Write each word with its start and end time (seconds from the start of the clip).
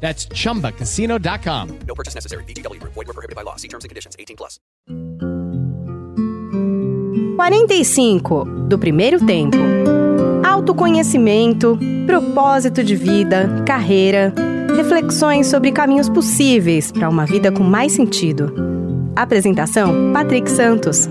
That's 0.00 0.26
chumbacasino.com. 0.34 1.78
No 1.86 1.94
purchase 1.94 2.14
necessary. 2.14 2.44
VGW 2.44 2.80
Group. 2.80 2.94
Void 2.94 3.06
were 3.06 3.14
prohibited 3.14 3.36
by 3.36 3.42
law. 3.42 3.56
See 3.56 3.68
terms 3.68 3.84
and 3.84 3.90
conditions. 3.90 4.16
18 4.18 4.36
plus. 4.36 4.58
45 7.36 8.44
do 8.68 8.78
primeiro 8.78 9.24
tempo. 9.24 9.56
Autoconhecimento, 10.46 11.78
propósito 12.06 12.84
de 12.84 12.94
vida, 12.94 13.62
carreira, 13.66 14.34
reflexões 14.76 15.46
sobre 15.46 15.72
caminhos 15.72 16.08
possíveis 16.08 16.92
para 16.92 17.08
uma 17.08 17.24
vida 17.24 17.50
com 17.50 17.62
mais 17.62 17.92
sentido. 17.92 18.52
Apresentação: 19.16 20.12
Patrick 20.12 20.50
Santos. 20.50 21.08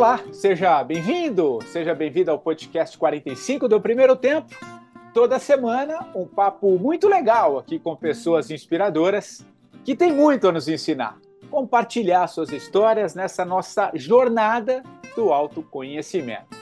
Olá, 0.00 0.18
seja 0.32 0.82
bem-vindo, 0.82 1.58
seja 1.66 1.94
bem-vindo 1.94 2.30
ao 2.30 2.38
podcast 2.38 2.96
45 2.96 3.68
do 3.68 3.78
Primeiro 3.78 4.16
Tempo. 4.16 4.48
Toda 5.12 5.38
semana, 5.38 6.08
um 6.14 6.26
papo 6.26 6.78
muito 6.78 7.06
legal 7.06 7.58
aqui 7.58 7.78
com 7.78 7.94
pessoas 7.94 8.50
inspiradoras 8.50 9.44
que 9.84 9.94
têm 9.94 10.10
muito 10.10 10.48
a 10.48 10.52
nos 10.52 10.68
ensinar. 10.68 11.18
Compartilhar 11.50 12.26
suas 12.28 12.50
histórias 12.50 13.14
nessa 13.14 13.44
nossa 13.44 13.90
jornada 13.94 14.82
do 15.14 15.34
autoconhecimento. 15.34 16.56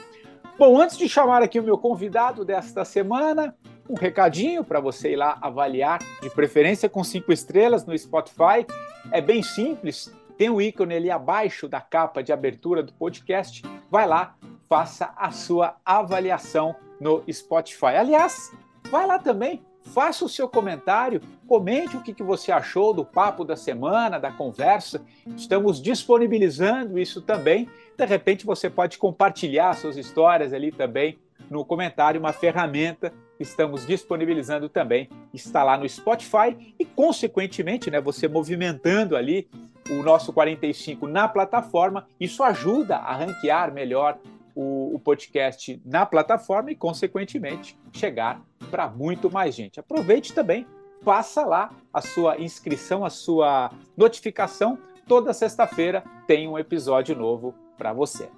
Bom, 0.57 0.77
antes 0.77 0.97
de 0.97 1.07
chamar 1.07 1.41
aqui 1.41 1.61
o 1.61 1.63
meu 1.63 1.77
convidado 1.77 2.43
desta 2.43 2.83
semana, 2.83 3.55
um 3.89 3.95
recadinho 3.95 4.65
para 4.65 4.81
você 4.81 5.13
ir 5.13 5.15
lá 5.15 5.37
avaliar, 5.41 5.99
de 6.21 6.29
preferência 6.29 6.89
com 6.89 7.05
cinco 7.05 7.31
estrelas 7.31 7.85
no 7.85 7.97
Spotify. 7.97 8.67
É 9.13 9.21
bem 9.21 9.41
simples, 9.41 10.13
tem 10.39 10.49
um 10.49 10.61
ícone 10.61 10.95
ali 10.95 11.11
abaixo 11.11 11.67
da 11.67 11.81
capa 11.81 12.23
de 12.23 12.31
abertura 12.31 12.81
do 12.81 12.93
podcast. 12.93 13.61
Vai 13.91 14.07
lá, 14.07 14.37
faça 14.69 15.13
a 15.17 15.31
sua 15.31 15.75
avaliação 15.83 16.73
no 16.97 17.21
Spotify. 17.29 17.97
Aliás, 17.97 18.49
vai 18.89 19.05
lá 19.05 19.19
também, 19.19 19.61
faça 19.83 20.23
o 20.23 20.29
seu 20.29 20.47
comentário, 20.47 21.21
comente 21.45 21.97
o 21.97 22.01
que, 22.01 22.13
que 22.13 22.23
você 22.23 22.53
achou 22.53 22.93
do 22.93 23.03
papo 23.03 23.43
da 23.43 23.57
semana, 23.57 24.17
da 24.17 24.31
conversa. 24.31 25.01
Estamos 25.35 25.81
disponibilizando 25.81 26.97
isso 26.97 27.21
também. 27.21 27.67
De 27.97 28.05
repente, 28.05 28.45
você 28.45 28.69
pode 28.69 28.97
compartilhar 28.97 29.75
suas 29.75 29.97
histórias 29.97 30.53
ali 30.53 30.71
também 30.71 31.19
no 31.49 31.65
comentário, 31.65 32.19
uma 32.19 32.33
ferramenta 32.33 33.11
que 33.37 33.43
estamos 33.43 33.85
disponibilizando 33.85 34.67
também 34.69 35.09
está 35.33 35.63
lá 35.63 35.77
no 35.77 35.87
Spotify 35.87 36.75
e, 36.77 36.85
consequentemente, 36.85 37.89
né, 37.89 37.99
você 37.99 38.27
movimentando 38.27 39.15
ali 39.15 39.47
o 39.89 40.03
nosso 40.03 40.31
45 40.31 41.07
na 41.07 41.27
plataforma, 41.27 42.07
isso 42.19 42.43
ajuda 42.43 42.97
a 42.97 43.15
ranquear 43.15 43.73
melhor 43.73 44.19
o, 44.53 44.95
o 44.95 44.99
podcast 44.99 45.81
na 45.85 46.05
plataforma 46.05 46.71
e, 46.71 46.75
consequentemente, 46.75 47.77
chegar 47.93 48.41
para 48.69 48.87
muito 48.87 49.31
mais 49.31 49.55
gente. 49.55 49.79
Aproveite 49.79 50.33
também, 50.33 50.67
faça 51.01 51.45
lá 51.45 51.71
a 51.93 52.01
sua 52.01 52.39
inscrição, 52.39 53.05
a 53.05 53.09
sua 53.09 53.71
notificação. 53.97 54.77
Toda 55.07 55.33
sexta-feira 55.33 56.03
tem 56.27 56.47
um 56.47 56.59
episódio 56.59 57.15
novo 57.15 57.55
para 57.77 57.93
você. 57.93 58.29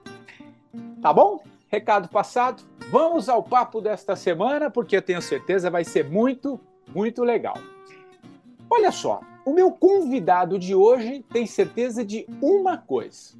Tá 1.02 1.12
bom? 1.12 1.44
Recado 1.72 2.10
passado. 2.10 2.64
Vamos 2.90 3.30
ao 3.30 3.42
papo 3.42 3.80
desta 3.80 4.14
semana, 4.14 4.70
porque 4.70 4.98
eu 4.98 5.02
tenho 5.02 5.22
certeza 5.22 5.70
vai 5.70 5.86
ser 5.86 6.10
muito, 6.10 6.60
muito 6.94 7.24
legal. 7.24 7.58
Olha 8.70 8.92
só, 8.92 9.22
o 9.46 9.54
meu 9.54 9.72
convidado 9.72 10.60
de 10.60 10.76
hoje 10.76 11.24
tem 11.32 11.46
certeza 11.46 12.04
de 12.04 12.28
uma 12.42 12.78
coisa: 12.78 13.36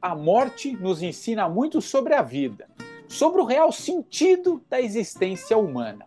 a 0.00 0.14
morte 0.14 0.72
nos 0.72 1.02
ensina 1.02 1.50
muito 1.50 1.82
sobre 1.82 2.14
a 2.14 2.22
vida, 2.22 2.66
sobre 3.06 3.42
o 3.42 3.44
real 3.44 3.70
sentido 3.70 4.64
da 4.70 4.80
existência 4.80 5.58
humana. 5.58 6.06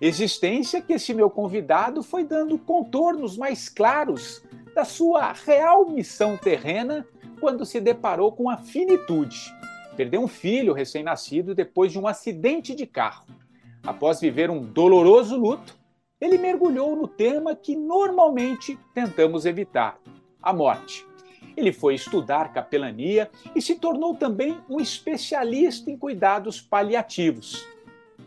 Existência 0.00 0.80
que 0.80 0.94
esse 0.94 1.12
meu 1.12 1.28
convidado 1.28 2.02
foi 2.02 2.24
dando 2.24 2.58
contornos 2.58 3.36
mais 3.36 3.68
claros 3.68 4.42
da 4.74 4.86
sua 4.86 5.34
real 5.34 5.86
missão 5.86 6.38
terrena 6.38 7.06
quando 7.40 7.66
se 7.66 7.78
deparou 7.78 8.32
com 8.32 8.48
a 8.48 8.56
finitude. 8.56 9.52
Perdeu 9.96 10.20
um 10.20 10.28
filho 10.28 10.72
recém-nascido 10.72 11.54
depois 11.54 11.92
de 11.92 11.98
um 11.98 12.06
acidente 12.06 12.74
de 12.74 12.86
carro. 12.86 13.26
Após 13.82 14.20
viver 14.20 14.50
um 14.50 14.60
doloroso 14.60 15.36
luto, 15.36 15.76
ele 16.20 16.38
mergulhou 16.38 16.96
no 16.96 17.06
tema 17.06 17.54
que 17.54 17.76
normalmente 17.76 18.78
tentamos 18.92 19.46
evitar: 19.46 20.00
a 20.42 20.52
morte. 20.52 21.06
Ele 21.56 21.72
foi 21.72 21.94
estudar 21.94 22.52
capelania 22.52 23.30
e 23.54 23.62
se 23.62 23.76
tornou 23.76 24.16
também 24.16 24.58
um 24.68 24.80
especialista 24.80 25.90
em 25.90 25.96
cuidados 25.96 26.60
paliativos. 26.60 27.64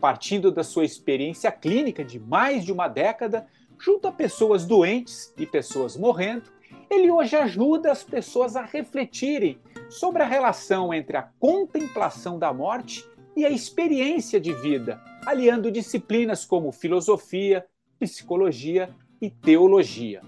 Partindo 0.00 0.50
da 0.50 0.62
sua 0.62 0.84
experiência 0.84 1.52
clínica 1.52 2.04
de 2.04 2.18
mais 2.18 2.64
de 2.64 2.72
uma 2.72 2.88
década, 2.88 3.46
junto 3.78 4.08
a 4.08 4.12
pessoas 4.12 4.64
doentes 4.64 5.34
e 5.36 5.44
pessoas 5.44 5.96
morrendo, 5.96 6.50
ele 6.88 7.10
hoje 7.10 7.36
ajuda 7.36 7.92
as 7.92 8.02
pessoas 8.02 8.56
a 8.56 8.62
refletirem 8.62 9.58
sobre 9.88 10.22
a 10.22 10.26
relação 10.26 10.92
entre 10.92 11.16
a 11.16 11.28
contemplação 11.38 12.38
da 12.38 12.52
morte 12.52 13.04
e 13.36 13.44
a 13.44 13.50
experiência 13.50 14.40
de 14.40 14.52
vida, 14.52 15.00
aliando 15.24 15.70
disciplinas 15.70 16.44
como 16.44 16.72
filosofia, 16.72 17.64
psicologia 17.98 18.90
e 19.20 19.30
teologia. 19.30 20.22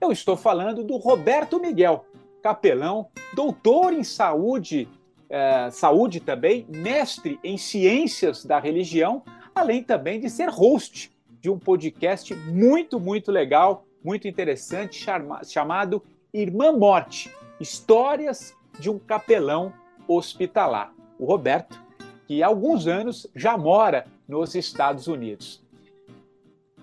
Eu 0.00 0.10
estou 0.12 0.36
falando 0.36 0.82
do 0.82 0.96
Roberto 0.96 1.60
Miguel, 1.60 2.04
capelão, 2.42 3.08
doutor 3.34 3.92
em 3.92 4.04
saúde, 4.04 4.88
eh, 5.28 5.68
saúde 5.70 6.20
também, 6.20 6.66
mestre 6.68 7.38
em 7.42 7.58
ciências 7.58 8.44
da 8.44 8.58
religião, 8.58 9.22
além 9.54 9.82
também 9.82 10.20
de 10.20 10.30
ser 10.30 10.48
host 10.48 11.10
de 11.40 11.50
um 11.50 11.58
podcast 11.58 12.34
muito, 12.34 12.98
muito 12.98 13.30
legal, 13.30 13.84
muito 14.02 14.28
interessante, 14.28 15.04
chamado 15.44 16.02
Irmã 16.32 16.72
Morte 16.72 17.30
Histórias 17.60 18.55
de 18.78 18.90
um 18.90 18.98
Capelão 18.98 19.72
Hospitalar. 20.08 20.92
O 21.18 21.24
Roberto, 21.24 21.80
que 22.26 22.42
há 22.42 22.46
alguns 22.46 22.86
anos 22.86 23.26
já 23.34 23.56
mora 23.56 24.04
nos 24.28 24.54
Estados 24.54 25.06
Unidos. 25.06 25.64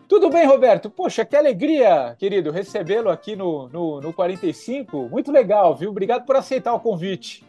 Tudo 0.08 0.30
bem, 0.30 0.46
Roberto? 0.46 0.90
Poxa, 0.90 1.26
que 1.26 1.36
alegria, 1.36 2.16
querido, 2.20 2.52
recebê-lo 2.52 3.10
aqui 3.10 3.36
no, 3.36 3.68
no, 3.70 4.02
no 4.02 4.14
45. 4.14 5.10
Muito 5.10 5.32
legal, 5.32 5.76
viu? 5.76 5.90
Obrigado 5.90 6.26
por 6.26 6.36
aceitar 6.36 6.74
o 6.74 6.80
convite. 6.80 7.44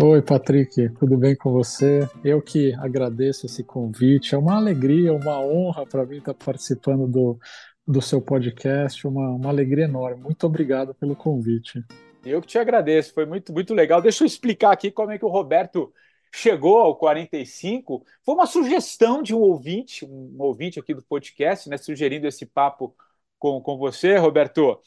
Oi, 0.00 0.22
Patrick, 0.22 0.90
tudo 0.90 1.16
bem 1.16 1.34
com 1.34 1.50
você? 1.50 2.08
Eu 2.22 2.40
que 2.42 2.74
agradeço 2.74 3.46
esse 3.46 3.64
convite. 3.64 4.34
É 4.34 4.38
uma 4.38 4.56
alegria, 4.56 5.12
uma 5.12 5.40
honra 5.40 5.86
para 5.86 6.04
mim 6.04 6.18
estar 6.18 6.34
participando 6.34 7.06
do, 7.06 7.38
do 7.86 8.02
seu 8.02 8.20
podcast. 8.20 9.06
Uma, 9.06 9.30
uma 9.30 9.48
alegria 9.48 9.86
enorme. 9.86 10.22
Muito 10.22 10.46
obrigado 10.46 10.94
pelo 10.94 11.16
convite. 11.16 11.82
Eu 12.30 12.40
que 12.40 12.46
te 12.48 12.58
agradeço, 12.58 13.12
foi 13.14 13.26
muito, 13.26 13.52
muito 13.52 13.74
legal. 13.74 14.00
Deixa 14.02 14.24
eu 14.24 14.26
explicar 14.26 14.72
aqui 14.72 14.90
como 14.90 15.10
é 15.12 15.18
que 15.18 15.24
o 15.24 15.28
Roberto 15.28 15.92
chegou 16.32 16.78
ao 16.78 16.96
45 16.96 18.04
foi 18.24 18.34
uma 18.34 18.46
sugestão 18.46 19.22
de 19.22 19.34
um 19.34 19.40
ouvinte, 19.40 20.04
um 20.04 20.36
ouvinte 20.38 20.78
aqui 20.78 20.94
do 20.94 21.02
podcast, 21.02 21.68
né, 21.68 21.76
sugerindo 21.78 22.26
esse 22.26 22.44
papo 22.46 22.94
com, 23.38 23.60
com 23.62 23.78
você, 23.78 24.16
Roberto. 24.18 24.80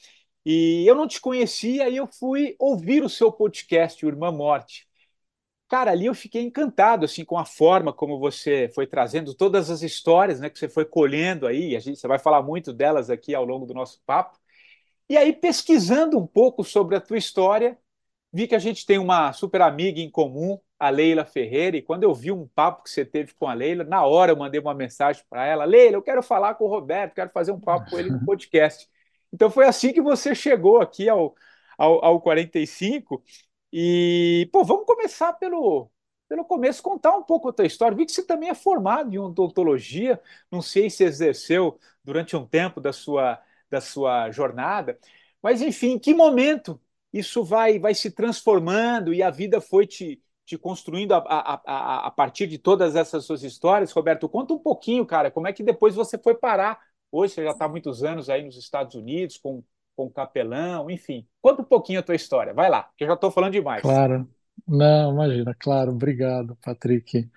E 0.45 0.85
eu 0.88 0.95
não 0.95 1.07
te 1.07 1.19
conhecia 1.21 1.89
e 1.89 1.97
eu 1.97 2.07
fui 2.07 2.55
ouvir 2.59 3.03
o 3.03 3.09
seu 3.09 3.31
podcast, 3.31 4.05
o 4.05 4.09
Irmã 4.09 4.31
Morte. 4.31 4.87
cara, 5.69 5.91
ali 5.91 6.05
eu 6.07 6.15
fiquei 6.15 6.44
encantado 6.44 7.05
assim 7.05 7.23
com 7.25 7.37
a 7.37 7.45
forma 7.45 7.94
como 7.94 8.19
você 8.19 8.69
foi 8.75 8.87
trazendo 8.87 9.33
todas 9.33 9.69
as 9.69 9.81
histórias, 9.81 10.39
né, 10.39 10.49
que 10.49 10.59
você 10.59 10.69
foi 10.69 10.85
colhendo 10.85 11.47
aí. 11.47 11.75
A 11.75 11.79
gente, 11.79 11.99
você 11.99 12.07
vai 12.07 12.19
falar 12.19 12.44
muito 12.44 12.73
delas 12.73 13.09
aqui 13.09 13.33
ao 13.35 13.45
longo 13.45 13.65
do 13.65 13.73
nosso 13.73 14.01
papo. 14.05 14.39
E 15.11 15.17
aí 15.17 15.33
pesquisando 15.33 16.17
um 16.17 16.25
pouco 16.25 16.63
sobre 16.63 16.95
a 16.95 17.01
tua 17.01 17.17
história, 17.17 17.77
vi 18.31 18.47
que 18.47 18.55
a 18.55 18.59
gente 18.59 18.85
tem 18.85 18.97
uma 18.97 19.33
super 19.33 19.61
amiga 19.61 19.99
em 19.99 20.09
comum, 20.09 20.57
a 20.79 20.89
Leila 20.89 21.25
Ferreira, 21.25 21.75
e 21.75 21.81
quando 21.81 22.03
eu 22.03 22.13
vi 22.13 22.31
um 22.31 22.47
papo 22.47 22.81
que 22.81 22.89
você 22.89 23.03
teve 23.03 23.33
com 23.33 23.45
a 23.45 23.53
Leila, 23.53 23.83
na 23.83 24.05
hora 24.05 24.31
eu 24.31 24.37
mandei 24.37 24.61
uma 24.61 24.73
mensagem 24.73 25.21
para 25.29 25.45
ela: 25.45 25.65
Leila, 25.65 25.97
eu 25.97 26.01
quero 26.01 26.23
falar 26.23 26.55
com 26.55 26.63
o 26.63 26.69
Roberto, 26.69 27.13
quero 27.13 27.29
fazer 27.29 27.51
um 27.51 27.59
papo 27.59 27.89
com 27.89 27.99
ele 27.99 28.09
no 28.09 28.23
podcast. 28.25 28.87
Então 29.33 29.49
foi 29.49 29.65
assim 29.65 29.91
que 29.91 30.01
você 30.01 30.33
chegou 30.33 30.79
aqui 30.79 31.09
ao, 31.09 31.35
ao, 31.77 32.05
ao 32.05 32.21
45. 32.21 33.21
E, 33.73 34.47
pô, 34.53 34.63
vamos 34.63 34.85
começar 34.85 35.33
pelo, 35.33 35.91
pelo 36.29 36.45
começo, 36.45 36.81
contar 36.81 37.17
um 37.17 37.23
pouco 37.23 37.49
a 37.49 37.53
tua 37.53 37.65
história. 37.65 37.97
Vi 37.97 38.05
que 38.05 38.13
você 38.13 38.23
também 38.23 38.47
é 38.47 38.55
formado 38.55 39.13
em 39.13 39.17
odontologia, 39.17 40.21
não 40.49 40.61
sei 40.61 40.89
se 40.89 41.03
exerceu 41.03 41.77
durante 42.01 42.33
um 42.33 42.45
tempo 42.45 42.79
da 42.79 42.93
sua, 42.93 43.37
da 43.71 43.81
sua 43.81 44.29
jornada, 44.31 45.00
mas 45.41 45.62
enfim, 45.62 45.94
em 45.94 46.00
que 46.00 46.13
momento 46.13 46.79
isso 47.12 47.44
vai, 47.44 47.79
vai 47.79 47.95
se 47.95 48.12
transformando 48.12 49.13
e 49.13 49.23
a 49.23 49.29
vida 49.31 49.59
foi 49.59 49.88
te, 49.88 50.21
te 50.45 50.57
construindo 50.57 51.13
a, 51.13 51.18
a, 51.18 51.62
a, 51.65 52.07
a 52.07 52.12
partir 52.12 52.47
de 52.47 52.57
todas 52.57 52.95
essas 52.95 53.25
suas 53.25 53.44
histórias? 53.44 53.91
Roberto, 53.91 54.29
conta 54.29 54.53
um 54.53 54.59
pouquinho, 54.59 55.06
cara, 55.06 55.31
como 55.31 55.47
é 55.47 55.53
que 55.53 55.63
depois 55.63 55.95
você 55.95 56.18
foi 56.18 56.35
parar? 56.35 56.79
Hoje 57.12 57.33
você 57.33 57.44
já 57.44 57.51
está 57.51 57.65
há 57.65 57.69
muitos 57.69 58.03
anos 58.03 58.29
aí 58.29 58.44
nos 58.44 58.57
Estados 58.57 58.95
Unidos, 58.95 59.38
com 59.38 59.63
com 59.95 60.09
capelão, 60.09 60.89
enfim. 60.89 61.27
Conta 61.41 61.62
um 61.62 61.65
pouquinho 61.65 62.00
a 62.00 62.03
tua 62.03 62.15
história, 62.15 62.53
vai 62.53 62.69
lá, 62.69 62.89
que 62.97 63.03
eu 63.03 63.07
já 63.07 63.13
estou 63.13 63.31
falando 63.31 63.53
demais. 63.53 63.81
Claro. 63.81 64.27
Não, 64.68 65.12
imagina, 65.13 65.56
claro, 65.57 65.91
obrigado, 65.91 66.57
Patrick. 66.63 67.29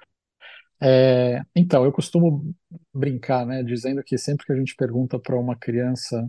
É, 0.83 1.41
então, 1.55 1.85
eu 1.85 1.93
costumo 1.93 2.55
brincar, 2.93 3.47
né, 3.47 3.63
dizendo 3.63 4.03
que 4.03 4.19
sempre 4.19 4.45
que 4.47 4.53
a 4.53 4.57
gente 4.57 4.75
pergunta 4.77 5.19
para 5.19 5.39
uma 5.39 5.57
criança 5.57 6.29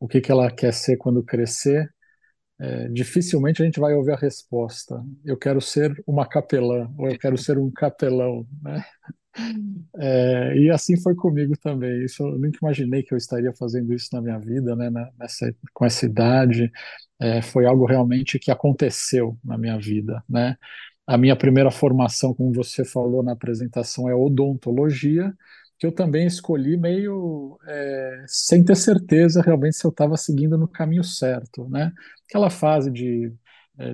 o 0.00 0.08
que 0.08 0.20
que 0.20 0.32
ela 0.32 0.50
quer 0.50 0.72
ser 0.74 0.96
quando 0.98 1.22
crescer, 1.24 1.92
é, 2.60 2.88
dificilmente 2.88 3.62
a 3.62 3.64
gente 3.66 3.80
vai 3.80 3.94
ouvir 3.94 4.12
a 4.12 4.16
resposta. 4.16 5.02
Eu 5.24 5.36
quero 5.38 5.60
ser 5.60 5.94
uma 6.06 6.26
capelã, 6.28 6.90
ou 6.98 7.08
eu 7.10 7.18
quero 7.18 7.38
ser 7.38 7.58
um 7.58 7.70
capelão, 7.70 8.46
né? 8.62 8.84
É, 9.96 10.56
e 10.56 10.70
assim 10.70 11.00
foi 11.00 11.14
comigo 11.14 11.56
também. 11.58 12.04
Isso 12.04 12.22
eu 12.22 12.38
nunca 12.38 12.58
imaginei 12.62 13.02
que 13.02 13.12
eu 13.14 13.18
estaria 13.18 13.52
fazendo 13.54 13.92
isso 13.94 14.08
na 14.12 14.20
minha 14.22 14.38
vida, 14.38 14.74
né? 14.76 14.90
Nessa, 15.18 15.54
com 15.72 15.84
essa 15.84 16.06
idade, 16.06 16.70
é, 17.20 17.42
foi 17.42 17.66
algo 17.66 17.86
realmente 17.86 18.38
que 18.38 18.50
aconteceu 18.50 19.38
na 19.44 19.58
minha 19.58 19.78
vida, 19.78 20.22
né? 20.28 20.56
A 21.08 21.16
minha 21.16 21.34
primeira 21.34 21.70
formação, 21.70 22.34
como 22.34 22.52
você 22.52 22.84
falou 22.84 23.22
na 23.22 23.32
apresentação, 23.32 24.10
é 24.10 24.14
odontologia, 24.14 25.34
que 25.78 25.86
eu 25.86 25.92
também 25.92 26.26
escolhi 26.26 26.76
meio 26.76 27.58
é, 27.66 28.24
sem 28.26 28.62
ter 28.64 28.76
certeza 28.76 29.40
realmente 29.40 29.76
se 29.76 29.86
eu 29.86 29.90
estava 29.90 30.18
seguindo 30.18 30.58
no 30.58 30.68
caminho 30.68 31.02
certo, 31.04 31.68
né? 31.70 31.92
Aquela 32.28 32.50
fase 32.50 32.90
de 32.90 33.32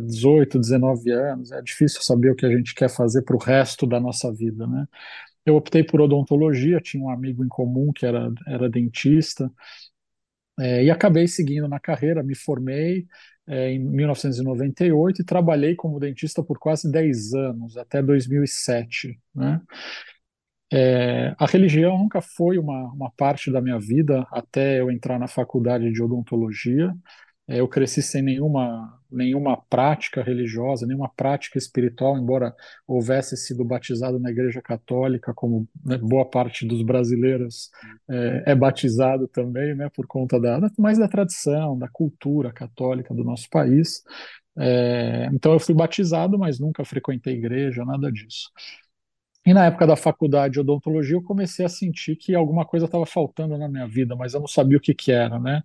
18, 0.03 0.59
19 0.59 1.11
anos, 1.13 1.53
é 1.53 1.63
difícil 1.63 2.03
saber 2.03 2.31
o 2.31 2.35
que 2.35 2.47
a 2.47 2.51
gente 2.51 2.75
quer 2.75 2.89
fazer 2.89 3.23
para 3.23 3.37
o 3.37 3.39
resto 3.39 3.87
da 3.87 4.01
nossa 4.01 4.33
vida, 4.33 4.67
né? 4.67 4.87
Eu 5.47 5.57
optei 5.57 5.85
por 5.85 6.01
odontologia, 6.01 6.81
tinha 6.81 7.05
um 7.05 7.11
amigo 7.11 7.45
em 7.45 7.49
comum 7.49 7.93
que 7.95 8.07
era, 8.07 8.31
era 8.49 8.69
dentista, 8.71 9.53
é, 10.59 10.85
e 10.85 10.91
acabei 10.91 11.27
seguindo 11.27 11.69
na 11.69 11.81
carreira, 11.81 12.23
me 12.23 12.35
formei 12.35 13.07
é, 13.47 13.73
em 13.73 13.79
1998 13.79 15.23
e 15.23 15.25
trabalhei 15.25 15.75
como 15.75 16.01
dentista 16.01 16.43
por 16.43 16.59
quase 16.59 16.91
10 16.91 17.35
anos, 17.35 17.77
até 17.77 18.03
2007. 18.03 19.21
Né? 19.35 19.61
É, 20.73 21.35
a 21.39 21.47
religião 21.47 21.99
nunca 21.99 22.21
foi 22.21 22.59
uma, 22.59 22.93
uma 22.93 23.11
parte 23.11 23.51
da 23.51 23.61
minha 23.61 23.79
vida 23.79 24.27
até 24.31 24.81
eu 24.81 24.91
entrar 24.91 25.19
na 25.19 25.29
faculdade 25.29 25.93
de 25.93 26.03
odontologia. 26.03 26.95
É, 27.47 27.61
eu 27.61 27.69
cresci 27.69 28.03
sem 28.03 28.23
nenhuma, 28.23 28.99
nenhuma 29.11 29.57
prática 29.57 30.23
religiosa, 30.23 30.87
nenhuma 30.87 31.11
prática 31.11 31.59
espiritual, 31.59 32.17
embora 32.17 32.55
houvesse 32.87 33.37
sido 33.37 33.63
batizado 33.65 34.19
na 34.19 34.31
Igreja 34.31 34.63
Católica, 34.63 35.35
como 35.35 35.69
né, 35.85 35.99
boa 35.99 36.25
parte 36.25 36.67
dos 36.67 36.83
brasileiros 36.83 37.71
é, 38.09 38.45
é, 38.47 38.55
batizado 38.55 39.29
também, 39.29 39.75
né, 39.75 39.91
por 39.95 40.07
conta 40.07 40.41
da, 40.41 40.59
mais 40.79 40.99
da 40.99 41.07
tradição, 41.07 41.79
da 41.79 41.89
cultura 41.89 42.51
católica 42.53 43.13
do 43.15 43.23
nosso 43.23 43.49
país. 43.51 44.03
É, 44.57 45.29
então 45.33 45.53
eu 45.53 45.61
fui 45.61 45.75
batizado, 45.75 46.39
mas 46.39 46.59
nunca 46.59 46.85
frequentei 46.85 47.35
igreja, 47.35 47.85
nada 47.85 48.11
disso. 48.11 48.51
E 49.47 49.53
na 49.53 49.67
época 49.67 49.87
da 49.87 49.97
faculdade 49.97 50.55
de 50.55 50.61
odontologia, 50.61 51.17
eu 51.17 51.23
comecei 51.23 51.65
a 51.67 51.69
sentir 51.69 52.17
que 52.17 52.35
alguma 52.35 52.65
coisa 52.65 52.87
estava 52.87 53.05
faltando 53.05 53.59
na 53.59 53.69
minha 53.69 53.87
vida, 53.87 54.17
mas 54.17 54.33
eu 54.33 54.41
não 54.41 54.47
sabia 54.47 54.79
o 54.79 54.81
que, 54.81 54.95
que 54.95 55.13
era, 55.13 55.39
né? 55.39 55.63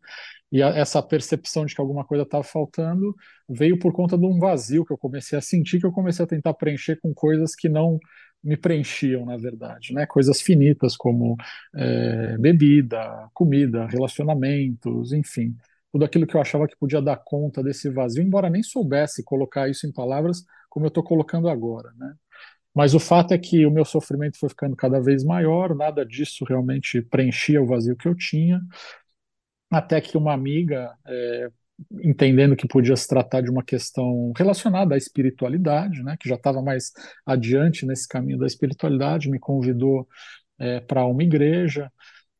E 0.51 0.61
a, 0.63 0.69
essa 0.69 1.01
percepção 1.01 1.65
de 1.65 1.75
que 1.75 1.81
alguma 1.81 2.03
coisa 2.05 2.23
estava 2.23 2.43
faltando 2.43 3.15
veio 3.47 3.79
por 3.79 3.93
conta 3.93 4.17
de 4.17 4.25
um 4.25 4.39
vazio 4.39 4.85
que 4.85 4.91
eu 4.91 4.97
comecei 4.97 5.37
a 5.37 5.41
sentir, 5.41 5.79
que 5.79 5.85
eu 5.85 5.91
comecei 5.93 6.25
a 6.25 6.27
tentar 6.27 6.53
preencher 6.55 6.99
com 7.01 7.13
coisas 7.13 7.55
que 7.55 7.69
não 7.69 7.99
me 8.43 8.57
preenchiam, 8.57 9.25
na 9.25 9.37
verdade, 9.37 9.93
né? 9.93 10.05
Coisas 10.05 10.41
finitas 10.41 10.97
como 10.97 11.37
é, 11.75 12.37
bebida, 12.37 13.29
comida, 13.33 13.85
relacionamentos, 13.87 15.13
enfim, 15.13 15.55
tudo 15.91 16.05
aquilo 16.05 16.27
que 16.27 16.35
eu 16.35 16.41
achava 16.41 16.67
que 16.67 16.77
podia 16.77 17.01
dar 17.01 17.17
conta 17.17 17.63
desse 17.63 17.89
vazio, 17.89 18.23
embora 18.23 18.49
nem 18.49 18.63
soubesse 18.63 19.23
colocar 19.23 19.69
isso 19.69 19.87
em 19.87 19.91
palavras 19.91 20.43
como 20.69 20.85
eu 20.85 20.89
estou 20.89 21.03
colocando 21.03 21.49
agora, 21.49 21.91
né? 21.97 22.13
Mas 22.74 22.94
o 22.94 23.00
fato 23.00 23.33
é 23.33 23.38
que 23.38 23.66
o 23.66 23.71
meu 23.71 23.83
sofrimento 23.83 24.38
foi 24.38 24.50
ficando 24.50 24.75
cada 24.75 25.00
vez 25.00 25.24
maior, 25.24 25.75
nada 25.75 26.06
disso 26.06 26.45
realmente 26.45 27.01
preenchia 27.01 27.62
o 27.62 27.66
vazio 27.66 27.95
que 27.95 28.07
eu 28.07 28.16
tinha 28.16 28.62
até 29.69 30.01
que 30.01 30.18
uma 30.18 30.33
amiga, 30.33 30.94
é, 31.06 31.50
entendendo 32.04 32.56
que 32.56 32.68
podia 32.68 32.95
se 32.95 33.07
tratar 33.07 33.42
de 33.42 33.50
uma 33.50 33.63
questão 33.63 34.31
relacionada 34.36 34.95
à 34.95 34.98
espiritualidade, 34.98 36.04
né, 36.04 36.18
que 36.19 36.27
já 36.27 36.36
estava 36.36 36.62
mais 36.62 36.92
adiante 37.25 37.86
nesse 37.86 38.07
caminho 38.07 38.39
da 38.39 38.48
espiritualidade, 38.48 39.30
me 39.30 39.39
convidou 39.39 40.07
é, 40.57 40.80
para 40.80 41.06
uma 41.06 41.24
igreja. 41.24 41.92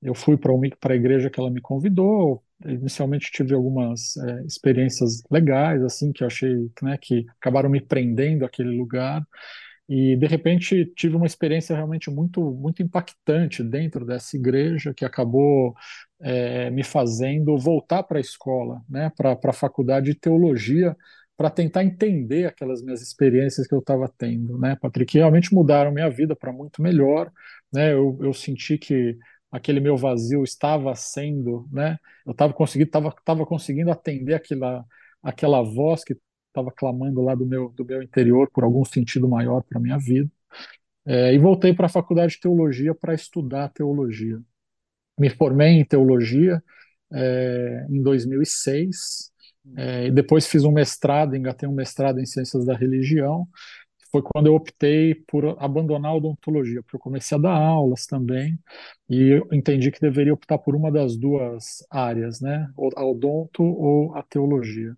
Eu 0.02 0.16
fui 0.16 0.38
para 0.38 0.94
a 0.94 0.96
igreja 0.96 1.30
que 1.30 1.40
ela 1.40 1.52
me 1.52 1.62
convidou. 1.62 2.44
Inicialmente 2.66 3.32
tive 3.32 3.54
algumas 3.54 4.18
é, 4.18 4.46
experiências 4.46 5.22
legais, 5.30 5.84
assim, 5.84 6.12
que 6.12 6.24
eu 6.24 6.28
achei 6.28 6.70
né, 6.82 6.98
que 7.02 7.25
acabaram 7.40 7.70
me 7.70 7.82
prendendo 7.82 8.46
àquele 8.46 8.70
lugar. 8.78 9.25
E 9.89 10.15
de 10.15 10.27
repente 10.27 10.86
tive 10.95 11.15
uma 11.15 11.25
experiência 11.25 11.75
realmente 11.75 12.12
muito 12.12 12.41
muito 12.51 12.83
impactante 12.83 13.63
dentro 13.63 14.06
dessa 14.06 14.38
igreja 14.38 14.94
que 14.94 15.03
acabou 15.03 15.74
é, 16.21 16.69
me 16.69 16.83
fazendo 16.83 17.57
voltar 17.57 18.03
para 18.03 18.19
a 18.19 18.21
escola, 18.21 18.81
né, 18.88 19.12
para 19.18 19.38
a 19.44 19.53
faculdade 19.53 20.08
de 20.13 20.15
teologia, 20.19 20.96
para 21.36 21.50
tentar 21.50 21.84
entender 21.84 22.46
aquelas 22.46 22.84
minhas 22.84 23.01
experiências 23.01 23.65
que 23.65 23.74
eu 23.74 23.79
estava 23.79 24.12
tendo, 24.17 24.58
né, 24.60 24.75
Patrick, 24.79 25.13
que 25.13 25.17
realmente 25.17 25.53
mudaram 25.53 25.91
minha 25.91 26.10
vida 26.10 26.36
para 26.36 26.51
muito 26.51 26.81
melhor, 26.81 27.31
né, 27.74 27.93
eu, 27.93 28.17
eu 28.22 28.34
senti 28.34 28.77
que 28.77 29.17
aquele 29.51 29.79
meu 29.79 29.98
vazio 29.98 30.43
estava 30.43 30.93
sendo, 30.96 31.67
né, 31.72 31.98
eu 32.25 32.31
estava 32.34 32.53
conseguindo, 32.53 32.91
tava, 32.91 33.15
tava 33.25 33.46
conseguindo 33.46 33.89
atender 33.91 34.34
aquela, 34.36 34.86
aquela 35.24 35.62
voz 35.63 36.03
que 36.03 36.15
estava 36.60 36.72
clamando 36.72 37.22
lá 37.22 37.36
do 37.36 37.46
meu, 37.46 37.70
do 37.70 37.86
meu 37.86 38.04
interior 38.04 38.50
por 38.54 38.63
algum 38.63 38.86
sentido 38.86 39.28
maior 39.28 39.62
para 39.63 39.80
a 39.80 39.82
minha 39.82 39.98
vida. 39.98 40.30
É, 41.06 41.34
e 41.34 41.39
voltei 41.39 41.74
para 41.74 41.88
a 41.88 41.89
faculdade 41.89 42.34
de 42.34 42.39
teologia 42.42 42.94
para 42.96 43.13
estudar 43.13 43.70
teologia. 43.70 44.39
Me 45.20 45.30
formei 45.30 45.70
em 45.80 45.86
teologia 45.86 46.63
é, 47.13 47.86
em 47.89 48.01
2006, 48.01 49.32
é, 49.78 50.08
e 50.08 50.12
depois 50.12 50.48
fiz 50.48 50.63
um 50.63 50.72
mestrado, 50.72 51.36
engatei 51.36 51.68
um 51.68 51.74
mestrado 51.74 52.20
em 52.20 52.25
ciências 52.25 52.66
da 52.66 52.75
religião. 52.75 53.48
Foi 54.12 54.24
quando 54.24 54.48
eu 54.48 54.56
optei 54.56 55.16
por 55.28 55.56
abandonar 55.60 56.12
a 56.12 56.16
odontologia, 56.16 56.82
porque 56.82 56.96
eu 56.96 57.00
comecei 57.00 57.38
a 57.38 57.42
dar 57.42 57.54
aulas 57.54 58.08
também, 58.08 58.58
e 59.10 59.39
entendi 59.51 59.92
que 59.92 60.01
deveria 60.01 60.34
optar 60.34 60.58
por 60.58 60.75
uma 60.75 60.92
das 60.92 61.16
duas 61.16 61.86
áreas, 61.92 62.42
né? 62.42 62.68
A 62.98 63.06
odonto 63.06 63.63
ou 63.63 64.16
a 64.16 64.24
teologia. 64.24 64.96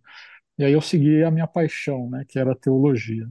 E 0.57 0.63
aí 0.65 0.73
eu 0.73 0.81
segui 0.81 1.23
a 1.23 1.31
minha 1.31 1.47
paixão, 1.47 2.09
né, 2.09 2.25
que 2.27 2.37
era 2.39 2.51
a 2.53 2.55
teologia. 2.55 3.27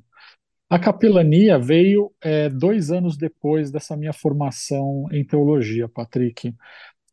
A 0.68 0.78
capelania 0.78 1.58
veio 1.58 2.12
é, 2.22 2.48
dois 2.48 2.90
anos 2.90 3.16
depois 3.16 3.70
dessa 3.70 3.96
minha 3.96 4.12
formação 4.12 5.06
em 5.12 5.24
teologia, 5.24 5.88
Patrick. 5.88 6.54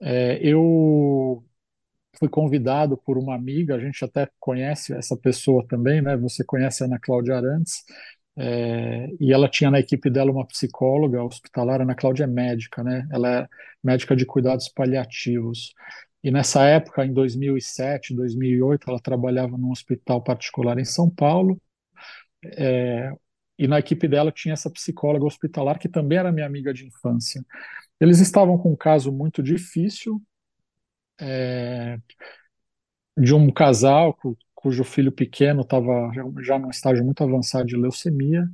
É, 0.01 0.39
eu 0.41 1.43
fui 2.19 2.29
convidado 2.29 2.97
por 2.97 3.17
uma 3.17 3.35
amiga, 3.35 3.75
a 3.75 3.79
gente 3.79 4.03
até 4.03 4.29
conhece 4.39 4.93
essa 4.93 5.15
pessoa 5.17 5.65
também, 5.67 6.01
né? 6.01 6.17
Você 6.17 6.43
conhece 6.43 6.83
a 6.83 6.87
Ana 6.87 6.99
Cláudia 6.99 7.35
Arantes, 7.37 7.83
é, 8.35 9.07
e 9.19 9.33
ela 9.33 9.49
tinha 9.49 9.71
na 9.71 9.79
equipe 9.79 10.09
dela 10.09 10.31
uma 10.31 10.45
psicóloga 10.45 11.23
hospitalar, 11.23 11.81
Ana 11.81 11.95
Cláudia 11.95 12.25
é 12.25 12.27
médica, 12.27 12.83
né? 12.83 13.07
Ela 13.11 13.41
é 13.41 13.47
médica 13.83 14.15
de 14.15 14.25
cuidados 14.25 14.69
paliativos. 14.69 15.73
E 16.27 16.31
nessa 16.31 16.65
época, 16.65 17.05
em 17.05 17.13
2007, 17.13 18.13
2008, 18.13 18.89
ela 18.89 18.99
trabalhava 18.99 19.57
num 19.57 19.71
hospital 19.71 20.21
particular 20.21 20.77
em 20.77 20.83
São 20.83 21.09
Paulo. 21.09 21.57
É, 22.43 23.13
e 23.57 23.65
na 23.65 23.79
equipe 23.79 24.09
dela 24.09 24.29
tinha 24.29 24.51
essa 24.51 24.69
psicóloga 24.69 25.23
hospitalar 25.23 25.79
que 25.79 25.87
também 25.87 26.17
era 26.17 26.29
minha 26.29 26.45
amiga 26.45 26.73
de 26.73 26.85
infância. 26.85 27.41
Eles 27.97 28.19
estavam 28.19 28.57
com 28.57 28.73
um 28.73 28.75
caso 28.75 29.09
muito 29.09 29.41
difícil 29.41 30.21
é, 31.17 31.97
de 33.17 33.33
um 33.33 33.49
casal 33.49 34.13
cujo 34.53 34.83
filho 34.83 35.13
pequeno 35.13 35.61
estava 35.61 36.11
já 36.43 36.59
num 36.59 36.69
estágio 36.69 37.05
muito 37.05 37.23
avançado 37.23 37.67
de 37.67 37.77
leucemia. 37.77 38.45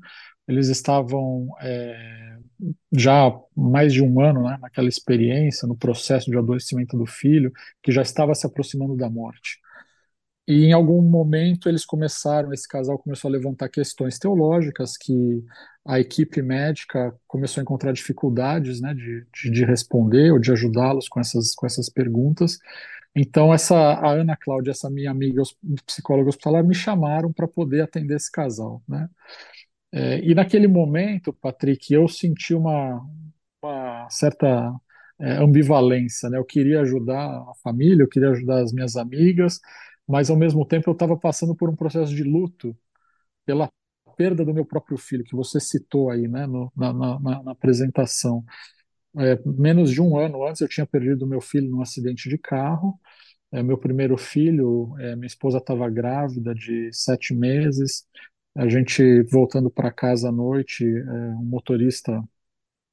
Eles 0.47 0.67
estavam 0.67 1.47
é, 1.62 2.38
já 2.91 3.31
mais 3.55 3.93
de 3.93 4.01
um 4.03 4.19
ano 4.21 4.43
né, 4.43 4.57
naquela 4.62 4.89
experiência, 4.89 5.67
no 5.67 5.75
processo 5.75 6.29
de 6.29 6.38
adoecimento 6.38 6.97
do 6.97 7.05
filho, 7.05 7.51
que 7.81 7.91
já 7.91 8.01
estava 8.01 8.35
se 8.35 8.45
aproximando 8.45 8.95
da 8.95 9.09
morte. 9.09 9.59
E 10.47 10.65
em 10.65 10.73
algum 10.73 11.01
momento 11.01 11.69
eles 11.69 11.85
começaram, 11.85 12.51
esse 12.51 12.67
casal 12.67 13.00
começou 13.00 13.29
a 13.29 13.31
levantar 13.31 13.69
questões 13.69 14.19
teológicas 14.19 14.97
que 14.97 15.43
a 15.85 16.00
equipe 16.00 16.41
médica 16.41 17.15
começou 17.27 17.62
a 17.62 17.63
encontrar 17.63 17.93
dificuldades 17.93 18.81
né, 18.81 18.93
de, 18.93 19.25
de, 19.33 19.50
de 19.51 19.65
responder 19.65 20.31
ou 20.31 20.39
de 20.39 20.51
ajudá-los 20.51 21.07
com 21.07 21.19
essas, 21.19 21.55
com 21.55 21.65
essas 21.65 21.89
perguntas. 21.89 22.59
Então, 23.15 23.53
essa, 23.53 23.75
a 23.77 24.12
Ana 24.12 24.35
Cláudia, 24.35 24.71
essa 24.71 24.89
minha 24.89 25.12
amiga 25.12 25.43
psicóloga 25.85 26.29
hospitalar, 26.29 26.63
me 26.63 26.73
chamaram 26.75 27.31
para 27.31 27.47
poder 27.47 27.81
atender 27.81 28.15
esse 28.15 28.31
casal. 28.31 28.81
Né? 28.88 29.07
É, 29.93 30.19
e 30.21 30.33
naquele 30.33 30.67
momento, 30.67 31.31
Patrick, 31.33 31.93
eu 31.93 32.07
senti 32.07 32.55
uma, 32.55 33.07
uma 33.63 34.09
certa 34.09 34.73
é, 35.19 35.33
ambivalência. 35.33 36.29
Né? 36.29 36.38
Eu 36.39 36.45
queria 36.45 36.81
ajudar 36.81 37.17
a 37.19 37.53
família, 37.63 38.03
eu 38.03 38.09
queria 38.09 38.31
ajudar 38.31 38.62
as 38.63 38.73
minhas 38.73 38.95
amigas, 38.97 39.59
mas 40.07 40.29
ao 40.31 40.38
mesmo 40.38 40.65
tempo 40.65 40.89
eu 40.89 40.93
estava 40.93 41.15
passando 41.17 41.55
por 41.55 41.69
um 41.69 41.75
processo 41.75 42.13
de 42.15 42.23
luto 42.23 42.75
pela 43.45 43.69
perda 44.17 44.45
do 44.45 44.53
meu 44.53 44.65
próprio 44.65 44.97
filho, 44.97 45.23
que 45.23 45.35
você 45.35 45.59
citou 45.59 46.09
aí 46.09 46.27
né, 46.27 46.47
no, 46.47 46.71
na, 46.75 46.93
na, 46.93 47.19
na, 47.43 47.51
apresentação. 47.51 48.43
É, 49.17 49.39
menos 49.45 49.91
de 49.91 50.01
um 50.01 50.17
ano 50.17 50.45
antes 50.47 50.62
eu 50.62 50.67
tinha 50.67 50.88
perdido 50.88 51.27
meu 51.27 51.41
filho 51.41 51.69
num 51.69 51.81
acidente 51.81 52.29
de 52.29 52.38
carro. 52.38 53.00
É, 53.51 53.63
meu 53.63 53.77
primeiro 53.77 54.17
filho, 54.17 54.95
é, 55.00 55.15
minha 55.15 55.27
esposa 55.27 55.59
estava 55.59 55.89
grávida 55.89 56.55
de 56.55 56.89
sete 56.93 57.33
meses. 57.35 58.05
A 58.55 58.67
gente 58.69 59.24
voltando 59.24 59.69
para 59.69 59.91
casa 59.91 60.29
à 60.29 60.31
noite, 60.31 60.86
é, 60.86 61.12
um 61.36 61.43
motorista 61.45 62.24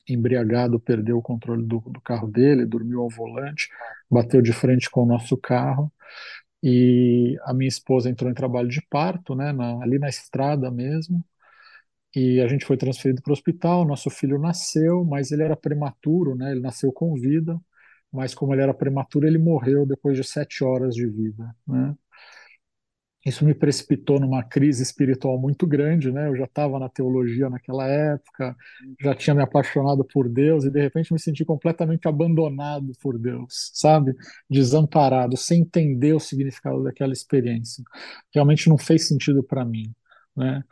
embriagado 0.08 0.80
perdeu 0.80 1.18
o 1.18 1.22
controle 1.22 1.64
do, 1.66 1.80
do 1.80 2.00
carro 2.00 2.28
dele, 2.28 2.66
dormiu 2.66 3.02
ao 3.02 3.10
volante, 3.10 3.68
bateu 4.10 4.42
de 4.42 4.52
frente 4.52 4.90
com 4.90 5.02
o 5.04 5.06
nosso 5.06 5.36
carro 5.36 5.92
e 6.62 7.38
a 7.44 7.54
minha 7.54 7.68
esposa 7.68 8.10
entrou 8.10 8.30
em 8.30 8.34
trabalho 8.34 8.68
de 8.68 8.82
parto, 8.90 9.34
né, 9.34 9.52
na, 9.52 9.82
ali 9.82 9.98
na 9.98 10.08
estrada 10.08 10.70
mesmo, 10.70 11.24
e 12.14 12.40
a 12.40 12.48
gente 12.48 12.64
foi 12.66 12.76
transferido 12.76 13.22
para 13.22 13.30
o 13.30 13.32
hospital, 13.34 13.84
nosso 13.86 14.10
filho 14.10 14.38
nasceu, 14.38 15.04
mas 15.04 15.30
ele 15.32 15.42
era 15.42 15.56
prematuro, 15.56 16.34
né, 16.36 16.52
ele 16.52 16.60
nasceu 16.60 16.92
com 16.92 17.14
vida, 17.14 17.58
mas 18.12 18.34
como 18.34 18.54
ele 18.54 18.62
era 18.62 18.74
prematuro, 18.74 19.26
ele 19.26 19.38
morreu 19.38 19.86
depois 19.86 20.16
de 20.16 20.24
sete 20.24 20.64
horas 20.64 20.94
de 20.94 21.06
vida, 21.06 21.54
né. 21.66 21.94
Isso 23.24 23.44
me 23.44 23.54
precipitou 23.54 24.18
numa 24.18 24.42
crise 24.42 24.82
espiritual 24.82 25.38
muito 25.38 25.66
grande, 25.66 26.10
né? 26.10 26.28
Eu 26.28 26.36
já 26.36 26.44
estava 26.44 26.78
na 26.78 26.88
teologia 26.88 27.50
naquela 27.50 27.86
época, 27.86 28.56
já 28.98 29.14
tinha 29.14 29.34
me 29.34 29.42
apaixonado 29.42 30.04
por 30.04 30.26
Deus 30.28 30.64
e 30.64 30.70
de 30.70 30.80
repente 30.80 31.12
me 31.12 31.18
senti 31.20 31.44
completamente 31.44 32.08
abandonado 32.08 32.92
por 33.02 33.18
Deus, 33.18 33.70
sabe? 33.74 34.14
Desamparado, 34.48 35.36
sem 35.36 35.60
entender 35.60 36.14
o 36.14 36.20
significado 36.20 36.82
daquela 36.82 37.12
experiência. 37.12 37.84
Realmente 38.34 38.68
não 38.70 38.78
fez 38.78 39.06
sentido 39.08 39.42
para 39.42 39.64
mim, 39.66 39.92
né? 40.36 40.64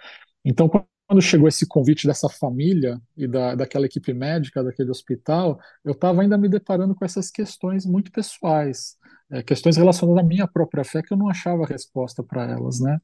Então, 0.44 0.68
quando 1.08 1.22
chegou 1.22 1.48
esse 1.48 1.66
convite 1.66 2.06
dessa 2.06 2.28
família 2.28 3.00
e 3.16 3.26
da, 3.26 3.54
daquela 3.54 3.86
equipe 3.86 4.12
médica 4.12 4.62
daquele 4.62 4.90
hospital, 4.90 5.58
eu 5.84 5.92
estava 5.92 6.20
ainda 6.22 6.36
me 6.38 6.48
deparando 6.50 6.94
com 6.94 7.04
essas 7.04 7.30
questões 7.30 7.86
muito 7.86 8.12
pessoais, 8.12 8.96
é, 9.30 9.42
questões 9.42 9.78
relacionadas 9.78 10.22
à 10.22 10.26
minha 10.26 10.46
própria 10.46 10.84
fé 10.84 11.02
que 11.02 11.12
eu 11.12 11.16
não 11.16 11.28
achava 11.30 11.66
resposta 11.66 12.22
para 12.22 12.44
elas, 12.44 12.80
né? 12.80 12.98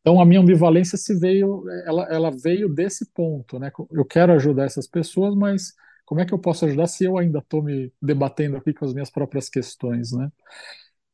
Então 0.00 0.20
a 0.20 0.24
minha 0.24 0.40
ambivalência 0.40 0.96
se 0.96 1.18
veio, 1.18 1.64
ela, 1.84 2.04
ela 2.08 2.30
veio 2.30 2.68
desse 2.68 3.06
ponto, 3.12 3.58
né? 3.58 3.72
Eu 3.90 4.04
quero 4.04 4.32
ajudar 4.32 4.64
essas 4.66 4.86
pessoas, 4.86 5.34
mas 5.34 5.72
como 6.04 6.20
é 6.20 6.26
que 6.26 6.32
eu 6.32 6.38
posso 6.38 6.64
ajudar 6.66 6.86
se 6.86 7.04
eu 7.04 7.18
ainda 7.18 7.40
estou 7.40 7.62
me 7.62 7.92
debatendo 8.00 8.56
aqui 8.56 8.72
com 8.72 8.84
as 8.84 8.94
minhas 8.94 9.10
próprias 9.10 9.48
questões, 9.48 10.12
né? 10.12 10.30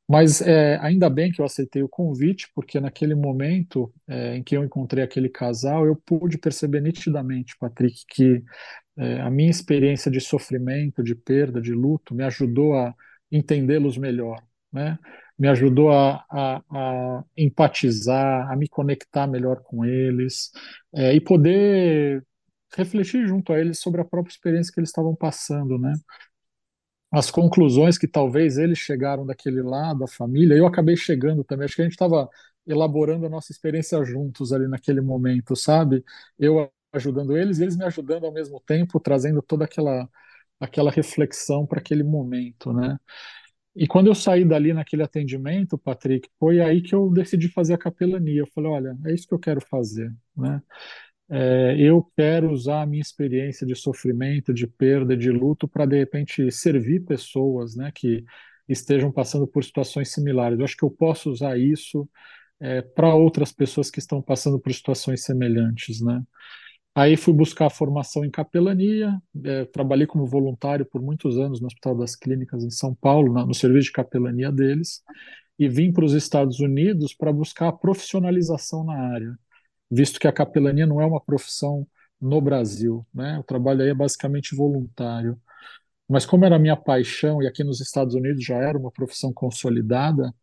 Mas 0.09 0.41
é, 0.43 0.77
ainda 0.79 1.09
bem 1.09 1.31
que 1.33 1.41
eu 1.41 1.45
aceitei 1.45 1.83
o 1.83 1.89
convite, 1.89 2.49
porque 2.55 2.81
naquele 2.81 3.15
momento 3.15 3.93
é, 4.07 4.37
em 4.37 4.43
que 4.43 4.57
eu 4.57 4.65
encontrei 4.65 5.03
aquele 5.03 5.29
casal, 5.29 5.87
eu 5.87 5.97
pude 5.97 6.39
perceber 6.39 6.81
nitidamente, 6.83 7.57
Patrick, 7.59 8.05
que 8.09 8.43
é, 8.97 9.21
a 9.21 9.31
minha 9.31 9.51
experiência 9.51 10.11
de 10.11 10.21
sofrimento, 10.21 11.03
de 11.03 11.15
perda, 11.15 11.61
de 11.61 11.73
luto, 11.73 12.15
me 12.15 12.25
ajudou 12.25 12.75
a 12.75 12.95
entendê-los 13.31 13.97
melhor, 13.97 14.43
né? 14.73 14.99
Me 15.39 15.49
ajudou 15.49 15.91
a, 15.91 16.25
a, 16.31 16.63
a, 16.71 17.25
empatizar, 17.37 18.51
a 18.51 18.57
me 18.57 18.69
conectar 18.69 19.27
melhor 19.27 19.63
com 19.63 19.85
eles 19.85 20.51
é, 20.95 21.15
e 21.15 21.21
poder 21.21 22.25
refletir 22.77 23.27
junto 23.27 23.53
a 23.53 23.59
eles 23.59 23.81
sobre 23.81 24.01
a 24.01 24.05
própria 24.05 24.33
experiência 24.33 24.73
que 24.73 24.81
eles 24.81 24.91
estavam 24.91 25.15
passando, 25.17 25.79
né? 25.79 25.93
As 27.13 27.31
conclusões 27.31 27.99
que 27.99 28.09
talvez 28.09 28.59
eles 28.59 28.79
chegaram 28.79 29.27
daquele 29.27 29.63
lado, 29.63 30.05
a 30.05 30.09
família, 30.09 30.55
eu 30.57 30.67
acabei 30.67 30.97
chegando 30.97 31.45
também. 31.45 31.67
Acho 31.67 31.77
que 31.77 31.83
a 31.83 31.85
gente 31.85 31.93
estava 31.95 32.29
elaborando 32.67 33.27
a 33.27 33.31
nossa 33.31 33.53
experiência 33.53 34.03
juntos 34.05 34.53
ali 34.53 34.69
naquele 34.69 35.01
momento, 35.03 35.55
sabe? 35.57 36.05
Eu 36.39 36.71
ajudando 36.93 37.37
eles 37.37 37.59
e 37.59 37.63
eles 37.65 37.77
me 37.77 37.85
ajudando 37.85 38.25
ao 38.27 38.33
mesmo 38.33 38.61
tempo, 38.67 39.01
trazendo 39.01 39.43
toda 39.43 39.65
aquela 39.65 40.09
aquela 40.61 40.93
reflexão 40.93 41.67
para 41.67 41.81
aquele 41.81 42.05
momento, 42.05 42.73
né? 42.73 42.97
E 43.75 43.87
quando 43.87 44.09
eu 44.09 44.15
saí 44.15 44.45
dali 44.45 44.73
naquele 44.75 45.03
atendimento, 45.03 45.79
Patrick, 45.79 46.29
foi 46.39 46.61
aí 46.61 46.83
que 46.83 46.95
eu 46.95 47.11
decidi 47.11 47.49
fazer 47.49 47.75
a 47.75 47.79
capelania. 47.79 48.41
Eu 48.43 48.47
falei, 48.55 48.71
olha, 48.71 48.99
é 49.07 49.15
isso 49.15 49.27
que 49.27 49.35
eu 49.35 49.39
quero 49.39 49.61
fazer, 49.63 50.13
né? 50.37 50.63
É, 51.35 51.75
eu 51.79 52.07
quero 52.15 52.51
usar 52.51 52.83
a 52.83 52.87
minha 52.87 53.01
experiência 53.01 53.67
de 53.67 53.75
sofrimento, 53.75 54.53
de 54.53 54.67
perda, 54.67 55.17
de 55.17 55.31
luto 55.31 55.67
para 55.67 55.87
de 55.87 55.97
repente 55.97 56.51
servir 56.51 57.01
pessoas, 57.07 57.75
né, 57.75 57.91
que 57.95 58.23
estejam 58.69 59.11
passando 59.11 59.47
por 59.47 59.65
situações 59.65 60.13
similares. 60.13 60.59
Eu 60.59 60.65
acho 60.67 60.77
que 60.77 60.85
eu 60.85 60.91
posso 60.91 61.31
usar 61.31 61.59
isso 61.59 62.07
é, 62.61 62.83
para 62.83 63.15
outras 63.15 63.51
pessoas 63.51 63.91
que 63.91 63.99
estão 63.99 64.21
passando 64.21 64.61
por 64.61 64.75
situações 64.75 65.25
semelhantes, 65.25 66.03
né? 66.03 66.23
Aí 66.95 67.17
fui 67.17 67.33
buscar 67.33 67.71
formação 67.71 68.23
em 68.27 68.31
capelania, 68.31 69.19
é, 69.43 69.65
trabalhei 69.65 70.07
como 70.07 70.27
voluntário 70.27 70.85
por 70.85 71.01
muitos 71.01 71.39
anos 71.39 71.63
no 71.63 71.67
Hospital 71.67 71.97
das 71.97 72.15
Clínicas 72.15 72.63
em 72.63 72.71
São 72.71 72.95
Paulo, 72.95 73.33
na, 73.33 73.47
no 73.47 73.55
serviço 73.55 73.87
de 73.87 73.93
capelania 73.93 74.53
deles, 74.53 75.03
e 75.59 75.67
vim 75.67 75.93
para 75.93 76.05
os 76.05 76.13
Estados 76.13 76.61
Unidos 76.61 77.15
para 77.15 77.33
buscar 77.33 77.69
a 77.69 77.73
profissionalização 77.73 78.85
na 78.85 78.95
área 79.15 79.35
visto 79.93 80.21
que 80.21 80.29
a 80.29 80.33
capelania 80.33 80.87
não 80.87 81.01
é 81.01 81.07
uma 81.07 81.21
profissão 81.21 81.87
no 82.21 82.41
Brasil, 82.41 83.07
né? 83.15 83.39
O 83.39 83.45
trabalho 83.45 83.83
aí 83.83 83.91
é 83.91 83.95
basicamente 83.95 84.55
voluntário. 84.57 85.41
Mas 86.09 86.27
como 86.27 86.45
era 86.45 86.59
minha 86.59 86.77
paixão 86.77 87.43
e 87.43 87.47
aqui 87.47 87.65
nos 87.65 87.81
Estados 87.81 88.15
Unidos 88.15 88.45
já 88.45 88.57
era 88.57 88.79
uma 88.79 88.91
profissão 88.93 89.33
consolidada, 89.33 90.35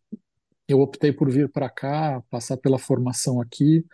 eu 0.68 0.79
optei 0.82 1.12
por 1.13 1.29
vir 1.32 1.50
para 1.51 1.70
cá, 1.70 2.24
passar 2.29 2.58
pela 2.58 2.79
formação 2.79 3.41
aqui. 3.41 3.86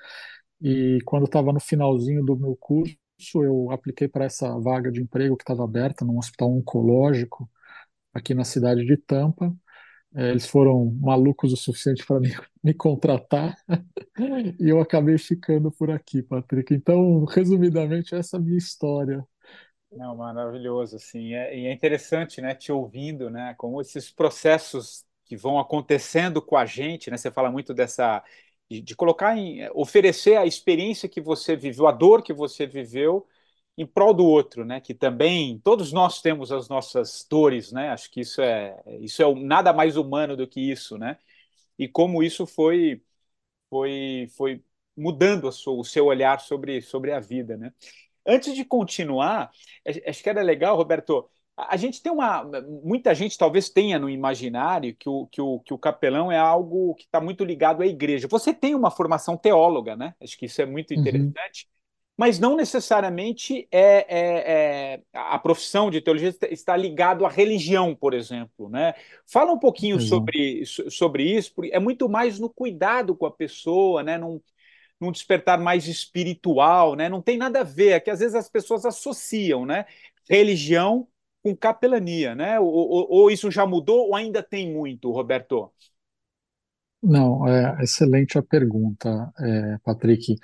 E 0.61 0.99
quando 1.05 1.25
estava 1.25 1.53
no 1.53 1.59
finalzinho 1.59 2.23
do 2.25 2.37
meu 2.37 2.55
curso, 2.57 2.97
eu 3.35 3.71
apliquei 3.71 4.07
para 4.07 4.25
essa 4.25 4.57
vaga 4.59 4.91
de 4.91 5.01
emprego 5.01 5.37
que 5.37 5.43
estava 5.43 5.63
aberta 5.63 6.05
num 6.05 6.17
hospital 6.17 6.51
oncológico 6.51 7.49
aqui 8.13 8.33
na 8.33 8.43
cidade 8.45 8.85
de 8.85 8.97
Tampa. 8.97 9.55
É, 10.15 10.29
eles 10.29 10.47
foram 10.47 10.85
malucos 11.01 11.51
o 11.51 11.57
suficiente 11.57 12.05
para 12.05 12.19
me, 12.21 12.29
me 12.63 12.73
contratar 12.73 13.57
e 14.59 14.69
eu 14.69 14.79
acabei 14.79 15.17
ficando 15.17 15.69
por 15.71 15.91
aqui, 15.91 16.23
Patrick. 16.23 16.73
Então, 16.73 17.25
resumidamente, 17.25 18.15
essa 18.15 18.37
é 18.37 18.39
a 18.39 18.41
minha 18.41 18.57
história. 18.57 19.27
Não, 19.91 20.15
maravilhoso, 20.15 20.97
assim, 20.97 21.33
é, 21.33 21.57
e 21.57 21.65
é 21.67 21.71
interessante, 21.71 22.41
né, 22.41 22.53
te 22.53 22.71
ouvindo, 22.71 23.29
né, 23.29 23.55
como 23.57 23.79
esses 23.79 24.11
processos 24.11 25.05
que 25.23 25.37
vão 25.37 25.57
acontecendo 25.57 26.41
com 26.41 26.57
a 26.57 26.65
gente, 26.65 27.09
né, 27.09 27.17
você 27.17 27.31
fala 27.31 27.49
muito 27.49 27.73
dessa, 27.73 28.21
de, 28.69 28.81
de 28.81 28.95
colocar 28.95 29.37
em, 29.37 29.69
oferecer 29.73 30.35
a 30.37 30.45
experiência 30.45 31.07
que 31.07 31.21
você 31.21 31.55
viveu, 31.55 31.87
a 31.87 31.91
dor 31.91 32.21
que 32.21 32.33
você 32.33 32.65
viveu, 32.65 33.25
em 33.77 33.85
prol 33.85 34.13
do 34.13 34.25
outro, 34.25 34.65
né? 34.65 34.79
Que 34.79 34.93
também 34.93 35.59
todos 35.59 35.91
nós 35.91 36.21
temos 36.21 36.51
as 36.51 36.69
nossas 36.69 37.25
dores, 37.29 37.71
né? 37.71 37.89
Acho 37.89 38.09
que 38.11 38.21
isso 38.21 38.41
é 38.41 38.75
isso 39.01 39.21
é 39.21 39.35
nada 39.35 39.73
mais 39.73 39.97
humano 39.97 40.35
do 40.37 40.47
que 40.47 40.59
isso, 40.61 40.97
né? 40.97 41.17
E 41.77 41.87
como 41.87 42.23
isso 42.23 42.45
foi 42.45 43.01
foi 43.69 44.27
foi 44.37 44.63
mudando 44.97 45.51
sua, 45.51 45.73
o 45.75 45.83
seu 45.83 46.05
olhar 46.05 46.39
sobre 46.39 46.81
sobre 46.81 47.11
a 47.11 47.19
vida, 47.19 47.57
né? 47.57 47.73
Antes 48.25 48.55
de 48.55 48.65
continuar, 48.65 49.51
acho 50.07 50.23
que 50.23 50.29
era 50.29 50.41
legal, 50.41 50.75
Roberto. 50.75 51.29
A 51.57 51.77
gente 51.77 52.01
tem 52.01 52.11
uma. 52.11 52.43
Muita 52.83 53.13
gente 53.15 53.37
talvez 53.37 53.69
tenha 53.69 53.99
no 53.99 54.09
imaginário 54.09 54.95
que 54.95 55.07
o, 55.07 55.27
que 55.27 55.41
o, 55.41 55.59
que 55.61 55.73
o 55.73 55.77
capelão 55.77 56.31
é 56.31 56.37
algo 56.37 56.95
que 56.95 57.03
está 57.05 57.21
muito 57.21 57.45
ligado 57.45 57.81
à 57.81 57.87
igreja. 57.87 58.27
Você 58.27 58.53
tem 58.53 58.75
uma 58.75 58.91
formação 58.91 59.37
teóloga, 59.37 59.95
né? 59.95 60.15
Acho 60.19 60.37
que 60.37 60.47
isso 60.47 60.61
é 60.61 60.65
muito 60.65 60.93
uhum. 60.93 60.99
interessante. 60.99 61.67
Uhum. 61.69 61.74
Mas 62.17 62.39
não 62.39 62.55
necessariamente 62.55 63.67
é, 63.71 64.05
é, 64.07 64.93
é, 64.93 65.01
a 65.13 65.37
profissão 65.37 65.91
de 65.91 65.99
teologia 65.99 66.33
está 66.49 66.75
ligado 66.77 67.25
à 67.25 67.29
religião, 67.29 67.93
por 67.93 68.13
exemplo, 68.13 68.69
né? 68.69 68.93
Fala 69.25 69.51
um 69.51 69.59
pouquinho 69.59 69.99
sobre, 69.99 70.65
sobre 70.65 71.23
isso, 71.23 71.53
porque 71.53 71.71
é 71.73 71.79
muito 71.79 72.07
mais 72.07 72.39
no 72.39 72.49
cuidado 72.49 73.15
com 73.15 73.25
a 73.25 73.31
pessoa, 73.31 74.01
né? 74.01 74.17
Num, 74.17 74.41
num 74.99 75.11
despertar 75.11 75.59
mais 75.59 75.87
espiritual, 75.87 76.95
né? 76.95 77.09
Não 77.09 77.21
tem 77.21 77.37
nada 77.37 77.59
a 77.59 77.63
ver, 77.63 77.89
é 77.89 77.99
que 77.99 78.09
às 78.09 78.19
vezes 78.19 78.35
as 78.35 78.49
pessoas 78.49 78.85
associam, 78.85 79.65
né? 79.65 79.85
Religião 80.29 81.07
com 81.43 81.55
capelania, 81.55 82.33
né? 82.33 82.59
Ou, 82.59 82.67
ou, 82.67 83.07
ou 83.09 83.31
isso 83.31 83.51
já 83.51 83.65
mudou 83.67 84.07
ou 84.07 84.15
ainda 84.15 84.41
tem 84.41 84.73
muito, 84.73 85.11
Roberto? 85.11 85.69
Não, 87.03 87.47
é 87.47 87.83
excelente 87.83 88.37
a 88.37 88.41
pergunta, 88.41 89.31
é, 89.39 89.77
Patrick. 89.83 90.35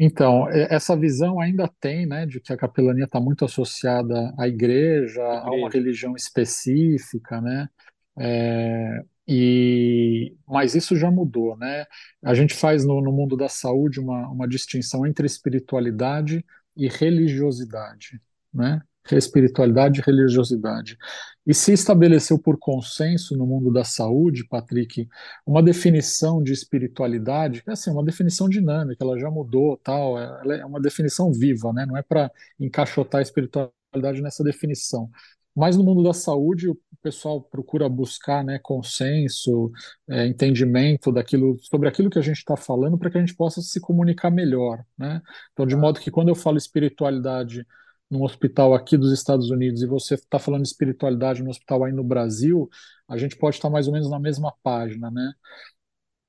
Então, 0.00 0.48
essa 0.48 0.96
visão 0.96 1.40
ainda 1.40 1.68
tem, 1.80 2.06
né, 2.06 2.24
de 2.24 2.40
que 2.40 2.52
a 2.52 2.56
capelania 2.56 3.04
está 3.04 3.18
muito 3.20 3.44
associada 3.44 4.32
à 4.38 4.46
igreja, 4.46 5.22
a 5.24 5.50
uma 5.50 5.68
religião 5.68 6.14
específica, 6.14 7.40
né, 7.40 7.68
é, 8.16 9.02
e, 9.26 10.34
mas 10.46 10.74
isso 10.74 10.96
já 10.96 11.10
mudou, 11.10 11.56
né? 11.56 11.84
A 12.24 12.32
gente 12.32 12.54
faz 12.54 12.84
no, 12.84 13.00
no 13.02 13.12
mundo 13.12 13.36
da 13.36 13.48
saúde 13.48 14.00
uma, 14.00 14.26
uma 14.28 14.48
distinção 14.48 15.06
entre 15.06 15.26
espiritualidade 15.26 16.44
e 16.76 16.88
religiosidade, 16.88 18.20
né? 18.52 18.80
Espiritualidade 19.16 20.00
e 20.00 20.02
religiosidade. 20.02 20.98
E 21.46 21.54
se 21.54 21.72
estabeleceu 21.72 22.38
por 22.38 22.58
consenso 22.58 23.36
no 23.36 23.46
mundo 23.46 23.72
da 23.72 23.84
saúde, 23.84 24.46
Patrick, 24.46 25.08
uma 25.46 25.62
definição 25.62 26.42
de 26.42 26.52
espiritualidade, 26.52 27.62
que 27.62 27.70
é 27.70 27.72
assim, 27.72 27.90
uma 27.90 28.04
definição 28.04 28.48
dinâmica, 28.48 29.02
ela 29.02 29.18
já 29.18 29.30
mudou, 29.30 29.78
tal, 29.78 30.18
ela 30.18 30.54
é 30.54 30.64
uma 30.64 30.80
definição 30.80 31.32
viva, 31.32 31.72
né? 31.72 31.86
Não 31.86 31.96
é 31.96 32.02
para 32.02 32.30
encaixotar 32.60 33.20
a 33.20 33.22
espiritualidade 33.22 34.20
nessa 34.20 34.44
definição. 34.44 35.10
Mas 35.58 35.76
no 35.76 35.82
mundo 35.82 36.04
da 36.04 36.12
saúde, 36.12 36.68
o 36.68 36.78
pessoal 37.02 37.42
procura 37.42 37.88
buscar 37.88 38.44
né, 38.44 38.60
consenso, 38.62 39.72
é, 40.08 40.24
entendimento 40.24 41.10
daquilo, 41.10 41.58
sobre 41.62 41.88
aquilo 41.88 42.08
que 42.08 42.18
a 42.18 42.22
gente 42.22 42.36
está 42.36 42.56
falando, 42.56 42.96
para 42.96 43.10
que 43.10 43.18
a 43.18 43.20
gente 43.20 43.34
possa 43.34 43.60
se 43.60 43.80
comunicar 43.80 44.30
melhor. 44.30 44.84
Né? 44.96 45.20
Então, 45.52 45.66
de 45.66 45.74
modo 45.74 45.98
que 45.98 46.12
quando 46.12 46.28
eu 46.28 46.36
falo 46.36 46.56
espiritualidade 46.58 47.66
num 48.10 48.22
hospital 48.22 48.74
aqui 48.74 48.96
dos 48.96 49.12
Estados 49.12 49.50
Unidos 49.50 49.82
e 49.82 49.86
você 49.86 50.14
está 50.14 50.38
falando 50.38 50.62
de 50.62 50.68
espiritualidade 50.68 51.42
no 51.42 51.50
hospital 51.50 51.84
aí 51.84 51.92
no 51.92 52.04
Brasil, 52.04 52.68
a 53.06 53.16
gente 53.18 53.36
pode 53.36 53.56
estar 53.56 53.70
mais 53.70 53.86
ou 53.86 53.92
menos 53.92 54.10
na 54.10 54.18
mesma 54.18 54.52
página, 54.62 55.10
né? 55.10 55.32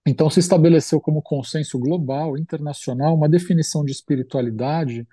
Então 0.05 0.29
se 0.29 0.39
estabeleceu 0.39 0.99
como 0.99 1.21
consenso 1.21 1.77
global, 1.77 2.37
internacional, 2.37 3.15
uma 3.15 3.29
definição 3.29 3.83
de 3.85 3.91
espiritualidade 3.91 5.07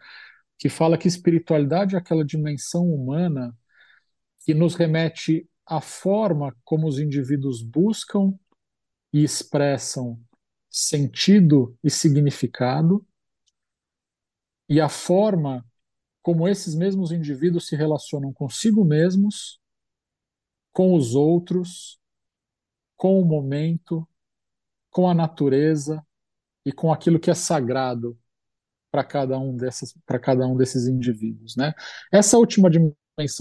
que 0.58 0.68
fala 0.68 0.96
que 0.99 1.08
espiritualidade 1.08 1.94
é 1.94 1.99
aquela 1.99 2.25
dimensão 2.25 2.88
humana 2.88 3.54
que 4.44 4.54
nos 4.54 4.75
remete 4.75 5.49
à 5.66 5.80
forma 5.80 6.56
como 6.64 6.87
os 6.88 6.99
indivíduos 6.99 7.62
buscam 7.62 8.32
e 9.12 9.23
expressam 9.23 10.18
sentido 10.70 11.76
e 11.82 11.90
significado 11.90 13.04
e 14.68 14.80
a 14.80 14.88
forma 14.88 15.64
como 16.26 16.49
esses 16.49 16.75
mesmos 16.75 17.12
indivíduos 17.12 17.68
se 17.68 17.76
relacionam 17.76 18.33
consigo 18.33 18.85
mesmos, 18.85 19.61
com 20.73 20.92
os 20.92 21.14
outros, 21.14 22.00
com 22.97 23.21
o 23.21 23.25
momento, 23.25 24.04
com 24.90 25.09
a 25.09 25.14
natureza 25.14 26.04
e 26.64 26.73
com 26.73 26.92
aquilo 26.92 27.21
que 27.21 27.30
é 27.30 27.35
sagrado 27.35 28.18
para 28.90 29.04
cada 29.04 29.38
um 29.38 29.56
desses 29.56 29.97
para 30.04 30.18
cada 30.18 30.45
um 30.49 30.56
desses 30.56 30.88
indivíduos, 30.88 31.54
né? 31.54 31.73
Essa 32.11 32.37
última 32.38 32.68
dimensão 32.68 32.97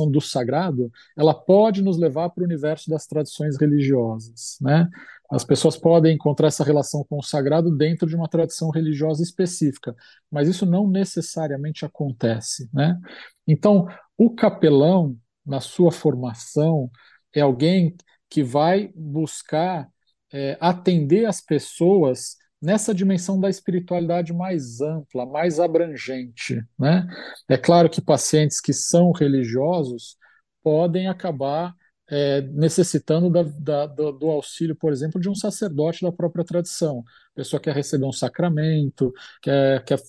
do 0.09 0.21
sagrado, 0.21 0.89
ela 1.17 1.33
pode 1.33 1.81
nos 1.81 1.97
levar 1.97 2.29
para 2.29 2.41
o 2.41 2.45
universo 2.45 2.89
das 2.89 3.05
tradições 3.05 3.59
religiosas, 3.59 4.57
né? 4.61 4.89
As 5.29 5.43
pessoas 5.43 5.75
podem 5.75 6.15
encontrar 6.15 6.47
essa 6.47 6.63
relação 6.63 7.03
com 7.03 7.17
o 7.17 7.23
sagrado 7.23 7.75
dentro 7.75 8.07
de 8.07 8.15
uma 8.15 8.29
tradição 8.29 8.69
religiosa 8.69 9.21
específica, 9.21 9.93
mas 10.31 10.47
isso 10.47 10.65
não 10.65 10.87
necessariamente 10.87 11.83
acontece, 11.83 12.69
né? 12.73 12.97
Então, 13.45 13.85
o 14.17 14.33
capelão, 14.33 15.17
na 15.45 15.59
sua 15.59 15.91
formação, 15.91 16.89
é 17.33 17.41
alguém 17.41 17.95
que 18.29 18.41
vai 18.41 18.91
buscar 18.95 19.89
é, 20.31 20.57
atender 20.61 21.25
as 21.25 21.41
pessoas 21.41 22.37
nessa 22.65 22.93
dimensão 22.93 23.39
da 23.39 23.49
espiritualidade 23.49 24.33
mais 24.33 24.81
ampla, 24.81 25.25
mais 25.25 25.59
abrangente, 25.59 26.61
né? 26.77 27.07
É 27.47 27.57
claro 27.57 27.89
que 27.89 28.01
pacientes 28.01 28.59
que 28.59 28.73
são 28.73 29.11
religiosos 29.11 30.17
podem 30.63 31.07
acabar 31.07 31.73
é, 32.09 32.41
necessitando 32.41 33.29
da, 33.29 33.43
da, 33.43 33.85
do, 33.87 34.11
do, 34.11 34.29
auxílio, 34.29 34.75
por 34.75 34.91
exemplo, 34.91 35.19
de 35.19 35.29
um 35.29 35.35
sacerdote 35.35 36.03
da 36.03 36.11
própria 36.11 36.43
tradição. 36.43 37.03
A 37.33 37.35
pessoa 37.35 37.59
quer 37.59 37.75
receber 37.75 38.05
um 38.05 38.11
sacramento, 38.11 39.13
quer, 39.41 39.83
quer 39.85 39.99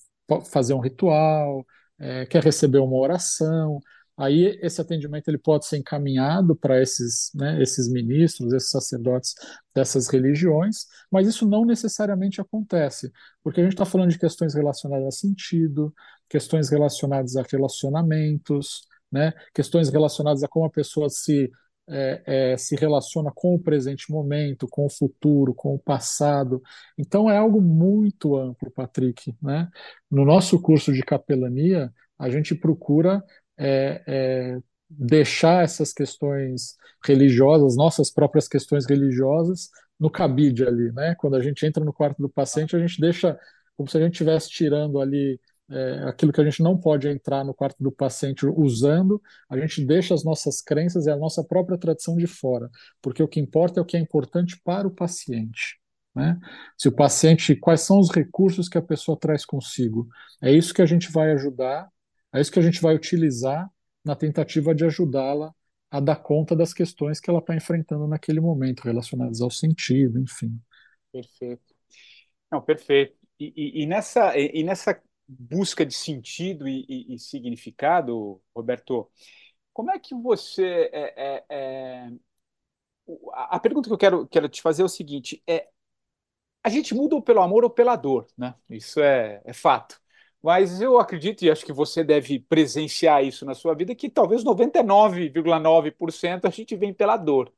fazer 0.51 0.75
um 0.75 0.81
ritual, 0.81 1.65
é, 1.99 2.27
quer 2.27 2.43
receber 2.43 2.79
uma 2.79 2.97
oração. 2.97 3.81
Aí 4.17 4.59
esse 4.63 4.81
atendimento 4.81 5.29
ele 5.29 5.39
pode 5.39 5.67
ser 5.67 5.77
encaminhado 5.77 6.57
para 6.57 6.81
esses, 6.81 7.31
né, 7.35 7.61
esses 7.63 7.89
ministros, 7.91 8.53
esses 8.53 8.71
sacerdotes 8.71 9.35
dessas 9.75 10.09
religiões, 10.09 10.87
mas 11.11 11.29
isso 11.29 11.47
não 11.47 11.65
necessariamente 11.67 12.41
acontece, 12.41 13.13
porque 13.43 13.61
a 13.61 13.65
gente 13.65 13.75
está 13.75 13.85
falando 13.85 14.11
de 14.11 14.19
questões 14.19 14.55
relacionadas 14.55 15.07
a 15.07 15.11
sentido, 15.11 15.95
questões 16.29 16.71
relacionadas 16.71 17.37
a 17.37 17.43
relacionamentos, 17.43 18.87
né, 19.13 19.33
questões 19.55 19.91
relacionadas 19.91 20.43
a 20.43 20.49
como 20.49 20.65
a 20.65 20.71
pessoa 20.71 21.11
se 21.11 21.51
é, 21.89 22.53
é, 22.53 22.57
se 22.57 22.75
relaciona 22.75 23.31
com 23.33 23.55
o 23.55 23.61
presente 23.61 24.11
momento, 24.11 24.67
com 24.69 24.87
o 24.87 24.91
futuro, 24.91 25.55
com 25.55 25.75
o 25.75 25.79
passado. 25.79 26.61
Então 26.99 27.31
é 27.31 27.37
algo 27.37 27.61
muito 27.61 28.37
amplo, 28.37 28.71
Patrick. 28.71 29.35
Né? 29.41 29.69
No 30.11 30.25
nosso 30.25 30.61
curso 30.61 30.93
de 30.93 31.03
capelania, 31.03 31.93
a 32.19 32.29
gente 32.29 32.55
procura 32.55 33.23
é, 33.59 34.03
é 34.07 34.59
deixar 34.89 35.65
essas 35.65 35.93
questões 35.93 36.77
religiosas, 37.05 37.77
nossas 37.77 38.11
próprias 38.11 38.49
questões 38.49 38.87
religiosas, 38.87 39.71
no 39.99 40.11
cabide 40.11 40.65
ali. 40.65 40.93
Né? 40.93 41.15
Quando 41.17 41.37
a 41.37 41.43
gente 41.43 41.65
entra 41.67 41.85
no 41.85 41.93
quarto 41.93 42.21
do 42.21 42.29
paciente, 42.29 42.77
a 42.77 42.79
gente 42.79 43.01
deixa 43.01 43.39
como 43.77 43.89
se 43.89 43.99
a 43.99 44.01
gente 44.01 44.13
estivesse 44.13 44.49
tirando 44.49 45.01
ali 45.01 45.39
é, 45.71 46.05
aquilo 46.07 46.33
que 46.33 46.41
a 46.41 46.45
gente 46.45 46.63
não 46.63 46.79
pode 46.79 47.09
entrar 47.09 47.45
no 47.45 47.53
quarto 47.53 47.83
do 47.83 47.93
paciente 47.93 48.47
usando, 48.47 49.21
a 49.49 49.59
gente 49.59 49.85
deixa 49.85 50.15
as 50.15 50.25
nossas 50.25 50.63
crenças 50.63 51.07
e 51.07 51.11
a 51.11 51.17
nossa 51.17 51.45
própria 51.45 51.77
tradição 51.77 52.17
de 52.17 52.27
fora, 52.27 52.71
porque 53.03 53.23
o 53.23 53.29
que 53.29 53.41
importa 53.41 53.81
é 53.81 53.83
o 53.83 53.85
que 53.85 53.97
é 53.97 54.01
importante 54.01 54.59
para 54.65 54.87
o 54.87 54.91
paciente. 54.91 55.79
Né? 56.15 56.39
Se 56.79 56.89
o 56.89 56.93
paciente, 56.93 57.55
quais 57.55 57.83
são 57.83 57.99
os 57.99 58.11
recursos 58.11 58.69
que 58.69 58.79
a 58.79 58.83
pessoa 58.83 59.19
traz 59.19 59.45
consigo? 59.45 60.09
É 60.41 60.51
isso 60.51 60.73
que 60.73 60.81
a 60.81 60.87
gente 60.87 61.13
vai 61.13 61.33
ajudar, 61.33 61.89
é 62.37 62.41
isso 62.41 62.53
que 62.53 62.59
a 62.59 62.63
gente 62.63 62.81
vai 62.81 62.95
utilizar 62.95 63.71
na 64.05 64.15
tentativa 64.15 64.75
de 64.75 64.85
ajudá-la 64.85 65.55
a 65.91 66.01
dar 66.01 66.17
conta 66.17 66.55
das 66.55 66.75
questões 66.75 67.21
que 67.21 67.31
ela 67.31 67.39
está 67.39 67.55
enfrentando 67.55 68.07
naquele 68.07 68.41
momento, 68.41 68.81
relacionadas 68.81 69.41
ao 69.41 69.51
sentido, 69.51 70.19
enfim. 70.19 70.61
Perfeito. 71.13 71.75
Não, 72.51 72.61
perfeito. 72.61 73.17
E, 73.39 73.53
e, 73.57 73.83
e 73.83 73.87
nessa, 73.87 74.37
e, 74.37 74.63
nessa 74.63 75.01
busca 75.27 75.85
de 75.85 75.95
sentido 75.95 76.69
e, 76.69 76.85
e, 76.89 77.15
e, 77.15 77.19
significado, 77.19 78.41
Roberto, 78.55 79.11
como 79.73 79.91
é 79.91 79.99
que 79.99 80.15
você. 80.15 80.91
É, 80.93 81.15
é, 81.17 81.45
é... 81.51 82.11
A 83.33 83.61
pergunta 83.61 83.89
que 83.89 83.93
eu 83.93 83.99
quero, 83.99 84.27
quero 84.27 84.49
te 84.49 84.63
fazer 84.63 84.83
é 84.83 84.85
o 84.85 84.89
seguinte: 84.89 85.43
é, 85.47 85.69
a 86.63 86.69
gente 86.69 86.95
muda 86.95 87.21
pelo 87.23 87.41
amor 87.41 87.65
ou 87.65 87.71
pela 87.71 87.97
dor, 87.97 88.27
né? 88.37 88.55
Isso 88.69 89.01
é, 89.01 89.41
é 89.45 89.53
fato. 89.53 90.01
Mas 90.47 90.81
eu 90.81 90.99
acredito, 91.01 91.43
e 91.43 91.51
acho 91.51 91.67
que 91.67 91.73
você 91.73 92.05
deve 92.05 92.39
presenciar 92.39 93.25
isso 93.25 93.45
na 93.45 93.53
sua 93.53 93.75
vida, 93.75 93.97
que 93.97 94.09
talvez 94.09 94.45
99,9% 94.45 96.45
a 96.45 96.51
gente 96.51 96.77
vem 96.77 96.95
pela 96.95 97.17
dor. 97.17 97.53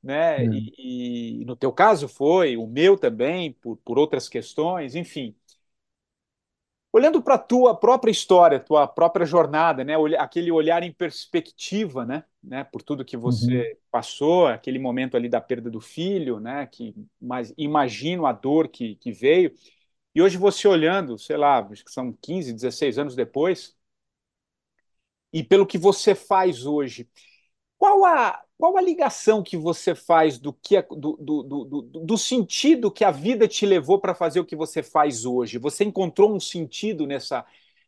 Né? 0.00 0.44
É. 0.44 0.46
E, 0.46 1.40
e, 1.40 1.44
no 1.44 1.56
teu 1.56 1.72
caso 1.72 2.06
foi, 2.06 2.56
o 2.56 2.64
meu 2.64 2.96
também, 2.96 3.50
por, 3.50 3.76
por 3.78 3.98
outras 3.98 4.28
questões, 4.28 4.94
enfim. 4.94 5.34
Olhando 6.92 7.20
para 7.20 7.34
a 7.34 7.38
tua 7.38 7.74
própria 7.74 8.12
história, 8.12 8.60
tua 8.60 8.86
própria 8.86 9.26
jornada, 9.26 9.82
né? 9.82 9.94
aquele 10.16 10.52
olhar 10.52 10.84
em 10.84 10.92
perspectiva, 10.92 12.06
né? 12.06 12.22
né? 12.40 12.62
Por 12.62 12.82
tudo 12.82 13.04
que 13.04 13.16
você 13.16 13.72
uhum. 13.72 13.76
passou, 13.90 14.46
aquele 14.46 14.78
momento 14.78 15.16
ali 15.16 15.28
da 15.28 15.40
perda 15.40 15.68
do 15.68 15.80
filho, 15.80 16.38
né? 16.38 16.68
Que 16.70 16.94
mas 17.20 17.52
imagino 17.58 18.26
a 18.26 18.32
dor 18.32 18.68
que, 18.68 18.94
que 18.94 19.10
veio. 19.10 19.52
E 20.14 20.22
hoje 20.22 20.36
você 20.38 20.68
olhando, 20.68 21.18
sei 21.18 21.36
lá, 21.36 21.60
acho 21.60 21.84
que 21.84 21.90
são 21.92 22.12
15, 22.12 22.52
16 22.52 22.98
anos 22.98 23.14
depois, 23.16 23.76
e 25.32 25.42
pelo 25.42 25.66
que 25.66 25.78
você 25.78 26.14
faz 26.14 26.66
hoje, 26.66 27.08
qual 27.78 28.04
a, 28.04 28.42
qual 28.58 28.76
a 28.76 28.82
ligação 28.82 29.42
que 29.42 29.56
você 29.56 29.94
faz 29.94 30.38
do 30.38 30.52
que 30.52 30.80
do, 30.82 31.16
do, 31.18 31.42
do, 31.44 31.82
do 31.82 32.18
sentido 32.18 32.92
que 32.92 33.04
a 33.04 33.10
vida 33.10 33.48
te 33.48 33.66
levou 33.66 34.00
para 34.00 34.14
fazer 34.14 34.40
o 34.40 34.46
que 34.46 34.56
você 34.56 34.82
faz 34.82 35.24
hoje? 35.26 35.58
Você 35.58 35.84
encontrou 35.84 36.34
um 36.34 36.40
sentido 36.40 37.06
nessa, 37.06 37.46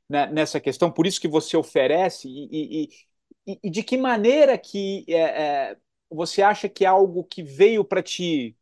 né, 0.08 0.26
nessa 0.28 0.60
questão, 0.60 0.90
por 0.92 1.06
isso 1.06 1.20
que 1.20 1.28
você 1.28 1.56
oferece, 1.56 2.28
e, 2.28 2.88
e, 3.46 3.60
e 3.64 3.70
de 3.70 3.82
que 3.82 3.96
maneira 3.96 4.58
que 4.58 5.04
é, 5.08 5.72
é, 5.72 5.76
você 6.10 6.42
acha 6.42 6.68
que 6.68 6.84
é 6.84 6.88
algo 6.88 7.24
que 7.24 7.42
veio 7.42 7.84
para 7.84 8.02
te, 8.02 8.56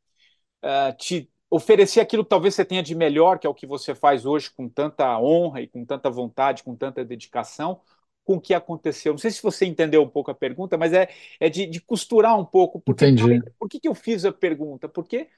uh, 0.65 0.97
te 0.99 1.32
oferecer 1.53 2.01
aquilo 2.01 2.25
que 2.25 2.31
talvez 2.31 2.55
você 2.55 2.65
tenha 2.65 2.83
de 2.83 2.95
melhor, 2.95 3.39
que 3.39 3.47
é 3.47 3.51
o 3.51 3.55
que 3.55 3.67
você 3.67 3.95
faz 3.95 4.25
hoje 4.25 4.51
com 4.51 4.67
tanta 4.67 5.19
honra 5.21 5.61
e 5.61 5.69
com 5.69 5.85
tanta 5.85 6.09
vontade, 6.09 6.63
com 6.63 6.75
tanta 6.75 7.05
dedicação, 7.05 7.79
com 8.25 8.37
o 8.37 8.41
que 8.41 8.55
aconteceu. 8.55 9.13
Não 9.13 9.19
sei 9.19 9.31
se 9.31 9.43
você 9.43 9.67
entendeu 9.67 10.03
um 10.03 10.09
pouco 10.09 10.31
a 10.31 10.35
pergunta, 10.35 10.79
mas 10.79 10.95
é, 10.95 11.11
é 11.39 11.51
de, 11.51 11.67
de 11.67 11.79
costurar 11.79 12.39
um 12.39 12.45
pouco. 12.45 12.81
Porque, 12.81 13.05
Entendi. 13.05 13.43
Por 13.59 13.69
que, 13.69 13.79
que 13.79 13.87
eu 13.87 13.95
fiz 13.95 14.25
a 14.25 14.33
pergunta? 14.33 14.89
Porque 14.89 15.29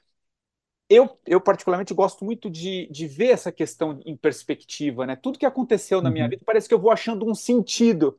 eu, 0.89 1.19
eu 1.27 1.41
particularmente 1.41 1.93
gosto 1.93 2.23
muito 2.23 2.49
de, 2.49 2.87
de 2.89 3.07
ver 3.07 3.31
essa 3.31 3.51
questão 3.51 3.99
em 4.05 4.15
perspectiva, 4.15 5.05
né? 5.05 5.17
Tudo 5.17 5.37
que 5.37 5.45
aconteceu 5.45 6.01
na 6.01 6.07
uhum. 6.07 6.13
minha 6.13 6.29
vida 6.29 6.43
parece 6.45 6.65
que 6.65 6.73
eu 6.73 6.79
vou 6.79 6.91
achando 6.91 7.29
um 7.29 7.35
sentido, 7.35 8.17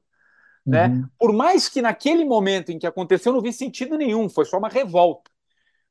né? 0.66 0.88
Uhum. 0.88 1.08
Por 1.18 1.32
mais 1.32 1.66
que 1.66 1.80
naquele 1.80 2.26
momento 2.26 2.72
em 2.72 2.78
que 2.78 2.86
aconteceu 2.86 3.30
eu 3.30 3.36
não 3.36 3.42
vi 3.42 3.54
sentido 3.54 3.96
nenhum, 3.96 4.28
foi 4.28 4.44
só 4.44 4.58
uma 4.58 4.68
revolta. 4.68 5.30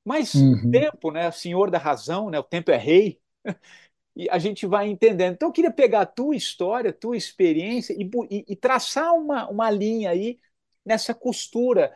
Mas 0.06 0.36
uhum. 0.36 0.54
o 0.54 0.72
tempo, 0.72 1.12
né? 1.12 1.32
Senhor 1.32 1.72
da 1.72 1.80
razão, 1.80 2.30
né? 2.30 2.40
O 2.40 2.44
tempo 2.44 2.72
é 2.72 2.78
rei. 2.78 3.20
e 4.16 4.30
a 4.30 4.38
gente 4.38 4.66
vai 4.68 4.88
entendendo. 4.88 5.34
Então, 5.34 5.50
eu 5.50 5.54
queria 5.54 5.72
pegar 5.72 6.02
a 6.02 6.06
tua 6.06 6.36
história, 6.36 6.92
a 6.92 6.94
tua 6.94 7.18
experiência 7.18 7.94
e, 7.94 8.10
e, 8.30 8.46
e 8.48 8.56
traçar 8.56 9.14
uma, 9.14 9.50
uma 9.50 9.70
linha 9.72 10.12
aí 10.12 10.40
nessa 10.86 11.14
costura 11.14 11.94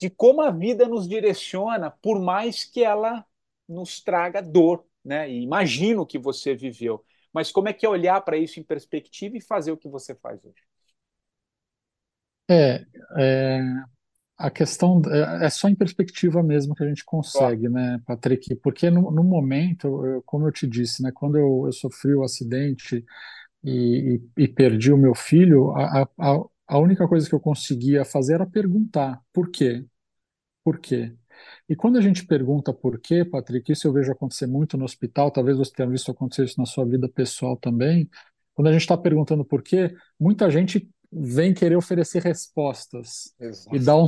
de 0.00 0.08
como 0.08 0.40
a 0.40 0.50
vida 0.50 0.88
nos 0.88 1.08
direciona, 1.08 1.90
por 1.90 2.20
mais 2.20 2.64
que 2.64 2.82
ela 2.82 3.26
nos 3.68 4.00
traga 4.00 4.40
dor, 4.40 4.86
né? 5.04 5.30
E 5.30 5.42
imagino 5.42 6.06
que 6.06 6.18
você 6.18 6.54
viveu. 6.54 7.04
Mas 7.32 7.52
como 7.52 7.68
é 7.68 7.72
que 7.72 7.84
é 7.84 7.88
olhar 7.88 8.20
para 8.22 8.36
isso 8.36 8.58
em 8.58 8.62
perspectiva 8.62 9.36
e 9.36 9.40
fazer 9.40 9.72
o 9.72 9.76
que 9.76 9.88
você 9.88 10.14
faz 10.14 10.42
hoje? 10.44 10.62
É, 12.48 12.84
é, 13.18 13.60
a 14.40 14.50
questão 14.50 15.02
é, 15.06 15.46
é 15.46 15.50
só 15.50 15.68
em 15.68 15.74
perspectiva 15.74 16.42
mesmo 16.42 16.74
que 16.74 16.82
a 16.82 16.88
gente 16.88 17.04
consegue, 17.04 17.68
né, 17.68 18.00
Patrick? 18.06 18.54
Porque 18.56 18.90
no, 18.90 19.10
no 19.10 19.22
momento, 19.22 20.04
eu, 20.04 20.22
como 20.22 20.46
eu 20.48 20.52
te 20.52 20.66
disse, 20.66 21.02
né, 21.02 21.10
quando 21.14 21.36
eu, 21.36 21.64
eu 21.66 21.72
sofri 21.72 22.14
o 22.14 22.24
acidente 22.24 23.04
e, 23.62 24.20
e, 24.38 24.44
e, 24.44 24.48
perdi 24.48 24.92
o 24.92 24.96
meu 24.96 25.14
filho, 25.14 25.72
a, 25.72 26.08
a, 26.18 26.40
a 26.66 26.78
única 26.78 27.06
coisa 27.06 27.28
que 27.28 27.34
eu 27.34 27.40
conseguia 27.40 28.04
fazer 28.04 28.34
era 28.34 28.46
perguntar 28.46 29.20
por 29.32 29.50
quê? 29.50 29.84
Por 30.64 30.78
quê? 30.78 31.14
E 31.68 31.76
quando 31.76 31.98
a 31.98 32.00
gente 32.00 32.26
pergunta 32.26 32.72
por 32.72 32.98
quê, 32.98 33.24
Patrick, 33.24 33.70
isso 33.72 33.86
eu 33.86 33.92
vejo 33.92 34.12
acontecer 34.12 34.46
muito 34.46 34.76
no 34.78 34.84
hospital, 34.84 35.30
talvez 35.30 35.58
você 35.58 35.72
tenha 35.72 35.88
visto 35.88 36.10
acontecer 36.10 36.44
isso 36.44 36.58
na 36.58 36.66
sua 36.66 36.84
vida 36.86 37.08
pessoal 37.08 37.56
também. 37.56 38.08
Quando 38.54 38.68
a 38.68 38.72
gente 38.72 38.82
está 38.82 38.96
perguntando 38.96 39.44
por 39.44 39.62
quê, 39.62 39.94
muita 40.18 40.50
gente 40.50 40.88
vem 41.12 41.52
querer 41.54 41.76
oferecer 41.76 42.22
respostas 42.22 43.34
Exato. 43.38 43.74
e 43.74 43.78
dar 43.78 43.96
um, 43.96 44.06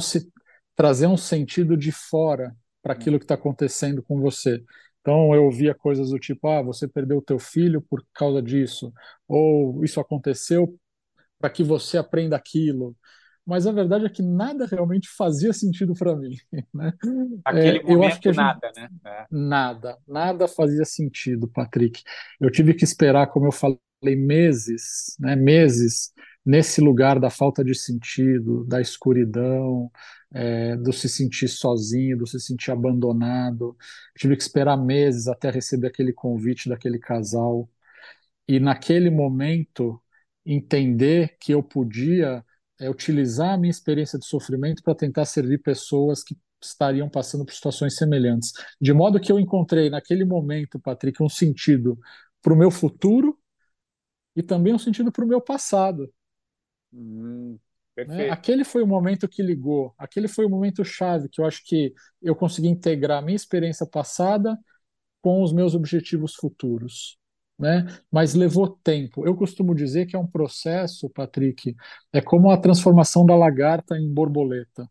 trazer 0.75 1.07
um 1.07 1.17
sentido 1.17 1.77
de 1.77 1.93
fora 1.93 2.55
para 2.83 2.93
aquilo 2.93 3.19
que 3.19 3.25
está 3.25 3.35
acontecendo 3.35 4.03
com 4.03 4.21
você. 4.21 4.63
Então 5.01 5.35
eu 5.35 5.45
ouvia 5.45 5.75
coisas 5.75 6.11
do 6.11 6.19
tipo, 6.19 6.49
ah, 6.49 6.63
você 6.63 6.87
perdeu 6.87 7.19
o 7.19 7.23
teu 7.23 7.39
filho 7.39 7.83
por 7.83 8.05
causa 8.15 8.41
disso, 8.41 8.93
ou 9.27 9.85
isso 9.85 10.01
aconteceu 10.01 10.79
para 11.39 11.51
que 11.51 11.65
você 11.65 11.99
aprenda 11.99 12.37
aquilo 12.37 12.97
mas 13.45 13.67
a 13.67 13.73
verdade 13.73 14.07
é 14.07 14.09
que 14.09 14.23
nada 14.23 14.67
realmente 14.67 15.09
fazia 15.09 15.53
sentido 15.53 15.95
para 15.95 16.17
mim. 16.17 16.37
Né? 16.73 16.93
Aquele 17.45 17.79
é, 17.79 17.83
eu 17.87 18.03
acho 18.03 18.21
que 18.21 18.29
gente, 18.29 18.37
nada, 18.37 18.73
né? 18.75 18.89
É. 19.05 19.27
Nada, 19.31 19.99
nada 20.09 20.49
fazia 20.49 20.85
sentido, 20.85 21.47
Patrick. 21.49 22.03
Eu 22.41 22.51
tive 22.51 22.73
que 22.73 22.85
esperar, 22.85 23.27
como 23.27 23.47
eu 23.47 23.53
falei, 23.53 23.79
meses, 24.17 25.17
né? 25.19 25.37
Meses 25.37 26.13
nesse 26.45 26.81
lugar 26.81 27.21
da 27.21 27.31
falta 27.31 27.65
de 27.65 27.75
sentido, 27.75 28.65
da 28.65 28.81
escuridão, 28.81 29.91
é, 30.33 30.77
do 30.77 30.93
se 30.93 31.09
sentir 31.09 31.49
sozinho, 31.49 32.19
do 32.19 32.27
se 32.27 32.41
sentir 32.41 32.71
abandonado. 32.71 33.77
Tive 34.17 34.37
que 34.37 34.43
esperar 34.43 34.77
meses 34.77 35.29
até 35.29 35.51
receber 35.51 35.89
aquele 35.89 36.13
convite 36.13 36.69
daquele 36.69 36.99
casal. 36.99 37.69
E 38.49 38.61
naquele 38.61 39.11
momento 39.11 40.01
entender 40.45 41.37
que 41.41 41.53
eu 41.55 41.63
podia 41.63 42.45
é 42.81 42.91
utilizar 42.91 43.55
a 43.55 43.59
minha 43.59 43.71
experiência 43.71 44.19
de 44.19 44.27
sofrimento 44.27 44.83
para 44.83 44.95
tentar 44.95 45.25
servir 45.25 45.59
pessoas 45.59 46.25
que 46.25 46.37
estariam 46.61 47.09
passando 47.09 47.45
por 47.45 47.55
situações 47.55 47.97
semelhantes. 47.97 48.53
De 48.81 48.93
modo 48.93 49.21
que 49.21 49.31
eu 49.31 49.39
encontrei 49.39 49.89
naquele 49.91 50.25
momento, 50.25 50.81
Patrick, 50.81 51.23
um 51.23 51.29
sentido 51.29 51.99
para 52.43 52.53
o 52.53 52.57
meu 52.57 52.71
futuro 52.71 53.39
e 54.35 54.43
também 54.43 54.75
um 54.75 54.79
sentido 54.79 55.13
para 55.13 55.25
o 55.25 55.29
meu 55.29 55.41
passado. 55.41 56.13
Hum, 56.93 57.59
né? 57.97 58.31
Aquele 58.31 58.65
foi 58.65 58.83
o 58.83 58.87
momento 58.87 59.29
que 59.29 59.43
ligou, 59.43 59.95
aquele 59.99 60.29
foi 60.29 60.45
o 60.45 60.51
momento 60.51 60.85
chave 60.85 61.29
que 61.29 61.41
eu 61.41 61.45
acho 61.47 61.65
que 61.65 61.93
eu 62.21 62.35
consegui 62.35 62.69
integrar 62.69 63.19
a 63.19 63.23
minha 63.23 63.37
experiência 63.37 63.87
passada 63.87 64.59
com 65.23 65.43
os 65.43 65.53
meus 65.53 65.75
objetivos 65.75 66.35
futuros 66.35 67.19
né? 67.59 67.87
Mas 68.11 68.35
levou 68.35 68.69
tempo. 68.69 69.25
Eu 69.27 69.37
costumo 69.37 69.75
dizer 69.75 70.07
que 70.07 70.17
é 70.17 70.19
um 70.19 70.27
processo, 70.27 71.09
Patrick, 71.11 71.77
é 72.13 72.21
como 72.21 72.51
a 72.51 72.59
transformação 72.59 73.25
da 73.25 73.37
lagarta 73.37 73.97
em 73.97 74.13
borboleta, 74.13 74.91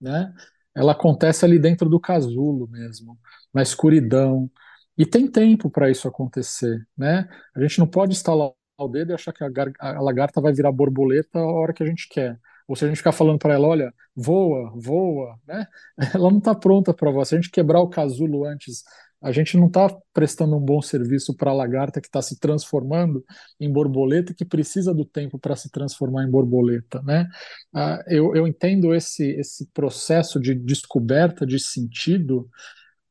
né? 0.00 0.34
Ela 0.74 0.92
acontece 0.92 1.44
ali 1.44 1.58
dentro 1.58 1.88
do 1.88 2.00
casulo 2.00 2.68
mesmo, 2.68 3.18
na 3.52 3.62
escuridão. 3.62 4.50
E 4.96 5.06
tem 5.06 5.30
tempo 5.30 5.70
para 5.70 5.90
isso 5.90 6.08
acontecer, 6.08 6.86
né? 6.96 7.28
A 7.54 7.60
gente 7.62 7.78
não 7.78 7.86
pode 7.86 8.12
instalar 8.12 8.52
o 8.84 8.88
dedo 8.88 9.10
e 9.12 9.14
achar 9.14 9.32
que 9.32 9.44
a, 9.44 9.48
a 9.80 10.00
lagarta 10.00 10.40
vai 10.40 10.52
virar 10.52 10.72
borboleta 10.72 11.38
a 11.38 11.44
hora 11.46 11.72
que 11.72 11.82
a 11.82 11.86
gente 11.86 12.08
quer. 12.08 12.38
Ou 12.68 12.76
se 12.76 12.84
a 12.84 12.88
gente 12.88 12.98
ficar 12.98 13.12
falando 13.12 13.38
para 13.38 13.54
ela, 13.54 13.66
olha, 13.66 13.92
voa, 14.14 14.72
voa, 14.76 15.36
né? 15.46 15.66
Ela 16.14 16.30
não 16.30 16.38
está 16.38 16.54
pronta 16.54 16.94
para 16.94 17.10
voar. 17.10 17.24
Se 17.24 17.34
a 17.34 17.38
gente 17.40 17.50
quebrar 17.50 17.80
o 17.80 17.88
casulo 17.88 18.44
antes 18.44 18.84
a 19.22 19.32
gente 19.32 19.56
não 19.56 19.66
está 19.66 19.94
prestando 20.14 20.56
um 20.56 20.60
bom 20.60 20.80
serviço 20.80 21.34
para 21.34 21.50
a 21.50 21.54
lagarta 21.54 22.00
que 22.00 22.06
está 22.06 22.22
se 22.22 22.38
transformando 22.38 23.22
em 23.58 23.70
borboleta, 23.70 24.32
que 24.32 24.44
precisa 24.46 24.94
do 24.94 25.04
tempo 25.04 25.38
para 25.38 25.54
se 25.54 25.70
transformar 25.70 26.24
em 26.24 26.30
borboleta, 26.30 27.02
né? 27.02 27.28
Ah, 27.74 28.02
eu, 28.06 28.34
eu 28.34 28.46
entendo 28.46 28.94
esse, 28.94 29.30
esse 29.32 29.66
processo 29.72 30.40
de 30.40 30.54
descoberta 30.54 31.46
de 31.46 31.58
sentido 31.58 32.48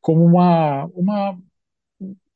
como 0.01 0.25
uma, 0.25 0.85
uma. 0.95 1.37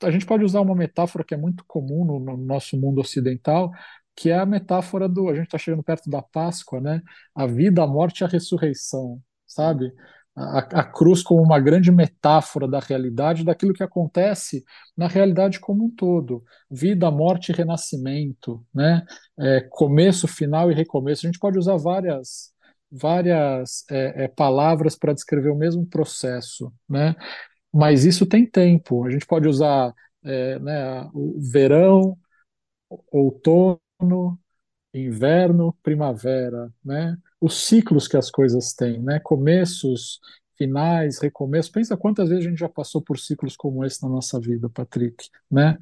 A 0.01 0.11
gente 0.11 0.25
pode 0.25 0.43
usar 0.43 0.61
uma 0.61 0.75
metáfora 0.75 1.23
que 1.23 1.33
é 1.33 1.37
muito 1.37 1.63
comum 1.65 2.05
no, 2.05 2.19
no 2.19 2.37
nosso 2.37 2.79
mundo 2.79 2.99
ocidental, 3.01 3.71
que 4.15 4.29
é 4.29 4.37
a 4.37 4.45
metáfora 4.45 5.07
do. 5.07 5.29
A 5.29 5.35
gente 5.35 5.45
está 5.45 5.57
chegando 5.57 5.83
perto 5.83 6.09
da 6.09 6.21
Páscoa, 6.21 6.79
né? 6.81 7.01
A 7.35 7.47
vida, 7.47 7.83
a 7.83 7.87
morte 7.87 8.21
e 8.21 8.23
a 8.23 8.27
ressurreição, 8.27 9.21
sabe? 9.47 9.93
a, 10.35 10.59
a, 10.79 10.83
cruz 10.83 11.21
como 11.21 11.43
uma 11.43 11.59
grande 11.59 11.91
metáfora 11.91 12.67
da 12.67 12.79
realidade, 12.79 13.43
daquilo 13.43 13.73
que 13.73 13.83
acontece 13.83 14.63
na 14.97 15.07
realidade 15.07 15.59
como 15.59 15.85
um 15.85 15.89
todo. 15.91 16.43
Vida, 16.69 17.09
morte 17.11 17.51
e 17.51 17.55
renascimento, 17.55 18.65
né? 18.73 19.05
É, 19.39 19.61
começo, 19.69 20.27
final 20.27 20.71
e 20.71 20.75
recomeço. 20.75 21.25
A 21.25 21.29
gente 21.29 21.39
pode 21.39 21.57
usar 21.57 21.77
várias, 21.77 22.51
várias 22.91 23.85
é, 23.91 24.23
é, 24.25 24.27
palavras 24.27 24.95
para 24.95 25.13
descrever 25.13 25.49
o 25.49 25.57
mesmo 25.57 25.85
processo, 25.85 26.73
né? 26.89 27.15
Mas 27.73 28.05
isso 28.05 28.25
tem 28.25 28.45
tempo. 28.45 29.05
A 29.05 29.09
gente 29.09 29.25
pode 29.25 29.47
usar 29.47 29.93
é, 30.23 30.59
né, 30.59 31.09
o 31.13 31.39
verão, 31.39 32.17
outono, 33.11 34.39
inverno, 34.93 35.73
primavera, 35.83 36.71
né? 36.83 37.17
Os 37.41 37.65
ciclos 37.65 38.07
que 38.07 38.17
as 38.17 38.31
coisas 38.31 38.73
têm, 38.73 39.01
né? 39.01 39.19
Começos, 39.19 40.19
finais, 40.57 41.19
recomeços. 41.19 41.71
Pensa 41.71 41.97
quantas 41.97 42.29
vezes 42.29 42.45
a 42.45 42.49
gente 42.49 42.59
já 42.59 42.69
passou 42.69 43.01
por 43.01 43.19
ciclos 43.19 43.55
como 43.57 43.85
esse 43.85 44.01
na 44.03 44.09
nossa 44.09 44.39
vida, 44.39 44.69
Patrick, 44.69 45.29
né? 45.51 45.77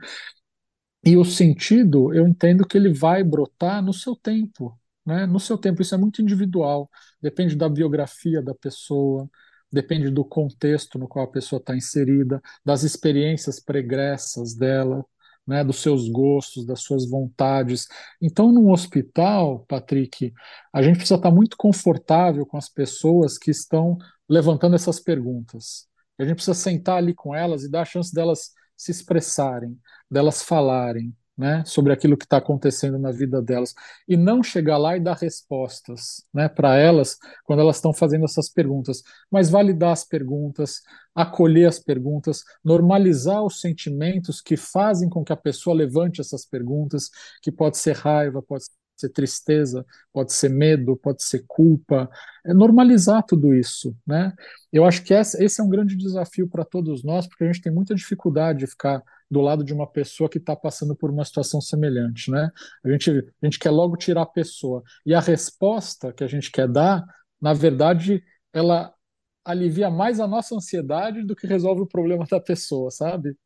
E 1.04 1.18
o 1.18 1.26
sentido, 1.26 2.14
eu 2.14 2.28
entendo 2.28 2.68
que 2.68 2.78
ele 2.78 2.94
vai 2.94 3.24
brotar 3.24 3.82
no 3.84 3.94
seu 3.94 4.16
tempo, 4.16 4.78
né? 5.06 5.26
No 5.26 5.40
seu 5.40 5.58
tempo, 5.58 5.82
isso 5.82 5.96
é 5.96 5.98
muito 5.98 6.22
individual, 6.22 6.90
depende 7.22 7.56
da 7.56 7.68
biografia 7.68 8.42
da 8.42 8.54
pessoa, 8.54 9.28
depende 9.72 10.10
do 10.10 10.26
contexto 10.26 11.00
no 11.00 11.08
qual 11.08 11.26
a 11.26 11.32
pessoa 11.32 11.60
está 11.60 11.76
inserida, 11.76 12.42
das 12.66 12.84
experiências 12.84 13.60
pregressas 13.60 14.54
dela, 14.56 15.06
né, 15.46 15.64
dos 15.64 15.78
seus 15.82 16.08
gostos, 16.10 16.66
das 16.66 16.82
suas 16.82 17.10
vontades. 17.10 17.88
Então, 18.22 18.52
num 18.52 18.72
hospital, 18.72 19.66
Patrick, 19.68 20.34
a 20.74 20.82
gente 20.82 20.98
precisa 20.98 21.16
estar 21.16 21.32
muito 21.32 21.58
confortável 21.58 22.46
com 22.46 22.58
as 22.58 22.70
pessoas 22.70 23.38
que 23.38 23.52
estão 23.52 23.98
levantando 24.30 24.76
essas 24.76 25.00
perguntas. 25.00 25.88
A 26.20 26.24
gente 26.24 26.36
precisa 26.36 26.54
sentar 26.54 26.98
ali 26.98 27.14
com 27.14 27.34
elas 27.36 27.64
e 27.64 27.72
dar 27.72 27.82
a 27.82 27.86
chance 27.86 28.14
delas 28.14 28.52
se 28.78 28.92
expressarem, 28.92 29.78
delas 30.10 30.44
falarem. 30.44 31.16
Né, 31.42 31.64
sobre 31.66 31.92
aquilo 31.92 32.16
que 32.16 32.24
está 32.24 32.38
acontecendo 32.38 33.00
na 33.00 33.12
vida 33.12 33.42
delas. 33.42 33.74
E 34.08 34.16
não 34.16 34.44
chegar 34.44 34.78
lá 34.78 34.96
e 34.96 35.00
dar 35.00 35.18
respostas, 35.18 36.24
né, 36.32 36.48
para 36.48 36.78
elas 36.78 37.18
quando 37.44 37.62
elas 37.62 37.78
estão 37.78 37.92
fazendo 37.92 38.26
essas 38.26 38.48
perguntas, 38.48 39.02
mas 39.30 39.50
validar 39.50 39.92
as 39.92 40.06
perguntas, 40.06 40.82
acolher 41.16 41.68
as 41.68 41.80
perguntas, 41.80 42.44
normalizar 42.64 43.44
os 43.44 43.60
sentimentos 43.60 44.40
que 44.40 44.56
fazem 44.56 45.10
com 45.10 45.24
que 45.24 45.34
a 45.34 45.36
pessoa 45.36 45.76
levante 45.76 46.22
essas 46.22 46.46
perguntas, 46.46 47.10
que 47.42 47.52
pode 47.52 47.80
ser 47.80 47.96
raiva, 47.96 48.40
pode 48.44 48.66
ser 48.96 49.10
tristeza, 49.10 49.84
pode 50.14 50.32
ser 50.34 50.50
medo, 50.50 50.96
pode 50.96 51.24
ser 51.24 51.44
culpa, 51.48 52.08
é 52.46 52.54
normalizar 52.54 53.24
tudo 53.24 53.52
isso, 53.52 53.96
né? 54.06 54.32
Eu 54.72 54.86
acho 54.86 55.04
que 55.04 55.12
esse 55.12 55.60
é 55.60 55.64
um 55.64 55.70
grande 55.70 55.98
desafio 55.98 56.48
para 56.48 56.64
todos 56.64 57.04
nós, 57.04 57.28
porque 57.28 57.44
a 57.44 57.48
gente 57.48 57.64
tem 57.64 57.74
muita 57.74 57.96
dificuldade 57.96 58.60
de 58.60 58.68
ficar 58.68 59.02
do 59.32 59.40
lado 59.40 59.64
de 59.64 59.74
uma 59.74 59.88
pessoa 59.88 60.30
que 60.30 60.38
está 60.38 60.54
passando 60.58 60.94
por 60.94 61.10
uma 61.10 61.24
situação 61.24 61.62
semelhante, 61.62 62.30
né? 62.30 62.52
A 62.84 62.92
gente, 62.92 63.10
a 63.10 63.46
gente 63.46 63.58
quer 63.58 63.72
logo 63.72 63.96
tirar 63.96 64.24
a 64.24 64.26
pessoa. 64.26 64.84
E 65.06 65.14
a 65.14 65.22
resposta 65.22 66.12
que 66.12 66.22
a 66.22 66.28
gente 66.28 66.52
quer 66.52 66.68
dar, 66.68 67.06
na 67.42 67.54
verdade, 67.54 68.22
ela 68.52 68.94
alivia 69.46 69.90
mais 69.90 70.20
a 70.20 70.28
nossa 70.28 70.54
ansiedade 70.54 71.24
do 71.24 71.34
que 71.34 71.48
resolve 71.48 71.82
o 71.82 71.88
problema 71.88 72.26
da 72.30 72.42
pessoa, 72.42 72.92
sabe? 72.92 73.38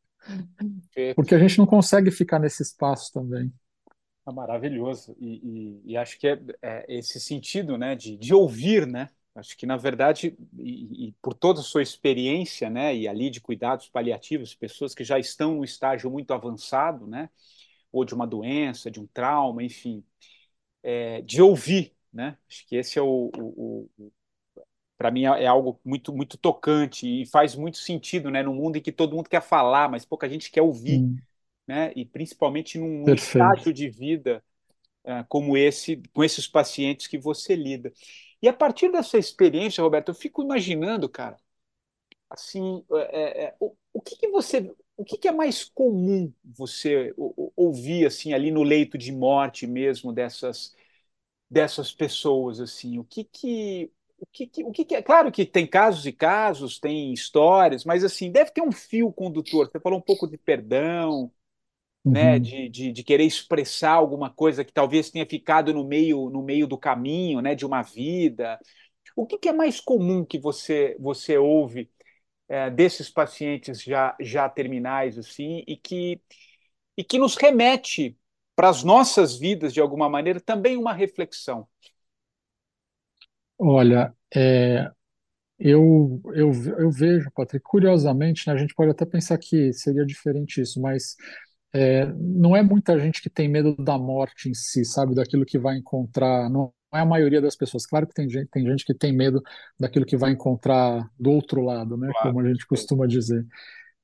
Porque 1.14 1.36
a 1.36 1.38
gente 1.38 1.56
não 1.56 1.66
consegue 1.66 2.10
ficar 2.10 2.40
nesse 2.40 2.64
espaço 2.64 3.12
também. 3.12 3.52
É 4.26 4.32
maravilhoso. 4.32 5.16
E, 5.20 5.80
e, 5.84 5.92
e 5.92 5.96
acho 5.96 6.18
que 6.18 6.26
é, 6.26 6.40
é, 6.60 6.84
esse 6.98 7.20
sentido 7.20 7.78
né, 7.78 7.94
de, 7.94 8.16
de 8.16 8.34
ouvir, 8.34 8.88
né? 8.88 9.08
Acho 9.36 9.56
que, 9.56 9.66
na 9.66 9.76
verdade, 9.76 10.34
e, 10.58 11.08
e, 11.08 11.12
por 11.20 11.34
toda 11.34 11.60
a 11.60 11.62
sua 11.62 11.82
experiência, 11.82 12.70
né, 12.70 12.96
e 12.96 13.06
ali 13.06 13.28
de 13.28 13.40
cuidados 13.40 13.86
paliativos, 13.86 14.54
pessoas 14.54 14.94
que 14.94 15.04
já 15.04 15.18
estão 15.18 15.56
no 15.56 15.64
estágio 15.64 16.10
muito 16.10 16.32
avançado, 16.32 17.06
né, 17.06 17.28
ou 17.92 18.04
de 18.04 18.14
uma 18.14 18.26
doença, 18.26 18.90
de 18.90 18.98
um 18.98 19.06
trauma, 19.06 19.62
enfim, 19.62 20.02
é, 20.82 21.20
de 21.20 21.42
ouvir, 21.42 21.94
né, 22.10 22.38
acho 22.48 22.66
que 22.66 22.76
esse 22.76 22.98
é 22.98 23.02
o, 23.02 23.30
o, 23.36 23.90
o 23.98 24.12
para 24.96 25.10
mim 25.10 25.26
é, 25.26 25.44
é 25.44 25.46
algo 25.46 25.78
muito 25.84 26.14
muito 26.14 26.38
tocante 26.38 27.06
e 27.06 27.26
faz 27.26 27.54
muito 27.54 27.76
sentido, 27.76 28.30
né, 28.30 28.42
no 28.42 28.54
mundo 28.54 28.76
em 28.76 28.80
que 28.80 28.90
todo 28.90 29.14
mundo 29.14 29.28
quer 29.28 29.42
falar, 29.42 29.90
mas 29.90 30.06
pouca 30.06 30.28
gente 30.28 30.50
quer 30.50 30.62
ouvir, 30.62 31.00
hum. 31.00 31.16
né, 31.66 31.92
e 31.94 32.06
principalmente 32.06 32.78
num, 32.78 33.04
num 33.04 33.14
estágio 33.14 33.70
de 33.70 33.90
vida 33.90 34.42
uh, 35.04 35.24
como 35.28 35.56
esse, 35.56 36.02
com 36.14 36.24
esses 36.24 36.46
pacientes 36.46 37.06
que 37.06 37.18
você 37.18 37.54
lida. 37.54 37.92
E 38.42 38.48
a 38.48 38.52
partir 38.52 38.90
dessa 38.92 39.18
experiência, 39.18 39.82
Roberto, 39.82 40.10
eu 40.10 40.14
fico 40.14 40.42
imaginando, 40.42 41.08
cara, 41.08 41.36
assim, 42.30 42.84
é, 43.10 43.46
é, 43.46 43.56
o, 43.60 43.74
o 43.92 44.00
que, 44.02 44.16
que 44.16 44.28
você, 44.28 44.74
o 44.96 45.04
que, 45.04 45.18
que 45.18 45.28
é 45.28 45.32
mais 45.32 45.64
comum 45.64 46.32
você 46.44 47.14
ouvir 47.56 48.06
assim 48.06 48.32
ali 48.32 48.50
no 48.50 48.62
leito 48.62 48.98
de 48.98 49.12
morte 49.12 49.66
mesmo 49.66 50.12
dessas 50.12 50.74
dessas 51.50 51.92
pessoas 51.92 52.60
assim? 52.60 52.98
O 52.98 53.04
que 53.04 53.24
que 53.24 53.92
o 54.20 54.26
que, 54.32 54.64
o 54.64 54.72
que 54.72 54.94
é? 54.94 55.02
Claro 55.02 55.30
que 55.32 55.44
tem 55.46 55.66
casos 55.66 56.06
e 56.06 56.12
casos, 56.12 56.78
tem 56.80 57.12
histórias, 57.12 57.84
mas 57.84 58.02
assim, 58.04 58.30
deve 58.32 58.50
ter 58.50 58.62
um 58.62 58.72
fio 58.72 59.12
condutor. 59.12 59.68
Você 59.70 59.80
falou 59.80 59.98
um 59.98 60.02
pouco 60.02 60.26
de 60.26 60.38
perdão, 60.38 61.30
né, 62.06 62.34
uhum. 62.34 62.40
de, 62.40 62.68
de, 62.68 62.92
de, 62.92 63.04
querer 63.04 63.24
expressar 63.24 63.92
alguma 63.92 64.30
coisa 64.30 64.64
que 64.64 64.72
talvez 64.72 65.10
tenha 65.10 65.26
ficado 65.26 65.74
no 65.74 65.84
meio, 65.84 66.30
no 66.30 66.42
meio 66.42 66.66
do 66.66 66.78
caminho, 66.78 67.40
né, 67.40 67.54
de 67.54 67.66
uma 67.66 67.82
vida. 67.82 68.58
O 69.16 69.26
que, 69.26 69.38
que 69.38 69.48
é 69.48 69.52
mais 69.52 69.80
comum 69.80 70.24
que 70.24 70.38
você, 70.38 70.96
você 71.00 71.36
ouve 71.36 71.90
é, 72.48 72.70
desses 72.70 73.10
pacientes 73.10 73.82
já, 73.82 74.16
já 74.20 74.48
terminais 74.48 75.18
assim 75.18 75.64
e 75.66 75.76
que, 75.76 76.20
e 76.96 77.02
que 77.02 77.18
nos 77.18 77.36
remete 77.36 78.16
para 78.54 78.68
as 78.68 78.84
nossas 78.84 79.36
vidas, 79.36 79.72
de 79.72 79.80
alguma 79.80 80.08
maneira, 80.08 80.40
também 80.40 80.76
uma 80.76 80.92
reflexão? 80.92 81.66
Olha, 83.58 84.14
é, 84.34 84.90
eu, 85.58 86.20
eu, 86.34 86.52
eu 86.78 86.90
vejo, 86.90 87.30
Patrick, 87.34 87.64
curiosamente, 87.64 88.46
né, 88.46 88.54
a 88.54 88.56
gente 88.56 88.74
pode 88.74 88.90
até 88.90 89.04
pensar 89.04 89.38
que 89.38 89.72
seria 89.72 90.04
diferente 90.04 90.60
isso, 90.60 90.80
mas 90.80 91.16
é, 91.76 92.06
não 92.16 92.56
é 92.56 92.62
muita 92.62 92.98
gente 92.98 93.20
que 93.20 93.28
tem 93.28 93.48
medo 93.48 93.76
da 93.76 93.98
morte 93.98 94.48
em 94.48 94.54
si, 94.54 94.82
sabe, 94.82 95.14
daquilo 95.14 95.44
que 95.44 95.58
vai 95.58 95.76
encontrar. 95.76 96.48
Não 96.48 96.72
é 96.94 97.00
a 97.00 97.04
maioria 97.04 97.38
das 97.38 97.54
pessoas. 97.54 97.84
Claro 97.84 98.06
que 98.06 98.14
tem 98.14 98.30
gente, 98.30 98.48
tem 98.50 98.64
gente 98.64 98.82
que 98.82 98.94
tem 98.94 99.12
medo 99.12 99.42
daquilo 99.78 100.06
que 100.06 100.16
vai 100.16 100.30
encontrar 100.30 101.06
do 101.20 101.30
outro 101.30 101.60
lado, 101.60 101.98
né, 101.98 102.08
claro. 102.12 102.28
como 102.28 102.40
a 102.40 102.48
gente 102.48 102.66
costuma 102.66 103.06
dizer. 103.06 103.44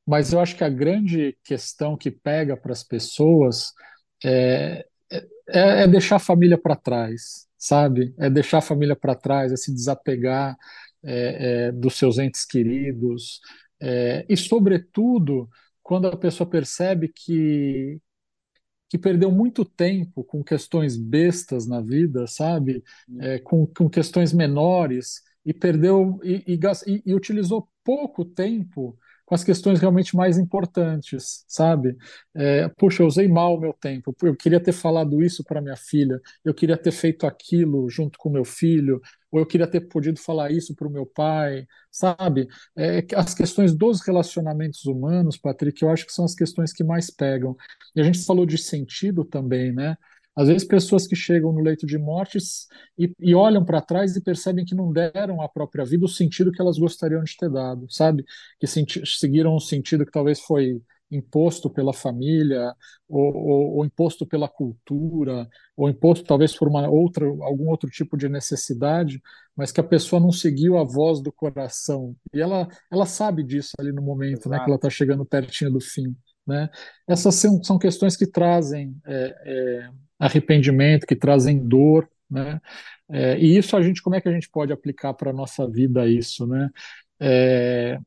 Mas 0.06 0.34
eu 0.34 0.40
acho 0.40 0.54
que 0.54 0.64
a 0.64 0.68
grande 0.68 1.34
questão 1.42 1.96
que 1.96 2.10
pega 2.10 2.58
para 2.58 2.72
as 2.72 2.84
pessoas 2.84 3.72
é, 4.22 4.84
é, 5.48 5.82
é, 5.84 5.88
deixar 5.88 6.16
a 6.16 6.18
família 6.18 6.58
para 6.58 6.76
trás, 6.76 7.46
sabe? 7.56 8.14
É 8.18 8.28
deixar 8.28 8.58
a 8.58 8.62
família 8.62 8.94
para 8.94 9.14
trás, 9.14 9.50
é 9.50 9.56
se 9.56 9.72
desapegar 9.72 10.58
é, 11.02 11.68
é, 11.68 11.72
dos 11.72 11.96
seus 11.96 12.18
entes 12.18 12.44
queridos 12.44 13.40
é, 13.80 14.26
e, 14.28 14.36
sobretudo, 14.36 15.48
quando 15.82 16.06
a 16.06 16.16
pessoa 16.16 16.48
percebe 16.48 17.08
que 17.08 18.00
que 18.88 18.98
perdeu 18.98 19.32
muito 19.32 19.64
tempo 19.64 20.22
com 20.22 20.44
questões 20.44 20.98
bestas 20.98 21.66
na 21.66 21.80
vida, 21.80 22.26
sabe? 22.26 22.84
É, 23.20 23.38
com, 23.38 23.66
com 23.66 23.88
questões 23.88 24.34
menores 24.34 25.22
e 25.46 25.54
perdeu 25.54 26.20
e, 26.22 26.44
e, 26.46 27.02
e, 27.06 27.14
utilizou 27.14 27.70
pouco 27.82 28.22
tempo 28.22 28.94
com 29.32 29.34
as 29.34 29.42
questões 29.44 29.80
realmente 29.80 30.14
mais 30.14 30.36
importantes, 30.36 31.42
sabe? 31.48 31.96
É, 32.34 32.68
puxa, 32.76 33.02
eu 33.02 33.06
usei 33.06 33.26
mal 33.26 33.54
o 33.56 33.60
meu 33.60 33.72
tempo. 33.72 34.14
Eu 34.22 34.36
queria 34.36 34.60
ter 34.60 34.72
falado 34.72 35.22
isso 35.22 35.42
para 35.42 35.62
minha 35.62 35.74
filha. 35.76 36.20
Eu 36.44 36.52
queria 36.52 36.76
ter 36.76 36.92
feito 36.92 37.26
aquilo 37.26 37.88
junto 37.88 38.18
com 38.18 38.28
meu 38.28 38.44
filho 38.44 39.00
ou 39.30 39.40
eu 39.40 39.46
queria 39.46 39.66
ter 39.66 39.80
podido 39.88 40.20
falar 40.20 40.50
isso 40.52 40.74
para 40.74 40.86
o 40.86 40.90
meu 40.90 41.06
pai, 41.06 41.66
sabe? 41.90 42.46
É, 42.76 43.02
as 43.16 43.32
questões 43.32 43.74
dos 43.74 44.02
relacionamentos 44.02 44.84
humanos, 44.84 45.38
Patrick, 45.38 45.82
eu 45.82 45.88
acho 45.88 46.04
que 46.04 46.12
são 46.12 46.26
as 46.26 46.34
questões 46.34 46.70
que 46.70 46.84
mais 46.84 47.08
pegam. 47.10 47.56
E 47.96 48.02
a 48.02 48.04
gente 48.04 48.22
falou 48.26 48.44
de 48.44 48.58
sentido 48.58 49.24
também, 49.24 49.72
né? 49.72 49.96
Às 50.34 50.48
vezes, 50.48 50.64
pessoas 50.66 51.06
que 51.06 51.14
chegam 51.14 51.52
no 51.52 51.60
leito 51.60 51.86
de 51.86 51.98
morte 51.98 52.38
e, 52.98 53.12
e 53.20 53.34
olham 53.34 53.64
para 53.64 53.82
trás 53.82 54.16
e 54.16 54.22
percebem 54.22 54.64
que 54.64 54.74
não 54.74 54.90
deram 54.92 55.42
à 55.42 55.48
própria 55.48 55.84
vida 55.84 56.04
o 56.04 56.08
sentido 56.08 56.50
que 56.50 56.60
elas 56.60 56.78
gostariam 56.78 57.22
de 57.22 57.36
ter 57.36 57.50
dado, 57.50 57.86
sabe? 57.90 58.24
Que 58.58 58.66
seguiram 58.66 59.54
um 59.54 59.60
sentido 59.60 60.06
que 60.06 60.12
talvez 60.12 60.40
foi 60.40 60.80
imposto 61.10 61.68
pela 61.68 61.92
família, 61.92 62.74
ou, 63.08 63.36
ou, 63.36 63.76
ou, 63.76 63.84
imposto 63.84 64.26
pela 64.26 64.48
cultura, 64.48 65.46
ou 65.76 65.88
imposto 65.88 66.24
talvez 66.24 66.56
por 66.56 66.68
uma 66.68 66.88
outra, 66.88 67.26
algum 67.26 67.68
outro 67.68 67.90
tipo 67.90 68.16
de 68.16 68.28
necessidade, 68.28 69.20
mas 69.54 69.70
que 69.70 69.80
a 69.80 69.84
pessoa 69.84 70.20
não 70.20 70.32
seguiu 70.32 70.78
a 70.78 70.84
voz 70.84 71.20
do 71.20 71.30
coração. 71.30 72.16
E 72.32 72.40
ela, 72.40 72.66
ela 72.90 73.04
sabe 73.04 73.42
disso 73.42 73.72
ali 73.78 73.92
no 73.92 74.00
momento, 74.00 74.48
né, 74.48 74.58
que 74.58 74.64
ela 74.64 74.76
está 74.76 74.88
chegando 74.88 75.26
pertinho 75.26 75.70
do 75.72 75.80
fim. 75.80 76.16
Né? 76.46 76.68
Essas 77.06 77.36
são, 77.36 77.62
são 77.62 77.78
questões 77.78 78.16
que 78.16 78.26
trazem 78.26 78.96
é, 79.06 79.36
é, 79.44 79.90
arrependimento, 80.18 81.06
que 81.06 81.16
trazem 81.16 81.58
dor, 81.58 82.08
né? 82.30 82.60
É, 83.08 83.38
e 83.38 83.58
isso 83.58 83.76
a 83.76 83.82
gente, 83.82 84.02
como 84.02 84.16
é 84.16 84.20
que 84.20 84.28
a 84.28 84.32
gente 84.32 84.48
pode 84.48 84.72
aplicar 84.72 85.12
para 85.14 85.30
a 85.30 85.34
nossa 85.34 85.68
vida 85.68 86.08
isso, 86.08 86.46
né? 86.46 86.70
É, 87.20 87.98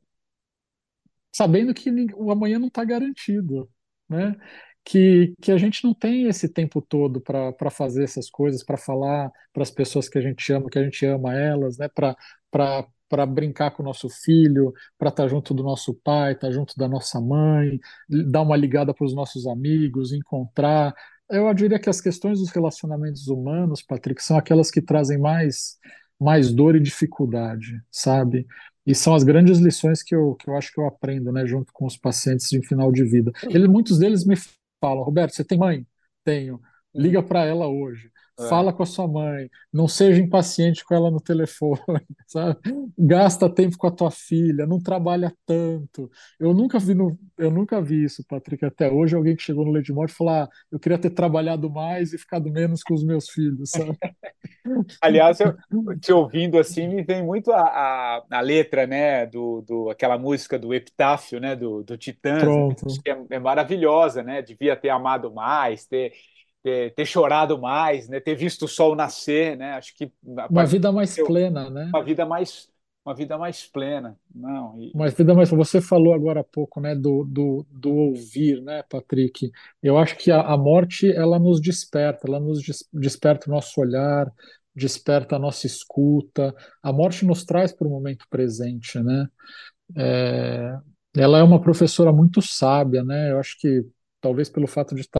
sabendo 1.33 1.73
que 1.73 1.89
o 2.15 2.31
amanhã 2.31 2.59
não 2.59 2.67
está 2.67 2.83
garantido, 2.83 3.69
né? 4.09 4.35
Que, 4.83 5.33
que 5.41 5.51
a 5.51 5.57
gente 5.57 5.83
não 5.83 5.93
tem 5.93 6.27
esse 6.27 6.47
tempo 6.47 6.81
todo 6.81 7.19
para 7.19 7.71
fazer 7.71 8.03
essas 8.03 8.29
coisas, 8.29 8.63
para 8.63 8.77
falar 8.77 9.31
para 9.51 9.63
as 9.63 9.71
pessoas 9.71 10.07
que 10.07 10.17
a 10.17 10.21
gente 10.21 10.51
ama, 10.53 10.69
que 10.69 10.77
a 10.79 10.83
gente 10.83 11.05
ama 11.05 11.33
elas, 11.35 11.77
né? 11.77 11.87
Para 11.89 12.87
brincar 13.27 13.71
com 13.71 13.83
o 13.83 13.85
nosso 13.85 14.09
filho, 14.09 14.73
para 14.97 15.09
estar 15.09 15.23
tá 15.23 15.29
junto 15.29 15.53
do 15.53 15.63
nosso 15.63 15.93
pai, 15.93 16.33
estar 16.33 16.47
tá 16.47 16.53
junto 16.53 16.75
da 16.77 16.87
nossa 16.87 17.19
mãe, 17.21 17.79
dar 18.09 18.41
uma 18.41 18.55
ligada 18.55 18.93
para 18.93 19.05
os 19.05 19.13
nossos 19.13 19.45
amigos, 19.47 20.11
encontrar. 20.11 20.93
Eu 21.29 21.51
diria 21.53 21.79
que 21.79 21.89
as 21.89 22.01
questões 22.01 22.39
dos 22.39 22.49
relacionamentos 22.51 23.27
humanos, 23.27 23.81
Patrick, 23.81 24.23
são 24.23 24.37
aquelas 24.37 24.69
que 24.69 24.81
trazem 24.81 25.17
mais, 25.17 25.77
mais 26.19 26.51
dor 26.51 26.75
e 26.75 26.79
dificuldade, 26.79 27.81
sabe? 27.91 28.45
E 28.85 28.93
são 28.93 29.15
as 29.15 29.23
grandes 29.23 29.57
lições 29.57 30.03
que 30.03 30.15
eu, 30.15 30.35
que 30.35 30.49
eu 30.49 30.55
acho 30.55 30.71
que 30.71 30.79
eu 30.79 30.85
aprendo, 30.85 31.31
né, 31.31 31.45
junto 31.45 31.73
com 31.73 31.85
os 31.85 31.97
pacientes 31.97 32.49
de 32.49 32.61
final 32.65 32.91
de 32.91 33.03
vida. 33.03 33.31
Ele, 33.49 33.67
muitos 33.67 33.97
deles 33.97 34.23
me 34.25 34.35
falam, 34.79 35.03
Roberto, 35.03 35.33
você 35.33 35.43
tem 35.43 35.57
mãe? 35.57 35.87
Tenho. 36.23 36.61
Liga 36.93 37.23
para 37.23 37.43
ela 37.45 37.67
hoje. 37.67 38.11
É. 38.37 38.49
Fala 38.49 38.73
com 38.73 38.83
a 38.83 38.85
sua 38.85 39.07
mãe, 39.07 39.49
não 39.71 39.87
seja 39.87 40.21
impaciente 40.21 40.83
com 40.83 40.93
ela 40.93 41.09
no 41.09 41.21
telefone, 41.21 41.79
sabe? 42.27 42.59
Gasta 42.97 43.49
tempo 43.49 43.77
com 43.77 43.87
a 43.87 43.91
tua 43.91 44.11
filha, 44.11 44.67
não 44.67 44.77
trabalha 44.77 45.33
tanto. 45.45 46.11
Eu 46.37 46.53
nunca 46.53 46.77
vi 46.77 46.93
no, 46.93 47.17
eu 47.37 47.49
nunca 47.49 47.81
vi 47.81 48.03
isso, 48.03 48.25
Patrick, 48.27 48.65
até 48.65 48.91
hoje 48.91 49.15
alguém 49.15 49.37
que 49.37 49.43
chegou 49.43 49.63
no 49.63 49.71
leite 49.71 49.87
de 49.87 49.93
morte 49.93 50.13
falar, 50.13 50.43
ah, 50.43 50.49
eu 50.69 50.77
queria 50.77 50.97
ter 50.97 51.11
trabalhado 51.11 51.69
mais 51.69 52.11
e 52.11 52.17
ficado 52.17 52.51
menos 52.51 52.83
com 52.83 52.93
os 52.93 53.05
meus 53.05 53.29
filhos, 53.29 53.69
sabe? 53.69 53.97
Aliás, 55.01 55.39
eu 55.39 55.55
te 56.01 56.11
ouvindo 56.11 56.59
assim, 56.59 56.89
me 56.89 57.03
vem 57.03 57.23
muito 57.23 57.53
a, 57.53 57.61
a, 57.61 58.23
a 58.29 58.41
letra, 58.41 58.85
né, 58.85 59.25
do, 59.25 59.61
do, 59.61 59.89
aquela 59.89 60.17
música 60.17 60.59
do 60.59 60.73
Epitáfio, 60.73 61.39
né, 61.39 61.55
do, 61.55 61.83
do 61.83 61.97
Titãs, 61.97 62.43
que 63.01 63.09
é, 63.09 63.17
é 63.29 63.39
maravilhosa, 63.39 64.23
né, 64.23 64.41
devia 64.41 64.75
ter 64.75 64.89
amado 64.89 65.33
mais, 65.33 65.85
ter, 65.85 66.11
ter, 66.65 66.93
ter 66.95 67.05
chorado 67.05 67.59
mais, 67.61 68.09
né, 68.09 68.19
ter 68.19 68.35
visto 68.35 68.63
o 68.65 68.67
sol 68.67 68.95
nascer, 68.95 69.55
né, 69.55 69.73
acho 69.73 69.95
que 69.95 70.11
Uma 70.49 70.65
vida 70.65 70.91
mais 70.91 71.15
de 71.15 71.23
plena, 71.23 71.69
né? 71.69 71.91
uma 71.93 72.03
vida 72.03 72.25
mais, 72.25 72.69
uma 73.05 73.13
vida 73.15 73.37
mais 73.37 73.67
plena, 73.67 74.17
não, 74.33 74.81
e, 74.81 74.91
Mas 74.93 75.13
vida 75.13 75.33
mais, 75.33 75.49
você 75.49 75.81
falou 75.81 76.13
agora 76.13 76.39
há 76.39 76.43
pouco, 76.43 76.79
né, 76.79 76.95
do, 76.95 77.23
do, 77.25 77.65
do 77.69 77.93
ouvir, 77.93 78.61
né, 78.61 78.81
Patrick? 78.89 79.51
Eu 79.83 79.97
acho 79.97 80.17
que 80.17 80.31
a, 80.31 80.41
a 80.41 80.57
morte, 80.57 81.11
ela 81.11 81.37
nos 81.37 81.59
desperta, 81.61 82.27
ela 82.27 82.39
nos 82.39 82.61
des- 82.61 82.87
desperta 82.93 83.49
o 83.49 83.53
nosso 83.53 83.79
olhar, 83.81 84.31
desperta 84.73 85.35
a 85.35 85.39
nossa 85.39 85.67
escuta. 85.67 86.55
A 86.81 86.93
morte 86.93 87.25
nos 87.25 87.43
traz 87.43 87.73
para 87.73 87.87
o 87.87 87.89
momento 87.91 88.25
presente, 88.29 88.99
né? 89.01 89.27
É, 89.97 90.77
ela 91.15 91.39
é 91.39 91.43
uma 91.43 91.61
professora 91.61 92.13
muito 92.13 92.41
sábia, 92.41 93.03
né? 93.03 93.31
Eu 93.31 93.39
acho 93.39 93.57
que 93.59 93.85
talvez 94.21 94.49
pelo 94.49 94.67
fato 94.67 94.95
de 94.95 95.01
estar 95.01 95.19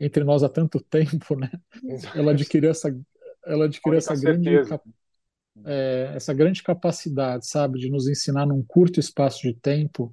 entre 0.00 0.24
nós 0.24 0.42
há 0.42 0.48
tanto 0.48 0.80
tempo, 0.80 1.36
né? 1.36 1.50
Ela 2.14 2.32
adquiriu 2.32 2.70
essa, 2.70 2.94
ela 3.44 3.66
adquiriu 3.66 3.98
essa 3.98 4.16
grande 4.16 4.50
é, 5.64 6.12
essa 6.14 6.34
grande 6.34 6.62
capacidade, 6.62 7.46
sabe, 7.46 7.78
de 7.78 7.88
nos 7.90 8.08
ensinar 8.08 8.46
num 8.46 8.62
curto 8.62 8.98
espaço 8.98 9.42
de 9.42 9.54
tempo 9.54 10.12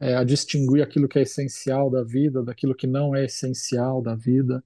é, 0.00 0.14
a 0.14 0.24
distinguir 0.24 0.82
aquilo 0.82 1.08
que 1.08 1.18
é 1.18 1.22
essencial 1.22 1.90
da 1.90 2.02
vida 2.02 2.42
daquilo 2.42 2.74
que 2.74 2.86
não 2.86 3.14
é 3.14 3.24
essencial 3.24 4.00
da 4.00 4.14
vida 4.14 4.62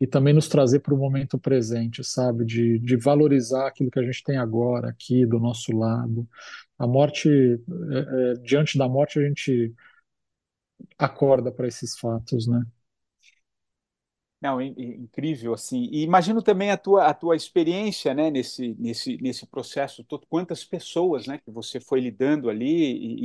e 0.00 0.06
também 0.06 0.32
nos 0.32 0.48
trazer 0.48 0.80
para 0.80 0.94
o 0.94 0.96
momento 0.96 1.38
presente, 1.38 2.02
sabe, 2.02 2.44
de, 2.46 2.78
de 2.78 2.96
valorizar 2.96 3.66
aquilo 3.66 3.90
que 3.90 3.98
a 3.98 4.02
gente 4.02 4.24
tem 4.24 4.38
agora 4.38 4.88
aqui 4.88 5.26
do 5.26 5.38
nosso 5.38 5.76
lado. 5.76 6.26
A 6.78 6.86
morte, 6.86 7.28
é, 7.28 8.32
é, 8.32 8.34
diante 8.36 8.78
da 8.78 8.88
morte, 8.88 9.18
a 9.18 9.22
gente 9.22 9.74
acorda 10.98 11.52
para 11.52 11.68
esses 11.68 11.98
fatos, 11.98 12.46
né? 12.46 12.64
Não, 14.40 14.60
in- 14.60 14.74
in- 14.78 15.02
incrível 15.02 15.52
assim. 15.52 15.82
E 15.92 16.02
imagino 16.02 16.42
também 16.42 16.70
a 16.70 16.76
tua, 16.78 17.06
a 17.06 17.12
tua 17.14 17.36
experiência, 17.36 18.14
né, 18.14 18.30
nesse, 18.30 18.74
nesse, 18.78 19.18
nesse 19.20 19.46
processo 19.46 20.02
todo. 20.02 20.26
Quantas 20.26 20.64
pessoas, 20.64 21.26
né, 21.26 21.36
que 21.38 21.50
você 21.50 21.78
foi 21.78 22.00
lidando 22.00 22.48
ali 22.48 22.66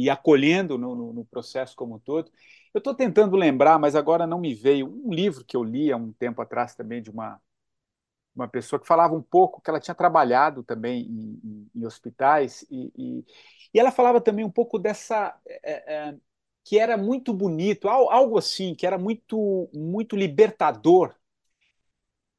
e, 0.01 0.03
e 0.05 0.09
acolhendo 0.09 0.77
no, 0.77 0.93
no, 0.93 1.13
no 1.13 1.25
processo 1.25 1.73
como 1.75 1.95
um 1.95 1.99
todo. 1.99 2.29
Eu 2.73 2.79
estou 2.79 2.93
tentando 2.93 3.37
lembrar, 3.37 3.79
mas 3.79 3.95
agora 3.95 4.27
não 4.27 4.39
me 4.39 4.53
veio 4.53 4.87
um 5.05 5.13
livro 5.13 5.45
que 5.45 5.55
eu 5.55 5.63
li 5.63 5.89
há 5.91 5.95
um 5.97 6.11
tempo 6.11 6.41
atrás 6.41 6.75
também 6.75 7.01
de 7.01 7.09
uma, 7.09 7.39
uma 8.35 8.47
pessoa 8.47 8.79
que 8.79 8.87
falava 8.87 9.13
um 9.15 9.21
pouco 9.21 9.61
que 9.61 9.69
ela 9.69 9.79
tinha 9.79 9.95
trabalhado 9.95 10.63
também 10.63 11.03
em, 11.03 11.39
em- 11.43 11.71
em 11.75 11.85
hospitais 11.85 12.65
e, 12.69 12.91
e, 12.97 13.25
e 13.73 13.79
ela 13.79 13.91
falava 13.91 14.19
também 14.21 14.43
um 14.45 14.51
pouco 14.51 14.77
dessa 14.79 15.37
é, 15.47 16.09
é, 16.09 16.15
que 16.65 16.79
era 16.79 16.97
muito 16.97 17.33
bonito, 17.33 17.89
al- 17.89 18.11
algo 18.11 18.39
assim, 18.39 18.75
que 18.75 18.87
era 18.87 18.99
muito 18.99 19.69
muito 19.73 20.17
libertador 20.17 21.15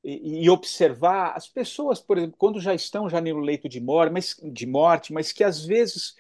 e, 0.05 0.45
e 0.45 0.51
observar 0.51 1.35
as 1.37 1.49
pessoas, 1.49 2.01
por 2.01 2.19
exemplo, 2.19 2.37
quando 2.39 2.61
já 2.61 2.75
estão 2.75 3.09
já 3.09 3.21
no 3.21 3.39
leito 3.41 3.69
de 3.69 3.81
morte, 3.81 4.13
mas 4.13 4.37
de 4.53 4.67
morte, 4.67 5.13
mas 5.13 5.33
que 5.33 5.43
às 5.45 5.65
vezes 5.65 6.15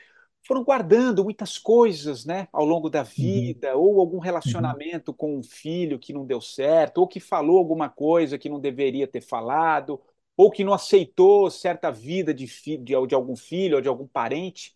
foram 0.47 0.62
guardando 0.64 1.25
muitas 1.25 1.59
coisas, 1.59 2.25
né, 2.25 2.47
ao 2.53 2.64
longo 2.64 2.88
da 2.88 3.03
Uhum, 3.19 3.55
vida, 3.57 3.77
ou 3.77 4.01
algum 4.01 4.19
uhum, 4.47 4.77
relacionamento 4.79 5.12
com 5.12 5.37
um 5.38 5.42
filho 5.42 5.99
que 5.99 6.12
não 6.12 6.25
deu 6.27 6.40
certo, 6.40 6.99
ou 6.99 7.09
que 7.09 7.19
falou 7.21 7.59
alguma 7.59 7.88
coisa 7.88 8.38
que 8.38 8.49
não 8.49 8.61
deveria 8.61 9.09
ter 9.09 9.21
falado, 9.21 10.01
ou 10.37 10.51
que 10.51 10.62
não 10.64 10.73
aceitou 10.73 11.51
certa 11.51 11.90
vida 11.90 12.33
de, 12.33 12.47
de, 12.47 12.77
de 13.07 13.14
algum 13.14 13.35
filho 13.37 13.77
ou 13.77 13.83
de 13.83 13.88
algum 13.88 14.07
parente, 14.07 14.76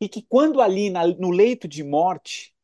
e 0.00 0.08
que 0.08 0.22
quando 0.22 0.60
ali 0.60 0.90
na- 0.90 1.06
no 1.06 1.30
leito 1.30 1.68
de 1.68 1.82
morte 1.84 2.54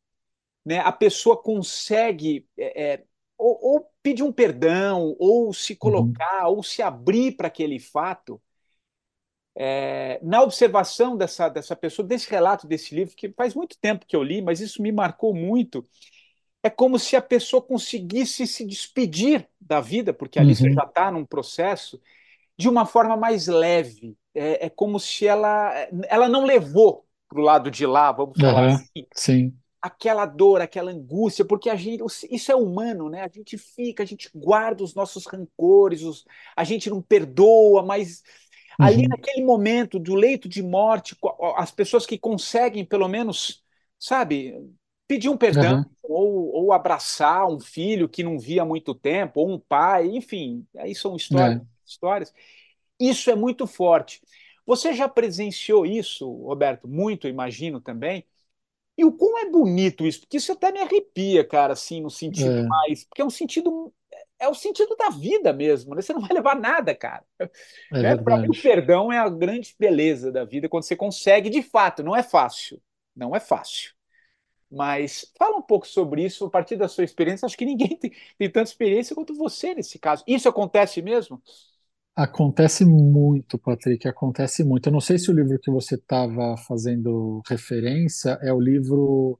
né, 0.65 0.81
a 0.81 0.93
pessoa 0.93 1.37
consegue 1.41 2.49
é, 2.59 2.95
é, 2.95 3.05
ou, 3.39 3.59
ou 3.63 3.91
pedir 4.03 4.23
um 4.23 4.33
perdão, 4.33 5.17
ou 5.19 5.53
se 5.55 5.77
uhum, 5.83 6.21
colocar, 6.23 6.49
ou 6.49 6.63
se 6.63 6.83
abrir 6.83 7.33
para 7.37 7.49
aquele 7.49 7.79
fato, 7.81 8.41
é, 9.79 10.19
na 10.23 10.43
observação 10.43 11.17
dessa, 11.17 11.49
dessa 11.49 11.77
pessoa, 11.77 12.07
desse 12.07 12.29
relato 12.31 12.67
desse 12.67 12.95
livro, 12.95 13.17
que 13.17 13.31
faz 13.33 13.55
muito 13.55 13.79
tempo 13.81 14.07
que 14.07 14.15
eu 14.17 14.23
li, 14.23 14.43
mas 14.43 14.61
isso 14.61 14.83
me 14.83 14.93
marcou 14.93 15.35
muito, 15.35 15.85
é 16.63 16.71
como 16.71 16.99
se 16.99 17.17
a 17.17 17.23
pessoa 17.23 17.63
conseguisse 17.63 18.47
se 18.47 18.67
despedir 18.67 19.49
da 19.61 19.81
vida, 19.81 20.15
porque 20.15 20.39
ali 20.41 20.55
você 20.57 20.71
já 20.71 20.83
uhum. 20.83 20.87
está 20.87 21.11
num 21.13 21.25
processo, 21.27 22.01
de 22.59 22.69
uma 22.69 22.87
forma 22.87 23.17
mais 23.17 23.49
leve. 23.49 24.17
É, 24.35 24.67
é 24.67 24.71
como 24.71 25.01
se 25.01 25.27
ela, 25.27 25.73
ela 26.09 26.29
não 26.29 26.45
levou 26.47 27.06
para 27.37 27.43
o 27.43 27.45
lado 27.45 27.71
de 27.71 27.87
lá, 27.87 28.13
vamos 28.13 28.39
falar 28.41 28.65
Aham, 28.65 28.89
assim, 28.95 29.07
sim. 29.15 29.61
aquela 29.83 30.27
dor, 30.27 30.61
aquela 30.61 30.91
angústia, 30.91 31.45
porque 31.45 31.71
a 31.71 31.77
gente, 31.77 32.03
isso 32.31 32.53
é 32.53 32.57
humano, 32.57 33.09
né? 33.11 33.23
A 33.23 33.29
gente 33.29 33.59
fica, 33.59 34.03
a 34.03 34.07
gente 34.07 34.31
guarda 34.35 34.83
os 34.85 34.95
nossos 34.95 35.27
rancores, 35.27 36.03
os, 36.03 36.25
a 36.57 36.65
gente 36.65 36.91
não 36.91 37.03
perdoa, 37.03 37.85
mas 37.85 38.23
ali 38.81 39.03
Uhum, 39.03 39.07
naquele 39.09 39.45
momento 39.45 39.99
do 39.99 40.15
leito 40.15 40.49
de 40.49 40.63
morte, 40.63 41.17
as 41.57 41.71
pessoas 41.71 42.07
que 42.07 42.19
conseguem 42.19 42.85
pelo 42.85 43.09
menos, 43.09 43.63
sabe, 43.99 44.55
pedir 45.09 45.29
um 45.29 45.37
perdão 45.37 45.75
aham, 45.75 45.91
ou, 46.03 46.53
ou 46.55 46.73
abraçar 46.73 47.47
um 47.49 47.61
filho 47.61 48.09
que 48.09 48.23
não 48.25 48.39
via 48.39 48.63
há 48.63 48.65
muito 48.65 48.95
tempo, 48.95 49.41
ou 49.41 49.51
um 49.55 49.59
pai, 49.61 50.07
enfim, 50.09 50.67
aí 50.77 50.95
são 50.95 51.17
histórias, 51.17 51.59
é, 51.59 51.67
histórias. 51.87 52.33
Isso 53.01 53.31
é 53.31 53.35
muito 53.37 53.67
forte. 53.67 54.21
Você 54.67 54.93
já 54.93 55.09
presenciou 55.09 55.87
isso, 55.87 56.31
Roberto? 56.43 56.89
Muito, 56.89 57.29
imagino 57.29 57.81
também 57.81 58.25
e 58.99 59.05
o 59.05 59.13
quão 59.13 59.39
é 59.39 59.51
bonito 59.51 60.07
isso, 60.07 60.21
porque 60.21 60.39
isso 60.39 60.53
até 60.53 60.73
me 60.73 60.81
arrepia, 60.81 61.45
cara, 61.47 61.75
assim, 61.75 62.01
no 62.01 62.11
sentido 62.11 62.51
é, 62.51 62.63
mais. 62.63 63.05
Porque 63.05 63.21
é 63.21 63.25
um 63.25 63.31
sentido. 63.31 63.93
É 64.39 64.49
o 64.49 64.55
sentido 64.55 64.97
da 64.97 65.11
vida 65.11 65.53
mesmo, 65.53 65.95
né? 65.95 66.01
Você 66.01 66.13
não 66.13 66.21
vai 66.21 66.33
levar 66.33 66.57
nada, 66.57 66.95
cara. 66.95 67.25
é? 67.93 68.17
Para 68.17 68.39
mim, 68.39 68.49
o 68.49 68.63
perdão 68.63 69.13
é 69.13 69.19
a 69.19 69.29
grande 69.29 69.75
beleza 69.79 70.33
da 70.33 70.45
vida, 70.45 70.69
quando 70.69 70.85
você 70.85 70.97
consegue, 70.97 71.51
de 71.51 71.63
fato, 71.63 72.03
não 72.03 72.17
é 72.17 72.23
fácil. 72.23 72.81
Não 73.15 73.37
é 73.37 73.41
fácil. 73.41 73.93
Mas 74.71 75.31
fala 75.39 75.57
um 75.57 75.63
pouco 75.63 75.87
sobre 75.87 76.25
isso, 76.25 76.47
a 76.47 76.51
partir 76.51 76.77
da 76.77 76.89
sua 76.89 77.05
experiência. 77.05 77.47
Acho 77.47 77.57
que 77.57 77.67
ninguém 77.67 77.97
tem, 77.99 78.13
tem 78.39 78.51
tanta 78.51 78.71
experiência 78.71 79.15
quanto 79.15 79.35
você 79.35 79.75
nesse 79.75 79.99
caso. 79.99 80.25
Isso 80.27 80.49
acontece 80.49 81.03
mesmo? 81.03 81.43
Acontece 82.17 82.85
muito, 82.87 83.59
Patrick, 83.59 84.09
acontece 84.09 84.65
muito. 84.65 84.89
Eu 84.89 84.93
não 84.93 85.03
sei 85.03 85.19
se 85.19 85.31
o 85.31 85.35
livro 85.35 85.59
que 85.59 85.71
você 85.71 85.97
estava 85.97 86.57
fazendo 86.57 87.43
referência 87.47 88.39
é 88.41 88.51
o 88.51 88.59
livro 88.59 89.39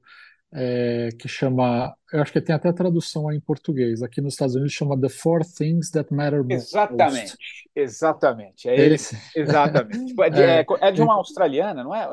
é, 0.53 1.09
que 1.19 1.27
chama, 1.27 1.95
eu 2.13 2.21
acho 2.21 2.31
que 2.31 2.39
tem 2.39 2.55
até 2.55 2.71
tradução 2.71 3.27
aí 3.27 3.37
em 3.37 3.41
português. 3.41 4.03
Aqui 4.03 4.21
nos 4.21 4.33
Estados 4.35 4.53
Unidos 4.53 4.73
chama 4.73 4.99
The 4.99 5.09
Four 5.09 5.43
Things 5.43 5.89
That 5.89 6.13
Matter 6.13 6.45
Exatamente, 6.47 7.31
Most. 7.31 7.37
exatamente. 7.75 8.69
É 8.69 8.79
ele. 8.79 8.93
Esse, 8.93 9.17
Exatamente. 9.35 10.05
Tipo, 10.05 10.23
É 10.23 10.29
de, 10.29 10.41
é- 10.41 10.59
é, 10.59 10.65
é 10.81 10.91
de 10.91 11.01
uma 11.01 11.15
australiana, 11.15 11.83
não 11.83 11.95
é? 11.95 12.07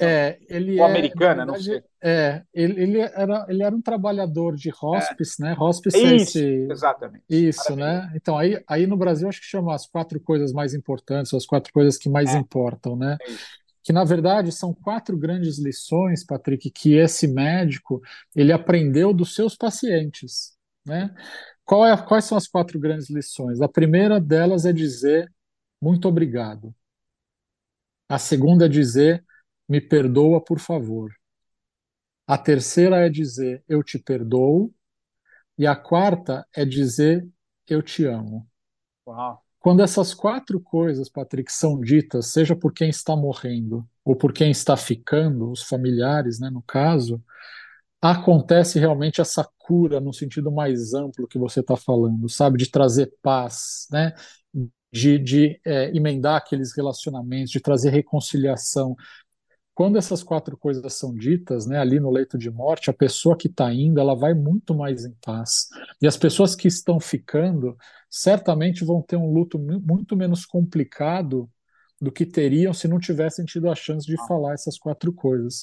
Não, 0.00 0.08
é, 0.08 0.38
ele 0.48 0.80
ou 0.80 0.84
é, 0.84 0.88
na 0.88 0.90
americana, 0.90 1.44
não 1.46 1.56
sei. 1.56 1.80
verdade, 1.80 1.84
é, 2.02 2.44
ele, 2.54 2.82
ele 2.82 2.98
era, 3.00 3.46
ele 3.48 3.62
era 3.62 3.74
um 3.74 3.82
trabalhador 3.82 4.54
de 4.56 4.70
É. 4.92 4.98
hospice, 4.98 5.40
né? 5.42 5.54
É 5.54 5.60
Hospice 5.60 6.06
é 6.06 6.14
isso, 6.16 6.38
esse, 6.38 6.68
exatamente. 6.68 7.24
isso, 7.28 7.74
Maravilhoso. 7.74 7.76
né? 7.76 8.12
Então 8.16 8.38
aí, 8.38 8.62
aí 8.68 8.86
no 8.86 8.96
Brasil 8.96 9.28
acho 9.28 9.40
que 9.40 9.46
chama 9.46 9.74
as 9.74 9.86
quatro 9.86 10.20
coisas 10.20 10.52
mais 10.52 10.74
importantes, 10.74 11.32
ou 11.32 11.38
as 11.38 11.46
quatro 11.46 11.72
coisas 11.72 11.98
que 11.98 12.08
mais 12.10 12.34
É, 12.34 12.38
importam, 12.38 12.96
né? 12.96 13.18
é 13.20 13.38
que 13.82 13.92
na 13.92 14.04
verdade 14.04 14.52
são 14.52 14.74
quatro 14.74 15.16
grandes 15.16 15.58
lições, 15.58 16.24
Patrick, 16.24 16.70
que 16.70 16.94
esse 16.94 17.26
médico 17.28 18.02
ele 18.36 18.52
aprendeu 18.52 19.12
dos 19.14 19.34
seus 19.34 19.56
pacientes, 19.56 20.52
né? 20.86 21.14
Qual 21.64 21.86
é, 21.86 21.96
quais 22.06 22.24
são 22.24 22.38
as 22.38 22.48
quatro 22.48 22.78
grandes 22.80 23.10
lições? 23.10 23.60
A 23.60 23.68
primeira 23.68 24.20
delas 24.20 24.66
é 24.66 24.72
dizer 24.72 25.30
muito 25.80 26.08
obrigado. 26.08 26.74
A 28.08 28.18
segunda 28.18 28.66
é 28.66 28.68
dizer 28.68 29.24
me 29.68 29.80
perdoa, 29.80 30.42
por 30.42 30.58
favor. 30.58 31.12
A 32.26 32.36
terceira 32.36 33.04
é 33.06 33.08
dizer 33.08 33.62
eu 33.68 33.82
te 33.82 33.98
perdoo. 33.98 34.72
E 35.56 35.66
a 35.66 35.74
quarta 35.74 36.46
é 36.54 36.64
dizer 36.64 37.26
eu 37.66 37.82
te 37.82 38.04
amo. 38.04 38.46
Uau. 39.06 39.42
Quando 39.58 39.82
essas 39.82 40.14
quatro 40.14 40.60
coisas, 40.60 41.08
Patrick, 41.08 41.52
são 41.52 41.80
ditas, 41.80 42.28
seja 42.28 42.54
por 42.54 42.72
quem 42.72 42.88
está 42.88 43.16
morrendo 43.16 43.86
ou 44.04 44.14
por 44.14 44.32
quem 44.32 44.50
está 44.50 44.76
ficando, 44.76 45.50
os 45.50 45.62
familiares, 45.62 46.38
né, 46.38 46.48
no 46.48 46.62
caso, 46.62 47.22
acontece 48.00 48.78
realmente 48.78 49.20
essa 49.20 49.46
cura 49.58 50.00
no 50.00 50.12
sentido 50.12 50.50
mais 50.52 50.94
amplo 50.94 51.26
que 51.26 51.38
você 51.38 51.60
está 51.60 51.76
falando, 51.76 52.28
sabe? 52.28 52.56
De 52.58 52.70
trazer 52.70 53.12
paz, 53.20 53.86
né? 53.90 54.14
De, 54.92 55.18
de 55.18 55.60
é, 55.66 55.94
emendar 55.94 56.36
aqueles 56.36 56.74
relacionamentos, 56.74 57.50
de 57.50 57.60
trazer 57.60 57.90
reconciliação. 57.90 58.96
Quando 59.78 59.96
essas 59.96 60.24
quatro 60.24 60.56
coisas 60.56 60.92
são 60.94 61.14
ditas, 61.14 61.64
né, 61.64 61.78
ali 61.78 62.00
no 62.00 62.10
leito 62.10 62.36
de 62.36 62.50
morte, 62.50 62.90
a 62.90 62.92
pessoa 62.92 63.36
que 63.36 63.46
está 63.46 63.72
indo, 63.72 64.00
ela 64.00 64.16
vai 64.16 64.34
muito 64.34 64.74
mais 64.74 65.04
em 65.04 65.14
paz. 65.24 65.68
E 66.02 66.06
as 66.08 66.16
pessoas 66.16 66.56
que 66.56 66.66
estão 66.66 66.98
ficando, 66.98 67.76
certamente 68.10 68.84
vão 68.84 69.00
ter 69.00 69.14
um 69.14 69.32
luto 69.32 69.56
muito 69.56 70.16
menos 70.16 70.44
complicado 70.44 71.48
do 72.00 72.10
que 72.10 72.26
teriam 72.26 72.74
se 72.74 72.88
não 72.88 72.98
tivessem 72.98 73.44
tido 73.44 73.70
a 73.70 73.74
chance 73.76 74.04
de 74.04 74.16
falar 74.26 74.54
essas 74.54 74.76
quatro 74.76 75.12
coisas. 75.12 75.62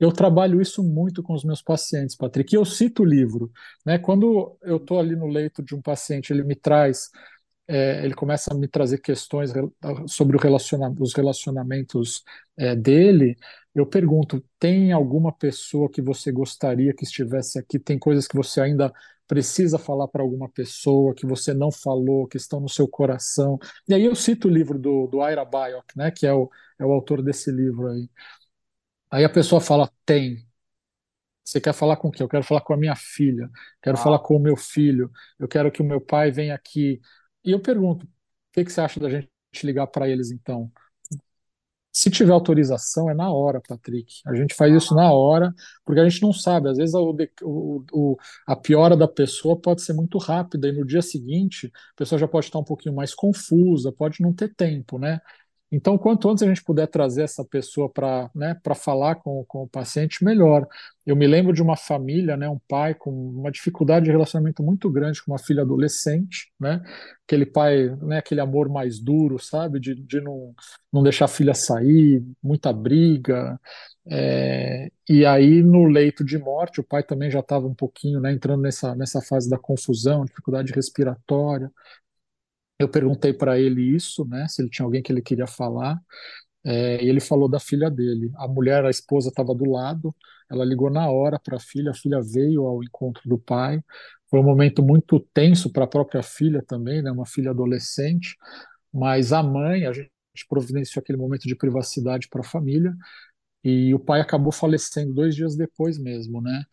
Eu 0.00 0.10
trabalho 0.10 0.60
isso 0.60 0.82
muito 0.82 1.22
com 1.22 1.32
os 1.32 1.44
meus 1.44 1.62
pacientes, 1.62 2.16
Patrick. 2.16 2.52
E 2.52 2.58
eu 2.58 2.64
cito 2.64 3.04
o 3.04 3.06
livro. 3.06 3.48
Né? 3.86 3.96
Quando 3.96 4.58
eu 4.62 4.78
estou 4.78 4.98
ali 4.98 5.14
no 5.14 5.28
leito 5.28 5.62
de 5.62 5.76
um 5.76 5.80
paciente, 5.80 6.32
ele 6.32 6.42
me 6.42 6.56
traz, 6.56 7.10
é, 7.68 8.04
ele 8.04 8.14
começa 8.14 8.52
a 8.52 8.56
me 8.56 8.68
trazer 8.68 8.98
questões 8.98 9.52
sobre 10.06 10.36
relaciona 10.38 10.94
os 11.00 11.14
relacionamentos 11.14 12.22
é, 12.56 12.74
dele. 12.76 13.36
Eu 13.74 13.86
pergunto: 13.86 14.44
tem 14.58 14.92
alguma 14.92 15.32
pessoa 15.32 15.90
que 15.90 16.02
você 16.02 16.30
gostaria 16.32 16.94
que 16.94 17.04
estivesse 17.04 17.58
aqui? 17.58 17.78
Tem 17.78 17.98
coisas 17.98 18.26
que 18.26 18.36
você 18.36 18.60
ainda 18.60 18.92
precisa 19.26 19.78
falar 19.78 20.08
para 20.08 20.22
alguma 20.22 20.48
pessoa 20.48 21.14
que 21.14 21.24
você 21.24 21.54
não 21.54 21.70
falou, 21.72 22.26
que 22.26 22.36
estão 22.36 22.60
no 22.60 22.68
seu 22.68 22.86
coração. 22.86 23.58
E 23.88 23.94
aí 23.94 24.04
eu 24.04 24.14
cito 24.14 24.48
o 24.48 24.50
livro 24.50 24.78
do, 24.78 25.06
do 25.06 25.26
Ira 25.26 25.44
Byock, 25.44 25.96
né, 25.96 26.10
que 26.10 26.26
é 26.26 26.34
o, 26.34 26.50
é 26.78 26.84
o 26.84 26.92
autor 26.92 27.22
desse 27.22 27.50
livro 27.50 27.88
aí. 27.88 28.10
Aí 29.10 29.24
a 29.24 29.28
pessoa 29.32 29.60
fala, 29.60 29.90
tem. 30.04 30.46
Você 31.44 31.60
quer 31.60 31.74
falar 31.74 31.96
com 31.96 32.10
quem? 32.10 32.24
Eu 32.24 32.28
quero 32.28 32.44
falar 32.44 32.60
com 32.62 32.72
a 32.72 32.76
minha 32.76 32.94
filha, 32.96 33.50
quero 33.82 33.96
Ah, 33.96 33.98
falar 33.98 34.20
com 34.20 34.36
o 34.36 34.40
meu 34.40 34.56
filho, 34.56 35.10
eu 35.38 35.48
quero 35.48 35.72
que 35.72 35.82
o 35.82 35.84
meu 35.84 36.00
pai 36.00 36.30
venha 36.30 36.54
aqui. 36.54 37.00
E 37.44 37.50
eu 37.52 37.60
pergunto, 37.60 38.06
o 38.06 38.10
que 38.52 38.64
que 38.64 38.72
você 38.72 38.80
acha 38.80 39.00
da 39.00 39.08
gente 39.10 39.30
ligar 39.64 39.86
para 39.88 40.08
eles 40.08 40.30
então? 40.30 40.70
Se 41.94 42.10
tiver 42.10 42.32
autorização, 42.32 43.10
é 43.10 43.14
na 43.14 43.30
hora, 43.30 43.60
Patrick. 43.60 44.14
A 44.26 44.34
gente 44.34 44.54
faz 44.54 44.72
isso 44.74 44.94
na 44.94 45.12
hora, 45.12 45.54
porque 45.84 46.00
a 46.00 46.08
gente 46.08 46.22
não 46.22 46.32
sabe. 46.32 46.70
Às 46.70 46.78
vezes 46.78 46.94
o, 46.94 47.14
o- 47.42 47.84
o- 47.92 48.16
a 48.46 48.56
piora 48.56 48.96
da 48.96 49.06
pessoa 49.06 49.60
pode 49.60 49.82
ser 49.82 49.92
muito 49.92 50.16
rápida, 50.16 50.68
e 50.68 50.72
no 50.72 50.86
dia 50.86 51.02
seguinte 51.02 51.70
a 51.92 51.94
pessoa 51.96 52.18
já 52.18 52.26
pode 52.26 52.46
estar 52.46 52.58
um 52.58 52.64
pouquinho 52.64 52.94
mais 52.94 53.14
confusa, 53.14 53.92
pode 53.92 54.22
não 54.22 54.32
ter 54.32 54.54
tempo, 54.54 54.98
né? 54.98 55.20
Então, 55.74 55.96
quanto 55.96 56.28
antes 56.28 56.42
a 56.42 56.46
gente 56.46 56.62
puder 56.62 56.86
trazer 56.86 57.22
essa 57.22 57.42
pessoa 57.42 57.88
para, 57.88 58.30
né, 58.34 58.54
falar 58.76 59.14
com, 59.14 59.42
com 59.48 59.62
o 59.62 59.68
paciente, 59.68 60.22
melhor. 60.22 60.68
Eu 61.06 61.16
me 61.16 61.26
lembro 61.26 61.50
de 61.54 61.62
uma 61.62 61.76
família, 61.78 62.36
né, 62.36 62.46
um 62.46 62.58
pai 62.68 62.94
com 62.94 63.10
uma 63.10 63.50
dificuldade 63.50 64.04
de 64.04 64.10
relacionamento 64.10 64.62
muito 64.62 64.90
grande 64.90 65.22
com 65.24 65.32
uma 65.32 65.38
filha 65.38 65.62
adolescente, 65.62 66.52
né? 66.60 66.82
Aquele 67.26 67.46
pai, 67.46 67.88
né, 68.02 68.18
aquele 68.18 68.42
amor 68.42 68.68
mais 68.68 69.00
duro, 69.00 69.38
sabe? 69.38 69.80
De, 69.80 69.94
de 69.94 70.20
não, 70.20 70.54
não 70.92 71.02
deixar 71.02 71.24
a 71.24 71.28
filha 71.28 71.54
sair, 71.54 72.22
muita 72.42 72.70
briga. 72.70 73.58
É, 74.06 74.90
e 75.08 75.24
aí, 75.24 75.62
no 75.62 75.86
leito 75.86 76.22
de 76.22 76.36
morte, 76.38 76.80
o 76.80 76.84
pai 76.84 77.02
também 77.02 77.30
já 77.30 77.40
estava 77.40 77.66
um 77.66 77.74
pouquinho, 77.74 78.20
né, 78.20 78.30
entrando 78.32 78.60
nessa, 78.60 78.94
nessa 78.94 79.22
fase 79.22 79.48
da 79.48 79.56
confusão, 79.58 80.24
dificuldade 80.26 80.72
respiratória. 80.72 81.70
Eu 82.82 82.88
perguntei 82.88 83.32
para 83.32 83.58
ele 83.58 83.82
isso, 83.82 84.24
né, 84.26 84.46
se 84.48 84.62
ele 84.62 84.70
tinha 84.70 84.84
alguém 84.84 85.02
que 85.02 85.12
ele 85.12 85.22
queria 85.22 85.46
falar, 85.46 86.00
é, 86.64 87.04
e 87.04 87.08
ele 87.08 87.20
falou 87.20 87.48
da 87.48 87.60
filha 87.60 87.90
dele. 87.90 88.30
A 88.36 88.48
mulher, 88.48 88.84
a 88.84 88.90
esposa, 88.90 89.28
estava 89.28 89.54
do 89.54 89.70
lado, 89.70 90.14
ela 90.50 90.64
ligou 90.64 90.90
na 90.90 91.08
hora 91.10 91.38
para 91.38 91.56
a 91.56 91.60
filha, 91.60 91.90
a 91.90 91.94
filha 91.94 92.20
veio 92.20 92.66
ao 92.66 92.82
encontro 92.82 93.22
do 93.28 93.38
pai. 93.38 93.82
Foi 94.30 94.40
um 94.40 94.44
momento 94.44 94.82
muito 94.82 95.20
tenso 95.34 95.72
para 95.72 95.84
a 95.84 95.86
própria 95.86 96.22
filha 96.22 96.62
também, 96.66 97.02
né, 97.02 97.10
uma 97.10 97.26
filha 97.26 97.50
adolescente, 97.50 98.36
mas 98.92 99.32
a 99.32 99.42
mãe, 99.42 99.86
a 99.86 99.92
gente 99.92 100.10
providenciou 100.48 101.02
aquele 101.02 101.18
momento 101.18 101.44
de 101.48 101.56
privacidade 101.56 102.28
para 102.28 102.40
a 102.42 102.44
família, 102.44 102.94
e 103.64 103.94
o 103.94 103.98
pai 103.98 104.20
acabou 104.20 104.52
falecendo 104.52 105.14
dois 105.14 105.34
dias 105.36 105.56
depois 105.56 105.98
mesmo, 105.98 106.40
né? 106.40 106.64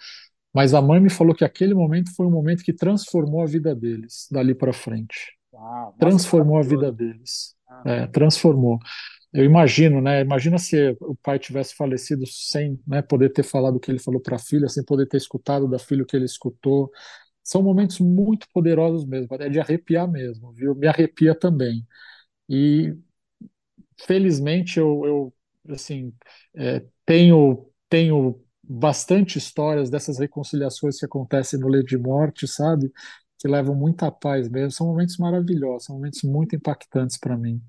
Mas 0.54 0.74
a 0.74 0.82
mãe 0.82 1.00
me 1.00 1.10
falou 1.10 1.36
que 1.36 1.46
aquele 1.46 1.74
momento 1.76 2.14
foi 2.16 2.26
um 2.28 2.32
momento 2.32 2.64
que 2.64 2.74
transformou 2.74 3.44
a 3.44 3.46
vida 3.48 3.76
deles, 3.76 4.28
dali 4.32 4.56
para 4.56 4.74
frente 4.74 5.39
uau, 5.60 5.94
que 6.00 6.06
transformou 6.06 6.58
a 6.58 6.64
vida 6.64 6.92
deles. 6.92 7.56
Ah, 7.68 7.84
É, 7.86 8.08
transformou. 8.08 8.80
Eu 9.34 9.46
imagino, 9.46 10.02
né? 10.02 10.22
Imagina 10.22 10.58
se 10.60 10.98
o 11.02 11.16
pai 11.18 11.40
tivesse 11.40 11.76
falecido 11.76 12.26
sem, 12.28 12.80
né, 12.88 13.02
poder 13.02 13.32
ter 13.32 13.44
falado 13.44 13.78
o 13.78 13.80
que 13.82 13.92
ele 13.92 14.00
falou 14.00 14.22
para 14.22 14.38
a 14.38 14.40
filha, 14.40 14.70
sem 14.70 14.84
poder 14.86 15.08
ter 15.08 15.18
escutado 15.18 15.68
da 15.70 15.80
filha 15.80 16.04
o 16.04 16.06
que 16.06 16.16
ele 16.18 16.26
escutou. 16.26 16.92
São 17.44 17.64
momentos 17.64 18.00
muito 18.00 18.48
poderosos 18.54 19.06
mesmo, 19.06 19.36
é 19.40 19.50
de 19.50 19.60
arrepiar 19.60 20.10
mesmo, 20.12 20.54
viu? 20.54 20.76
Me 20.76 20.88
arrepia 20.88 21.36
também. 21.36 21.88
E 22.50 22.96
felizmente 24.06 24.80
eu, 24.80 25.06
eu 25.68 25.74
assim, 25.74 26.14
é, 26.56 26.86
tenho 27.06 27.66
tenho 27.90 28.40
bastante 28.64 29.38
histórias 29.38 29.90
dessas 29.90 30.20
reconciliações 30.20 31.00
que 31.00 31.06
acontecem 31.06 31.60
no 31.60 31.68
leito 31.68 31.88
de 31.88 31.98
morte, 31.98 32.48
sabe? 32.48 32.92
Que 33.40 33.48
levam 33.48 33.76
muita 33.76 34.12
paz 34.12 34.48
mesmo. 34.50 34.72
São 34.72 34.88
momentos 34.88 35.18
maravilhosos, 35.18 35.86
são 35.86 35.96
momentos 35.96 36.22
muito 36.24 36.56
impactantes 36.56 37.18
para 37.18 37.36
mim. 37.38 37.60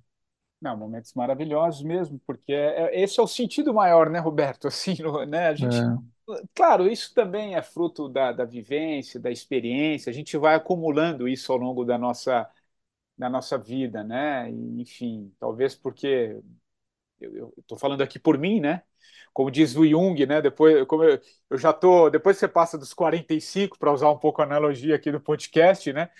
não, 0.60 0.76
momentos 0.76 1.14
maravilhosos 1.14 1.82
mesmo, 1.82 2.18
porque 2.26 2.52
é- 2.52 2.94
é- 2.96 3.02
esse 3.02 3.18
é 3.18 3.22
o 3.22 3.26
sentido 3.26 3.72
maior, 3.72 4.10
né, 4.10 4.18
Roberto? 4.18 4.66
Assim, 4.68 4.94
né, 5.28 5.48
a 5.48 5.54
gente, 5.54 5.88
É, 5.88 6.10
claro, 6.54 6.86
isso 6.90 7.14
também 7.14 7.54
é 7.56 7.62
fruto 7.62 8.08
da, 8.08 8.32
da 8.32 8.44
vivência, 8.44 9.18
da 9.20 9.30
experiência, 9.30 10.10
a 10.10 10.12
gente 10.12 10.36
vai 10.36 10.54
acumulando 10.54 11.26
isso 11.28 11.50
ao 11.52 11.58
longo 11.58 11.84
da 11.84 11.96
nossa, 11.98 12.48
da 13.18 13.30
nossa 13.30 13.58
vida, 13.58 14.04
né? 14.04 14.50
E, 14.52 14.82
enfim, 14.82 15.34
talvez 15.40 15.74
porque 15.76 16.40
eu 17.20 17.54
estou 17.58 17.78
falando 17.78 18.02
aqui 18.02 18.18
por 18.18 18.38
mim, 18.38 18.60
né? 18.60 18.82
Como 19.32 19.50
diz 19.50 19.76
o 19.76 19.86
Jung, 19.86 20.26
né? 20.26 20.42
Depois, 20.42 20.84
como 20.86 21.04
eu, 21.04 21.20
eu 21.50 21.58
já 21.58 21.72
tô, 21.72 22.10
depois 22.10 22.36
você 22.38 22.48
passa 22.48 22.76
dos 22.78 22.92
45, 22.94 23.78
para 23.78 23.92
usar 23.92 24.10
um 24.10 24.18
pouco 24.18 24.42
a 24.42 24.44
analogia 24.44 24.96
aqui 24.96 25.10
do 25.12 25.20
podcast, 25.20 25.92
né? 25.92 26.10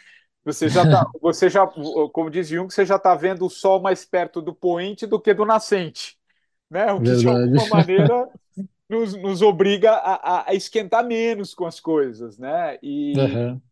Você 0.45 0.69
já 0.71 0.87
tá, 0.87 1.05
você 1.21 1.51
já, 1.51 1.67
como 2.13 2.31
diz 2.31 2.49
Jung, 2.49 2.73
você 2.73 2.87
já 2.87 2.97
está 2.97 3.15
vendo 3.15 3.47
o 3.47 3.51
sol 3.51 3.81
mais 3.83 4.05
perto 4.05 4.43
do 4.43 4.55
poente 4.55 5.07
do 5.07 5.21
que 5.21 5.35
do 5.35 5.47
nascente, 5.47 6.19
né? 6.71 6.93
O 6.93 7.01
que 7.03 7.13
de 7.17 7.27
verdade. 7.27 7.55
alguma 7.55 7.67
maneira 7.69 8.29
nos, 8.89 9.15
nos 9.15 9.43
obriga 9.43 9.93
a, 9.93 10.51
a- 10.51 10.55
esquentar 10.55 11.05
menos 11.05 11.55
com 11.55 11.67
as 11.67 11.81
coisas, 11.81 12.39
né? 12.39 12.79
E, 12.83 13.25
Aham, 13.25 13.63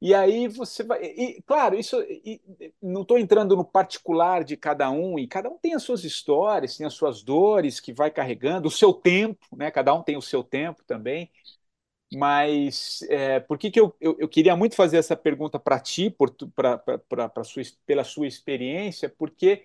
e 0.00 0.14
aí 0.14 0.46
você 0.48 0.84
vai. 0.84 1.02
E, 1.04 1.42
claro, 1.46 1.78
isso 1.78 2.00
e- 2.02 2.40
não 2.82 3.02
estou 3.02 3.18
entrando 3.18 3.56
no 3.56 3.64
particular 3.64 4.44
de 4.44 4.56
cada 4.56 4.90
um, 4.90 5.18
e 5.18 5.26
cada 5.26 5.48
um 5.48 5.58
tem 5.58 5.74
as 5.74 5.82
suas 5.82 6.04
histórias, 6.04 6.76
tem 6.76 6.86
as 6.86 6.94
suas 6.94 7.22
dores 7.22 7.80
que 7.80 7.92
vai 7.92 8.10
carregando, 8.10 8.68
o 8.68 8.70
seu 8.70 8.92
tempo, 8.92 9.46
né? 9.56 9.70
Cada 9.70 9.94
um 9.94 10.02
tem 10.02 10.16
o 10.16 10.22
seu 10.22 10.44
tempo 10.44 10.82
também. 10.86 11.30
Mas 12.14 13.02
é, 13.10 13.40
por 13.40 13.58
que 13.58 13.70
que 13.70 13.80
eu, 13.80 13.94
eu, 14.00 14.16
eu 14.20 14.28
queria 14.28 14.54
muito 14.56 14.76
fazer 14.76 14.96
essa 14.98 15.16
pergunta 15.16 15.58
para 15.58 15.80
ti, 15.80 16.08
por, 16.10 16.30
pra, 16.54 16.78
pra, 16.78 17.28
pra 17.28 17.44
sua, 17.44 17.62
pela 17.84 18.04
sua 18.04 18.26
experiência, 18.28 19.08
porque 19.18 19.64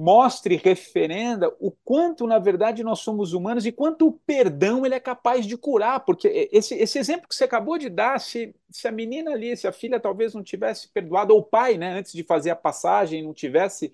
mostra 0.00 0.54
e 0.54 0.56
referenda 0.56 1.54
o 1.60 1.70
quanto, 1.84 2.26
na 2.26 2.38
verdade, 2.38 2.82
nós 2.82 3.00
somos 3.00 3.34
humanos 3.34 3.66
e 3.66 3.72
quanto 3.72 4.06
o 4.08 4.12
perdão 4.12 4.86
ele 4.86 4.94
é 4.94 5.00
capaz 5.00 5.44
de 5.46 5.56
curar. 5.58 6.00
Porque 6.00 6.48
esse, 6.50 6.74
esse 6.74 6.98
exemplo 6.98 7.28
que 7.28 7.34
você 7.34 7.44
acabou 7.44 7.76
de 7.76 7.90
dar, 7.90 8.18
se, 8.18 8.54
se 8.70 8.88
a 8.88 8.92
menina 8.92 9.32
ali, 9.32 9.54
se 9.56 9.66
a 9.68 9.72
filha 9.72 10.00
talvez 10.00 10.32
não 10.32 10.42
tivesse 10.42 10.88
perdoado, 10.88 11.34
ou 11.34 11.40
o 11.40 11.44
pai, 11.44 11.76
né, 11.76 11.98
antes 11.98 12.12
de 12.12 12.24
fazer 12.24 12.48
a 12.50 12.56
passagem, 12.56 13.22
não 13.22 13.34
tivesse 13.34 13.92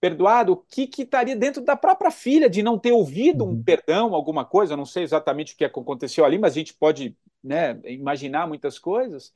perdoado, 0.00 0.52
o 0.52 0.56
que, 0.56 0.86
que 0.86 1.02
estaria 1.02 1.36
dentro 1.36 1.62
da 1.62 1.76
própria 1.76 2.10
filha 2.10 2.48
de 2.50 2.62
não 2.62 2.78
ter 2.78 2.92
ouvido 2.92 3.44
um 3.44 3.50
uhum, 3.50 3.62
perdão, 3.62 4.14
alguma 4.14 4.44
coisa? 4.44 4.74
Eu 4.74 4.78
não 4.78 4.86
sei 4.86 5.02
exatamente 5.02 5.54
o 5.54 5.56
que 5.56 5.64
aconteceu 5.64 6.24
ali, 6.24 6.38
mas 6.38 6.52
a 6.52 6.56
gente 6.58 6.74
pode, 6.74 7.16
né, 7.42 7.78
imaginar 7.84 8.46
muitas 8.46 8.78
coisas 8.78 9.32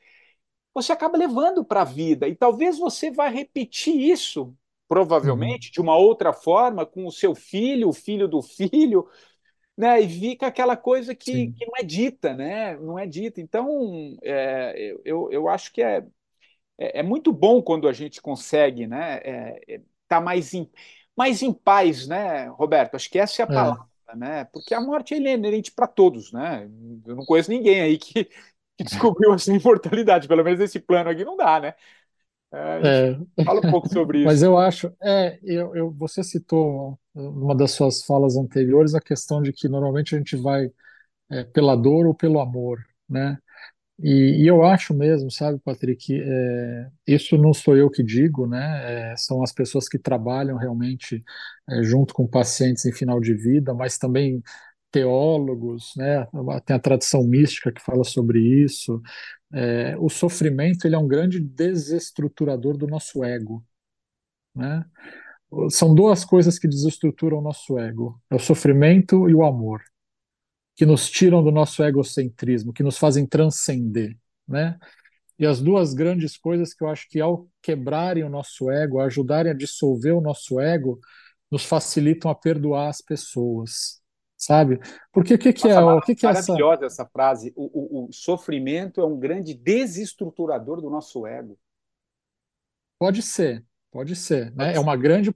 você 0.74 0.92
acaba 0.92 1.18
levando 1.18 1.64
para 1.64 1.82
a 1.82 1.84
vida. 1.84 2.28
E 2.28 2.34
talvez 2.34 2.78
você 2.78 3.10
vai 3.10 3.32
repetir 3.32 3.94
isso. 3.96 4.54
Provavelmente, 4.90 5.72
de 5.72 5.80
uma 5.80 5.96
outra 5.96 6.34
forma, 6.34 6.86
com 6.86 7.06
o 7.06 7.12
seu 7.12 7.34
filho, 7.36 7.90
o 7.90 7.94
filho 7.94 8.28
do 8.28 8.42
filho, 8.42 9.08
né? 9.76 10.00
E 10.00 10.08
fica 10.08 10.46
aquela 10.48 10.76
coisa 10.76 11.14
que, 11.14 11.48
que 11.48 11.66
não 11.66 11.74
é 11.78 11.82
dita, 11.84 12.34
né? 12.34 12.76
Não 12.78 12.98
é 12.98 13.06
dita. 13.06 13.40
Então, 13.40 14.16
é, 14.22 14.96
eu, 15.04 15.30
eu 15.32 15.48
acho 15.48 15.72
que 15.72 15.82
é, 15.82 16.04
é, 16.78 17.00
é 17.00 17.02
muito 17.02 17.32
bom 17.32 17.62
quando 17.62 17.88
a 17.88 17.92
gente 17.92 18.20
consegue, 18.22 18.86
né? 18.86 19.18
É, 19.24 19.60
é, 19.76 19.82
tá 20.08 20.20
mais 20.20 20.54
em, 20.54 20.70
mais 21.16 21.42
em 21.42 21.52
paz, 21.52 22.06
né, 22.06 22.46
Roberto? 22.48 22.94
Acho 22.96 23.10
que 23.10 23.18
essa 23.18 23.42
é 23.42 23.44
a 23.44 23.46
É, 23.48 23.50
palavra, 23.50 23.84
né? 24.16 24.44
Porque 24.46 24.74
a 24.74 24.80
morte 24.80 25.14
é 25.14 25.18
inerente 25.18 25.72
para 25.72 25.86
todos, 25.86 26.32
né? 26.32 26.64
Eu 27.06 27.16
não 27.16 27.24
conheço 27.24 27.50
ninguém 27.50 27.80
aí 27.80 27.98
que, 27.98 28.24
que 28.24 28.84
descobriu 28.84 29.34
essa 29.34 29.52
imortalidade, 29.52 30.28
pelo 30.28 30.44
menos 30.44 30.60
nesse 30.60 30.80
plano 30.80 31.10
aqui 31.10 31.24
não 31.24 31.36
dá, 31.36 31.60
né? 31.60 31.74
É, 32.52 33.18
é. 33.38 33.44
fala 33.44 33.60
um 33.64 33.70
pouco 33.70 33.88
sobre 33.88 34.22
Mas 34.24 34.36
isso. 34.36 34.44
eu 34.44 34.58
acho, 34.58 34.92
é, 35.02 35.38
eu, 35.42 35.74
eu, 35.76 35.90
você 35.92 36.22
citou 36.24 36.98
numa 37.14 37.54
das 37.54 37.72
suas 37.72 38.02
falas 38.04 38.36
anteriores 38.36 38.94
a 38.94 39.00
questão 39.00 39.40
de 39.40 39.52
que 39.52 39.68
normalmente 39.68 40.14
a 40.14 40.18
gente 40.18 40.36
vai 40.36 40.70
é, 41.30 41.44
pela 41.44 41.76
dor 41.76 42.06
ou 42.06 42.14
pelo 42.14 42.40
amor, 42.40 42.78
né? 43.08 43.38
E, 44.02 44.42
e, 44.44 44.46
eu 44.46 44.64
acho 44.64 44.94
mesmo, 44.94 45.30
sabe, 45.30 45.60
Patrick, 45.62 46.14
é, 46.22 46.88
isso 47.06 47.36
não 47.36 47.52
sou 47.52 47.76
eu 47.76 47.90
que 47.90 48.02
digo, 48.02 48.46
né? 48.46 49.12
É, 49.12 49.16
são 49.16 49.42
as 49.42 49.52
pessoas 49.52 49.88
que 49.88 49.98
trabalham 49.98 50.56
realmente 50.56 51.22
é, 51.68 51.82
junto 51.82 52.14
com 52.14 52.26
pacientes 52.26 52.84
em 52.86 52.92
final 52.92 53.20
de 53.20 53.34
vida, 53.34 53.74
mas 53.74 53.98
também 53.98 54.42
teólogos, 54.90 55.92
né? 55.96 56.26
Tem 56.64 56.76
a 56.76 56.80
tradição 56.80 57.22
mística 57.24 57.70
que 57.72 57.80
fala 57.82 58.04
sobre 58.04 58.40
isso. 58.40 59.00
É, 59.52 59.96
o 59.98 60.08
sofrimento 60.08 60.86
ele 60.86 60.94
é 60.94 60.98
um 60.98 61.08
grande 61.08 61.40
desestruturador 61.40 62.76
do 62.76 62.86
nosso 62.86 63.24
ego, 63.24 63.64
né? 64.54 64.84
São 65.70 65.92
duas 65.94 66.24
coisas 66.24 66.58
que 66.58 66.68
desestruturam 66.68 67.38
o 67.38 67.42
nosso 67.42 67.78
ego: 67.78 68.20
é 68.30 68.36
o 68.36 68.38
sofrimento 68.38 69.28
e 69.28 69.34
o 69.34 69.44
amor 69.44 69.82
que 70.76 70.86
nos 70.86 71.10
tiram 71.10 71.42
do 71.42 71.50
nosso 71.50 71.84
egocentrismo, 71.84 72.72
que 72.72 72.82
nos 72.82 72.96
fazem 72.96 73.26
transcender, 73.26 74.16
né? 74.48 74.78
E 75.38 75.44
as 75.44 75.60
duas 75.60 75.94
grandes 75.94 76.36
coisas 76.36 76.72
que 76.72 76.82
eu 76.84 76.88
acho 76.88 77.08
que 77.08 77.20
ao 77.20 77.48
quebrarem 77.62 78.24
o 78.24 78.30
nosso 78.30 78.70
ego, 78.70 79.00
ajudarem 79.00 79.52
a 79.52 79.54
dissolver 79.54 80.14
o 80.14 80.20
nosso 80.20 80.60
ego, 80.60 80.98
nos 81.50 81.64
facilitam 81.64 82.30
a 82.30 82.34
perdoar 82.34 82.88
as 82.88 83.02
pessoas, 83.02 83.99
sabe? 84.40 84.80
Porque 85.12 85.34
o 85.34 85.38
que, 85.38 85.52
que 85.52 85.68
Nossa, 85.68 85.80
é 85.80 85.84
o 85.84 86.00
que, 86.00 86.14
que 86.14 86.26
é 86.26 86.30
essa 86.30 86.52
maravilhosa 86.52 86.86
essa 86.86 87.06
frase? 87.06 87.52
O, 87.54 88.04
o, 88.04 88.08
o 88.08 88.12
sofrimento 88.12 89.00
é 89.00 89.04
um 89.04 89.18
grande 89.18 89.52
desestruturador 89.52 90.80
do 90.80 90.88
nosso 90.88 91.26
ego. 91.26 91.58
Pode 92.98 93.20
ser, 93.20 93.64
pode 93.90 94.16
ser, 94.16 94.50
né? 94.56 94.66
Pode 94.66 94.76
é 94.76 94.80
uma 94.80 94.96
grande 94.96 95.34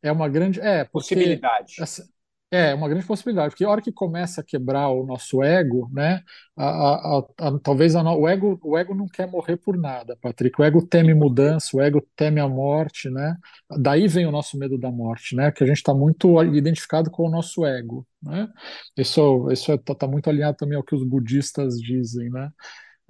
é 0.00 0.12
uma 0.12 0.28
grande 0.28 0.60
é 0.60 0.84
porque, 0.84 1.14
possibilidade. 1.14 1.82
Essa, 1.82 2.08
é, 2.50 2.74
uma 2.74 2.88
grande 2.88 3.06
possibilidade, 3.06 3.50
porque 3.50 3.64
a 3.64 3.68
hora 3.68 3.82
que 3.82 3.92
começa 3.92 4.40
a 4.40 4.44
quebrar 4.44 4.88
o 4.88 5.04
nosso 5.04 5.42
ego, 5.42 5.90
né, 5.92 6.22
a, 6.56 7.18
a, 7.18 7.18
a, 7.40 7.58
talvez 7.60 7.94
o, 7.94 8.28
ego, 8.28 8.58
o 8.62 8.78
ego 8.78 8.94
não 8.94 9.06
quer 9.06 9.30
morrer 9.30 9.58
por 9.58 9.76
nada, 9.76 10.16
Patrick, 10.16 10.58
o 10.58 10.64
ego 10.64 10.80
teme 10.86 11.12
mudança, 11.12 11.76
o 11.76 11.80
ego 11.80 12.00
teme 12.16 12.40
a 12.40 12.48
morte, 12.48 13.10
né, 13.10 13.36
daí 13.78 14.08
vem 14.08 14.26
o 14.26 14.30
nosso 14.32 14.58
medo 14.58 14.78
da 14.78 14.90
morte, 14.90 15.36
né, 15.36 15.52
que 15.52 15.62
a 15.62 15.66
gente 15.66 15.76
está 15.76 15.92
muito 15.92 16.42
identificado 16.42 17.10
com 17.10 17.26
o 17.26 17.30
nosso 17.30 17.66
ego, 17.66 18.06
né, 18.22 18.48
isso 18.96 19.50
isso 19.50 19.72
está 19.72 19.94
tá 19.94 20.06
muito 20.06 20.30
alinhado 20.30 20.56
também 20.56 20.76
ao 20.76 20.84
que 20.84 20.94
os 20.94 21.04
budistas 21.04 21.78
dizem, 21.78 22.30
né, 22.30 22.50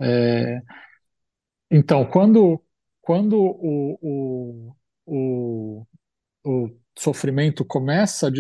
é, 0.00 0.62
então, 1.70 2.04
quando, 2.06 2.62
quando 3.02 3.36
o, 3.38 3.98
o, 4.02 4.76
o, 5.06 5.86
o 6.44 6.70
sofrimento 6.98 7.64
começa 7.64 8.26
a 8.28 8.30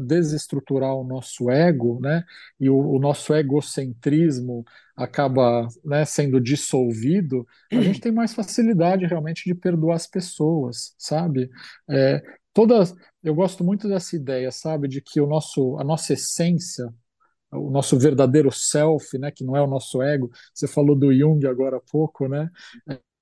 desestruturar 0.00 0.94
o 0.94 1.04
nosso 1.04 1.50
ego, 1.50 1.98
né? 2.00 2.24
E 2.60 2.70
o, 2.70 2.76
o 2.76 2.98
nosso 2.98 3.34
egocentrismo 3.34 4.64
acaba 4.96 5.66
né, 5.84 6.04
sendo 6.04 6.40
dissolvido, 6.40 7.46
a 7.72 7.80
gente 7.80 8.00
tem 8.00 8.12
mais 8.12 8.34
facilidade 8.34 9.06
realmente 9.06 9.44
de 9.44 9.54
perdoar 9.54 9.96
as 9.96 10.06
pessoas, 10.06 10.94
sabe? 10.98 11.48
É, 11.88 12.22
todas, 12.52 12.94
eu 13.22 13.34
gosto 13.34 13.62
muito 13.64 13.88
dessa 13.88 14.16
ideia, 14.16 14.50
sabe, 14.50 14.88
de 14.88 15.00
que 15.00 15.20
o 15.20 15.26
nosso, 15.26 15.76
a 15.78 15.84
nossa 15.84 16.12
essência, 16.14 16.92
o 17.52 17.70
nosso 17.70 17.98
verdadeiro 17.98 18.50
self, 18.52 19.18
né, 19.18 19.30
que 19.30 19.44
não 19.44 19.56
é 19.56 19.62
o 19.62 19.66
nosso 19.66 20.02
ego. 20.02 20.30
Você 20.54 20.68
falou 20.68 20.96
do 20.96 21.12
Jung 21.14 21.46
agora 21.46 21.78
há 21.78 21.80
pouco, 21.80 22.28
né? 22.28 22.50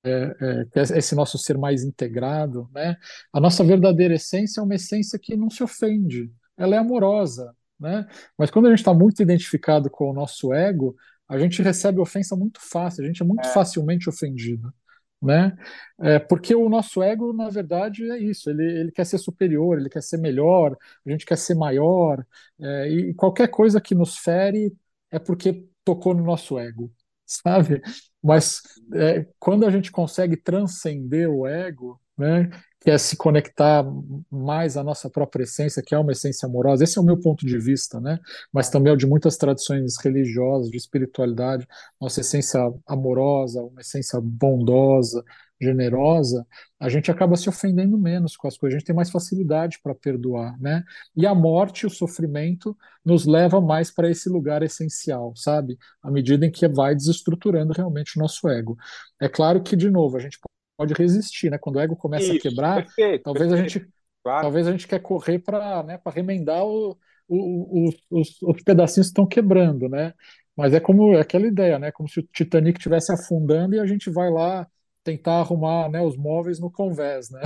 É, 0.03 0.65
é, 0.75 0.97
esse 0.97 1.15
nosso 1.15 1.37
ser 1.37 1.57
mais 1.57 1.83
integrado, 1.83 2.69
né? 2.73 2.95
A 3.33 3.39
nossa 3.39 3.63
verdadeira 3.63 4.15
essência 4.15 4.61
é 4.61 4.63
uma 4.63 4.75
essência 4.75 5.19
que 5.19 5.35
não 5.35 5.49
se 5.49 5.63
ofende, 5.63 6.31
ela 6.57 6.75
é 6.75 6.79
amorosa, 6.79 7.55
né? 7.79 8.07
Mas 8.37 8.49
quando 8.51 8.67
a 8.67 8.69
gente 8.69 8.79
está 8.79 8.93
muito 8.93 9.21
identificado 9.21 9.89
com 9.89 10.09
o 10.09 10.13
nosso 10.13 10.53
ego, 10.53 10.95
a 11.27 11.37
gente 11.37 11.61
recebe 11.61 11.99
ofensa 11.99 12.35
muito 12.35 12.59
fácil, 12.61 13.03
a 13.03 13.07
gente 13.07 13.21
é 13.21 13.25
muito 13.25 13.47
é. 13.47 13.53
facilmente 13.53 14.09
ofendido, 14.09 14.73
né? 15.21 15.55
É, 15.99 16.19
porque 16.19 16.55
o 16.55 16.69
nosso 16.69 17.03
ego, 17.03 17.33
na 17.33 17.49
verdade, 17.49 18.09
é 18.11 18.17
isso, 18.17 18.49
ele, 18.49 18.63
ele 18.63 18.91
quer 18.91 19.05
ser 19.05 19.17
superior, 19.17 19.77
ele 19.77 19.89
quer 19.89 20.01
ser 20.01 20.17
melhor, 20.17 20.75
a 21.05 21.09
gente 21.09 21.25
quer 21.25 21.37
ser 21.37 21.55
maior, 21.55 22.25
é, 22.59 22.89
e 22.89 23.13
qualquer 23.13 23.49
coisa 23.49 23.81
que 23.81 23.95
nos 23.95 24.17
fere 24.17 24.73
é 25.11 25.19
porque 25.19 25.65
tocou 25.83 26.13
no 26.13 26.23
nosso 26.23 26.57
ego, 26.59 26.91
sabe? 27.27 27.81
Mas 28.23 28.61
é, 28.93 29.27
quando 29.39 29.65
a 29.65 29.69
gente 29.69 29.91
consegue 29.91 30.37
transcender 30.37 31.29
o 31.29 31.45
ego, 31.45 31.99
né, 32.17 32.49
que 32.81 32.89
é 32.89 32.97
se 32.97 33.15
conectar 33.15 33.85
mais 34.31 34.77
à 34.77 34.83
nossa 34.83 35.09
própria 35.09 35.43
essência, 35.43 35.83
que 35.83 35.93
é 35.93 35.99
uma 35.99 36.11
essência 36.13 36.47
amorosa, 36.47 36.83
esse 36.83 36.97
é 36.97 37.01
o 37.01 37.03
meu 37.05 37.19
ponto 37.19 37.45
de 37.45 37.57
vista, 37.59 37.99
né? 37.99 38.19
Mas 38.51 38.69
também 38.69 38.91
é 38.91 38.93
o 38.93 38.97
de 38.97 39.05
muitas 39.05 39.37
tradições 39.37 39.97
religiosas, 39.97 40.69
de 40.71 40.77
espiritualidade, 40.77 41.67
nossa 41.99 42.21
essência 42.21 42.59
amorosa, 42.87 43.61
uma 43.61 43.81
essência 43.81 44.19
bondosa, 44.21 45.23
generosa, 45.59 46.45
a 46.79 46.89
gente 46.89 47.09
acaba 47.09 47.35
se 47.35 47.49
ofendendo 47.49 47.97
menos 47.97 48.37
com 48.37 48.47
as 48.47 48.57
coisas, 48.57 48.75
a 48.75 48.79
gente 48.79 48.87
tem 48.87 48.95
mais 48.95 49.09
facilidade 49.09 49.79
para 49.81 49.95
perdoar, 49.95 50.59
né? 50.59 50.83
E 51.15 51.25
a 51.25 51.33
morte, 51.33 51.85
o 51.85 51.89
sofrimento, 51.89 52.77
nos 53.03 53.25
leva 53.25 53.59
mais 53.59 53.89
para 53.91 54.09
esse 54.09 54.29
lugar 54.29 54.61
essencial, 54.63 55.33
sabe? 55.35 55.77
À 56.01 56.11
medida 56.11 56.45
em 56.45 56.51
que 56.51 56.67
vai 56.67 56.93
desestruturando 56.95 57.73
realmente 57.73 58.17
o 58.17 58.21
nosso 58.21 58.47
ego. 58.47 58.77
É 59.19 59.27
claro 59.27 59.61
que, 59.63 59.75
de 59.75 59.89
novo, 59.89 60.17
a 60.17 60.19
gente 60.19 60.39
pode 60.77 60.93
resistir, 60.93 61.49
né? 61.49 61.57
Quando 61.57 61.77
o 61.77 61.79
ego 61.79 61.95
começa 61.95 62.25
Isso, 62.25 62.37
a 62.37 62.39
quebrar, 62.39 62.83
perfeito, 62.83 63.23
talvez 63.23 63.49
perfeito. 63.49 63.77
a 63.77 63.81
gente 63.81 63.91
claro. 64.23 64.41
talvez 64.41 64.67
a 64.67 64.71
gente 64.71 64.87
quer 64.87 64.99
correr 64.99 65.39
para 65.39 65.83
né, 65.83 65.99
remendar 66.13 66.63
o, 66.65 66.97
o, 67.27 67.87
o, 67.87 68.19
os, 68.19 68.41
os 68.41 68.63
pedacinhos 68.63 69.07
que 69.07 69.11
estão 69.11 69.25
quebrando, 69.25 69.89
né? 69.89 70.13
Mas 70.55 70.73
é 70.73 70.79
como 70.79 71.13
é 71.13 71.21
aquela 71.21 71.45
ideia, 71.47 71.77
né? 71.79 71.91
Como 71.91 72.09
se 72.09 72.19
o 72.19 72.23
Titanic 72.23 72.79
estivesse 72.79 73.11
afundando 73.11 73.75
e 73.75 73.79
a 73.79 73.85
gente 73.85 74.09
vai 74.09 74.29
lá 74.29 74.67
tentar 75.07 75.39
arrumar 75.39 75.89
né, 75.89 76.01
os 76.01 76.17
móveis 76.17 76.59
no 76.59 76.69
convés, 76.69 77.29
né? 77.29 77.41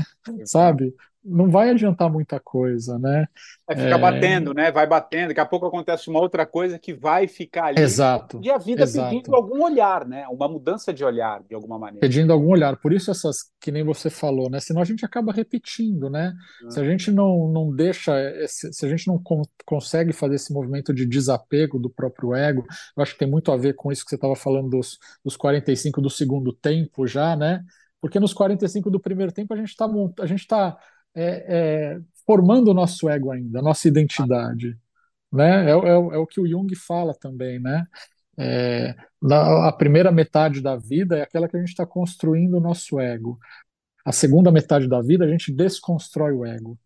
Sabe? 0.45 0.95
Não 1.23 1.49
vai 1.49 1.69
adiantar 1.69 2.11
muita 2.11 2.39
coisa, 2.39 2.97
né? 2.97 3.27
Vai 3.67 3.77
ficar 3.77 3.97
é... 3.97 3.99
batendo, 3.99 4.53
né? 4.53 4.71
Vai 4.71 4.87
batendo. 4.87 5.27
Daqui 5.27 5.39
a 5.39 5.45
pouco 5.45 5.67
acontece 5.67 6.09
uma 6.09 6.19
outra 6.19 6.45
coisa 6.45 6.79
que 6.79 6.93
vai 6.93 7.27
ficar 7.27 7.65
ali. 7.65 7.79
Exato. 7.79 8.39
E 8.43 8.49
a 8.49 8.57
vida 8.57 8.83
exato. 8.83 9.09
pedindo 9.09 9.35
algum 9.35 9.63
olhar, 9.63 10.07
né? 10.07 10.27
Uma 10.29 10.47
mudança 10.47 10.91
de 10.91 11.03
olhar, 11.03 11.43
de 11.43 11.53
alguma 11.53 11.77
maneira. 11.77 11.99
Pedindo 11.99 12.33
algum 12.33 12.49
olhar. 12.49 12.75
Por 12.77 12.91
isso 12.91 13.11
essas, 13.11 13.51
que 13.59 13.71
nem 13.71 13.83
você 13.83 14.09
falou, 14.09 14.49
né? 14.49 14.59
Senão 14.59 14.81
a 14.81 14.85
gente 14.85 15.05
acaba 15.05 15.31
repetindo, 15.31 16.09
né? 16.09 16.33
Se 16.69 16.79
a 16.79 16.83
gente 16.83 17.11
não, 17.11 17.47
não 17.47 17.71
deixa, 17.71 18.13
se 18.47 18.85
a 18.85 18.89
gente 18.89 19.07
não 19.07 19.21
consegue 19.65 20.13
fazer 20.13 20.35
esse 20.35 20.51
movimento 20.51 20.93
de 20.93 21.05
desapego 21.05 21.77
do 21.77 21.89
próprio 21.89 22.33
ego, 22.33 22.65
eu 22.97 23.03
acho 23.03 23.13
que 23.13 23.19
tem 23.19 23.29
muito 23.29 23.51
a 23.51 23.57
ver 23.57 23.73
com 23.73 23.91
isso 23.91 24.03
que 24.03 24.09
você 24.09 24.15
estava 24.15 24.35
falando 24.35 24.69
dos, 24.69 24.97
dos 25.23 25.37
45 25.37 26.01
do 26.01 26.09
segundo 26.09 26.51
tempo 26.51 27.05
já, 27.05 27.35
né? 27.35 27.63
Porque 28.01 28.19
nos 28.19 28.33
45 28.33 28.89
do 28.89 28.99
primeiro 28.99 29.31
tempo 29.31 29.53
a 29.53 29.57
gente 29.57 29.69
está 29.69 29.87
a 30.19 30.25
gente 30.25 30.47
tá 30.47 30.75
é, 31.15 31.95
é, 31.95 31.99
formando 32.25 32.69
o 32.69 32.73
nosso 32.73 33.09
ego 33.09 33.31
ainda, 33.31 33.59
a 33.59 33.61
nossa 33.61 33.87
identidade. 33.87 34.77
Né? 35.31 35.69
É, 35.69 35.71
é, 35.71 35.73
é, 35.73 36.17
o 36.17 36.27
que 36.27 36.41
o 36.41 36.47
Jung 36.47 36.73
fala 36.75 37.13
também, 37.13 37.59
né? 37.59 37.85
É, 38.37 38.95
na, 39.21 39.67
a 39.67 39.71
primeira 39.71 40.11
metade 40.11 40.61
da 40.61 40.75
vida 40.75 41.17
é 41.17 41.21
aquela 41.21 41.47
que 41.47 41.55
a 41.55 41.59
gente 41.59 41.69
está 41.69 41.85
construindo 41.85 42.55
o 42.55 42.61
nosso 42.61 42.99
ego. 42.99 43.39
A 44.05 44.11
segunda 44.11 44.51
metade 44.51 44.87
da 44.87 45.01
vida 45.01 45.25
a 45.25 45.27
gente 45.27 45.53
desconstrói 45.53 46.33
o 46.33 46.45
ego, 46.45 46.77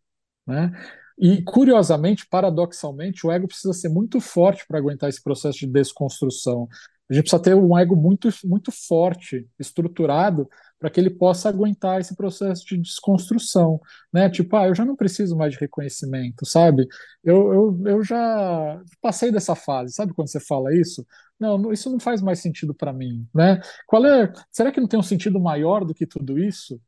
né? 0.45 0.71
E 1.17 1.41
curiosamente, 1.43 2.27
paradoxalmente, 2.27 3.25
o 3.25 3.31
ego 3.31 3.47
precisa 3.47 3.73
ser 3.73 3.87
muito 3.87 4.19
forte 4.19 4.65
para 4.67 4.77
aguentar 4.77 5.09
esse 5.09 5.23
processo 5.23 5.59
de 5.59 5.67
desconstrução. 5.67 6.67
A 7.09 7.13
gente 7.13 7.23
precisa 7.23 7.41
ter 7.41 7.55
um 7.55 7.77
ego 7.77 7.95
muito, 7.95 8.29
muito 8.43 8.71
forte, 8.71 9.47
estruturado, 9.59 10.49
para 10.79 10.89
que 10.89 10.99
ele 10.99 11.09
possa 11.09 11.49
aguentar 11.49 11.99
esse 11.99 12.15
processo 12.15 12.65
de 12.65 12.77
desconstrução, 12.77 13.79
né? 14.11 14.29
Tipo, 14.29 14.55
ah, 14.57 14.67
eu 14.67 14.75
já 14.75 14.83
não 14.83 14.95
preciso 14.95 15.35
mais 15.35 15.53
de 15.53 15.59
reconhecimento, 15.59 16.45
sabe? 16.45 16.87
Eu, 17.23 17.53
eu, 17.53 17.87
eu 17.87 18.03
já 18.03 18.81
passei 19.01 19.31
dessa 19.31 19.55
fase, 19.55 19.93
sabe 19.93 20.13
quando 20.13 20.29
você 20.29 20.39
fala 20.39 20.75
isso? 20.75 21.05
Não, 21.39 21.71
isso 21.71 21.89
não 21.89 21.99
faz 21.99 22.21
mais 22.21 22.39
sentido 22.39 22.73
para 22.73 22.91
mim, 22.91 23.27
né? 23.33 23.59
Qual 23.85 24.05
é? 24.05 24.31
Será 24.51 24.71
que 24.71 24.79
não 24.81 24.87
tem 24.87 24.99
um 24.99 25.03
sentido 25.03 25.39
maior 25.39 25.85
do 25.85 25.93
que 25.93 26.05
tudo 26.07 26.39
isso? 26.39 26.79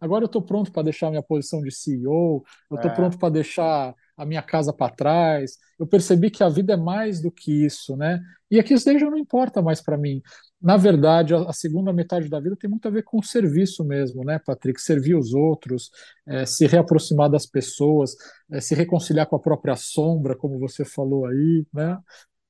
Agora 0.00 0.24
eu 0.24 0.26
estou 0.26 0.42
pronto 0.42 0.70
para 0.70 0.82
deixar 0.82 1.10
minha 1.10 1.22
posição 1.22 1.62
de 1.62 1.70
CEO, 1.70 2.44
eu 2.70 2.76
estou 2.76 2.90
é. 2.90 2.94
pronto 2.94 3.18
para 3.18 3.30
deixar 3.30 3.94
a 4.16 4.24
minha 4.24 4.42
casa 4.42 4.72
para 4.72 4.94
trás. 4.94 5.58
Eu 5.78 5.86
percebi 5.86 6.30
que 6.30 6.42
a 6.42 6.48
vida 6.48 6.74
é 6.74 6.76
mais 6.76 7.20
do 7.20 7.30
que 7.30 7.64
isso, 7.64 7.96
né? 7.96 8.20
E 8.50 8.58
aqui 8.58 8.74
isso 8.74 8.98
já 8.98 9.10
não 9.10 9.18
importa 9.18 9.60
mais 9.60 9.80
para 9.80 9.96
mim. 9.96 10.22
Na 10.60 10.76
verdade, 10.76 11.34
a, 11.34 11.52
segunda 11.52 11.92
metade 11.92 12.28
da 12.28 12.40
vida 12.40 12.56
tem 12.56 12.70
muito 12.70 12.86
a 12.88 12.90
ver 12.90 13.02
com 13.02 13.18
o 13.18 13.22
serviço 13.22 13.84
mesmo, 13.84 14.24
né, 14.24 14.38
Patrick? 14.38 14.80
Servir 14.80 15.14
os 15.14 15.34
outros, 15.34 15.90
é, 16.26 16.46
se 16.46 16.66
reaproximar 16.66 17.28
das 17.28 17.46
pessoas, 17.46 18.16
é, 18.50 18.60
se 18.60 18.74
reconciliar 18.74 19.26
com 19.26 19.36
a 19.36 19.40
própria 19.40 19.76
sombra, 19.76 20.36
como 20.36 20.58
você 20.58 20.84
falou 20.84 21.26
aí, 21.26 21.66
né? 21.72 21.98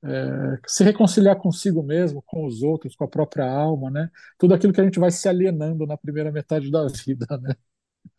É, 0.03 0.59
se 0.67 0.83
reconciliar 0.83 1.35
consigo 1.37 1.81
mesmo, 1.83 2.21
com 2.25 2.45
os 2.45 2.61
outros, 2.61 2.95
com 2.95 3.03
a 3.05 3.07
própria 3.07 3.51
alma, 3.51 3.89
né? 3.89 4.09
Tudo 4.37 4.53
aquilo 4.53 4.71
que 4.71 4.81
a 4.81 4.83
gente 4.83 4.99
vai 4.99 5.11
se 5.11 5.27
alienando 5.27 5.85
na 5.87 5.97
primeira 5.97 6.31
metade 6.31 6.69
da 6.71 6.85
vida, 7.05 7.25
né? 7.41 7.55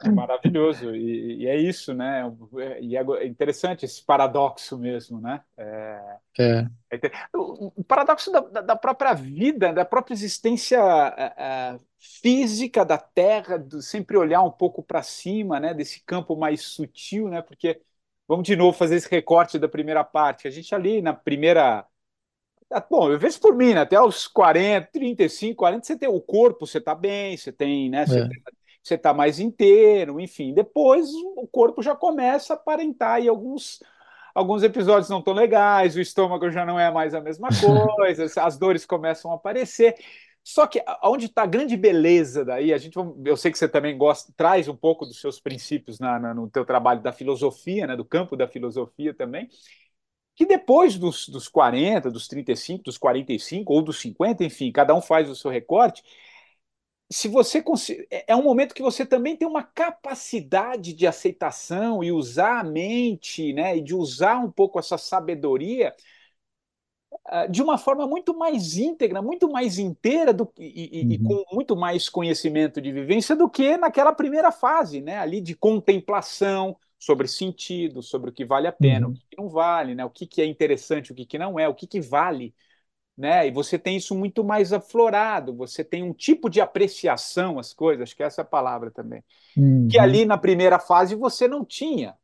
É 0.02 0.10
maravilhoso, 0.10 0.94
e, 0.94 1.42
e, 1.42 1.46
é 1.46 1.56
isso, 1.56 1.94
né? 1.94 2.22
E 2.80 2.96
é 2.96 3.26
interessante 3.26 3.84
esse 3.84 4.02
paradoxo 4.04 4.76
mesmo, 4.76 5.20
né? 5.20 5.42
É, 5.56 6.16
é. 6.38 6.68
é 6.92 6.98
o, 7.34 7.82
paradoxo 7.84 8.30
da, 8.30 8.40
da, 8.40 8.76
própria 8.76 9.14
vida, 9.14 9.72
da 9.72 9.84
própria 9.84 10.12
existência 10.12 10.78
é, 11.16 11.34
é, 11.36 11.80
física 11.98 12.84
da 12.84 12.98
Terra, 12.98 13.58
do, 13.58 13.80
sempre 13.80 14.16
olhar 14.16 14.42
um 14.42 14.50
pouco 14.50 14.82
para 14.82 15.02
cima, 15.02 15.58
né? 15.58 15.72
Desse 15.72 16.02
campo 16.04 16.36
mais 16.36 16.62
sutil, 16.62 17.28
né? 17.28 17.40
Porque 17.40 17.80
vamos 18.28 18.46
de 18.46 18.54
novo 18.54 18.76
fazer 18.76 18.96
esse 18.96 19.10
recorte 19.10 19.58
da 19.58 19.68
primeira 19.68 20.04
parte. 20.04 20.46
A 20.46 20.50
gente 20.50 20.74
ali 20.74 21.00
na 21.00 21.14
primeira 21.14 21.86
Bom, 22.90 23.12
eu 23.12 23.18
vejo 23.18 23.38
por 23.38 23.54
mim, 23.54 23.74
né? 23.74 23.82
até 23.82 24.00
os 24.00 24.26
40, 24.26 24.88
35, 24.90 25.54
40, 25.54 25.86
você 25.86 25.96
tem 25.96 26.08
o 26.08 26.20
corpo, 26.20 26.66
você 26.66 26.78
está 26.78 26.96
bem, 26.96 27.36
você 27.36 27.52
tem, 27.52 27.88
né? 27.88 28.04
Você, 28.04 28.18
é 28.18 28.28
você 28.86 28.94
está 28.94 29.12
mais 29.12 29.40
inteiro, 29.40 30.20
enfim. 30.20 30.54
Depois 30.54 31.08
o 31.36 31.46
corpo 31.46 31.82
já 31.82 31.94
começa 31.94 32.52
a 32.52 32.56
aparentar 32.56 33.20
e 33.22 33.28
alguns 33.28 33.80
alguns 34.34 34.62
episódios 34.62 35.08
não 35.08 35.22
tão 35.22 35.32
legais, 35.32 35.96
o 35.96 36.00
estômago 36.00 36.50
já 36.50 36.64
não 36.66 36.78
é 36.78 36.90
mais 36.92 37.14
a 37.14 37.20
mesma 37.22 37.48
coisa, 37.96 38.26
as 38.42 38.58
dores 38.58 38.84
começam 38.84 39.32
a 39.32 39.34
aparecer. 39.34 39.96
Só 40.44 40.66
que 40.66 40.80
onde 41.02 41.26
está 41.26 41.42
a 41.42 41.46
grande 41.46 41.76
beleza 41.76 42.44
daí, 42.44 42.72
a 42.72 42.78
gente, 42.78 42.96
eu 43.24 43.36
sei 43.36 43.50
que 43.50 43.58
você 43.58 43.68
também 43.68 43.98
gosta, 43.98 44.32
traz 44.36 44.68
um 44.68 44.76
pouco 44.76 45.04
dos 45.04 45.20
seus 45.20 45.40
princípios 45.40 45.98
na, 45.98 46.20
na, 46.20 46.34
no 46.34 46.48
teu 46.48 46.64
trabalho 46.64 47.02
da 47.02 47.12
filosofia, 47.12 47.86
né, 47.86 47.96
do 47.96 48.04
campo 48.04 48.36
da 48.36 48.46
filosofia 48.46 49.12
também, 49.12 49.48
que 50.36 50.46
depois 50.46 50.96
dos, 50.96 51.28
dos 51.28 51.48
40, 51.48 52.10
dos 52.10 52.28
35, 52.28 52.84
dos 52.84 52.98
45 52.98 53.72
ou 53.72 53.82
dos 53.82 53.98
50, 54.00 54.44
enfim, 54.44 54.70
cada 54.70 54.94
um 54.94 55.00
faz 55.00 55.28
o 55.28 55.34
seu 55.34 55.50
recorte, 55.50 56.04
se 57.08 57.28
você 57.28 57.62
é, 58.10 58.32
é 58.32 58.36
um 58.36 58.42
momento 58.42 58.74
que 58.74 58.82
você 58.82 59.06
também 59.06 59.36
tem 59.36 59.46
uma 59.46 59.62
capacidade 59.62 60.92
de 60.92 61.06
aceitação 61.06 62.02
e 62.02 62.10
usar 62.10 62.60
a 62.60 62.64
mente, 62.64 63.52
né, 63.52 63.76
e 63.76 63.80
de 63.80 63.94
usar 63.94 64.38
um 64.38 64.50
pouco 64.50 64.78
essa 64.78 64.98
sabedoria 64.98 65.94
uh, 67.12 67.50
de 67.50 67.62
uma 67.62 67.78
forma 67.78 68.06
muito 68.06 68.36
mais 68.36 68.76
íntegra, 68.76 69.22
muito 69.22 69.48
mais 69.48 69.78
inteira 69.78 70.32
do, 70.32 70.52
e, 70.58 71.02
uhum. 71.04 71.12
e, 71.12 71.18
com 71.18 71.54
muito 71.54 71.76
mais 71.76 72.08
conhecimento 72.08 72.80
de 72.80 72.90
vivência 72.92 73.36
do 73.36 73.48
que 73.48 73.76
naquela 73.76 74.12
primeira 74.12 74.50
fase, 74.50 75.00
né, 75.00 75.18
ali 75.18 75.40
de 75.40 75.54
contemplação 75.54 76.76
sobre 76.98 77.28
sentido, 77.28 78.02
sobre 78.02 78.30
o 78.30 78.32
que 78.32 78.44
vale 78.44 78.66
a 78.66 78.72
pena, 78.72 79.06
uhum. 79.06 79.12
o 79.12 79.16
que 79.16 79.36
não 79.38 79.48
vale, 79.48 79.94
né, 79.94 80.04
o 80.04 80.10
que, 80.10 80.26
que 80.26 80.42
é 80.42 80.46
interessante, 80.46 81.12
o 81.12 81.14
que, 81.14 81.24
que 81.24 81.38
não 81.38 81.58
é, 81.58 81.68
o 81.68 81.74
que, 81.74 81.86
que 81.86 82.00
vale 82.00 82.52
né? 83.16 83.46
E 83.46 83.50
você 83.50 83.78
tem 83.78 83.96
isso 83.96 84.14
muito 84.14 84.44
mais 84.44 84.72
aflorado, 84.72 85.54
você 85.54 85.82
tem 85.82 86.02
um 86.02 86.12
tipo 86.12 86.50
de 86.50 86.60
apreciação 86.60 87.58
às 87.58 87.72
coisas, 87.72 88.02
acho 88.02 88.16
que 88.16 88.22
essa 88.22 88.42
é 88.42 88.44
a 88.44 88.46
palavra 88.46 88.90
também, 88.90 89.24
uhum. 89.56 89.88
que 89.90 89.98
ali 89.98 90.24
na 90.24 90.36
primeira 90.36 90.78
fase 90.78 91.14
você 91.14 91.48
não 91.48 91.64
tinha. 91.64 92.14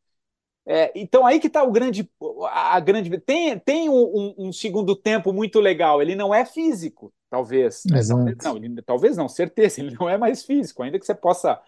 É, 0.64 0.92
então 0.94 1.26
aí 1.26 1.40
que 1.40 1.48
está 1.48 1.64
o 1.64 1.72
grande, 1.72 2.08
a 2.50 2.78
grande 2.78 3.18
tem 3.18 3.58
tem 3.58 3.88
um, 3.88 4.34
um, 4.38 4.52
segundo 4.52 4.94
tempo 4.94 5.32
muito 5.32 5.58
legal. 5.58 6.00
Ele 6.00 6.14
não 6.14 6.32
é 6.32 6.44
físico, 6.44 7.12
talvez. 7.28 7.82
Talvez 7.82 8.08
não, 8.08 8.56
ele, 8.56 8.82
talvez 8.82 9.16
não, 9.16 9.28
certeza. 9.28 9.80
Ele 9.82 9.96
não 9.98 10.08
é 10.08 10.16
mais 10.16 10.44
físico, 10.44 10.82
ainda 10.82 11.00
que 11.00 11.06
você 11.06 11.14
possa 11.14 11.60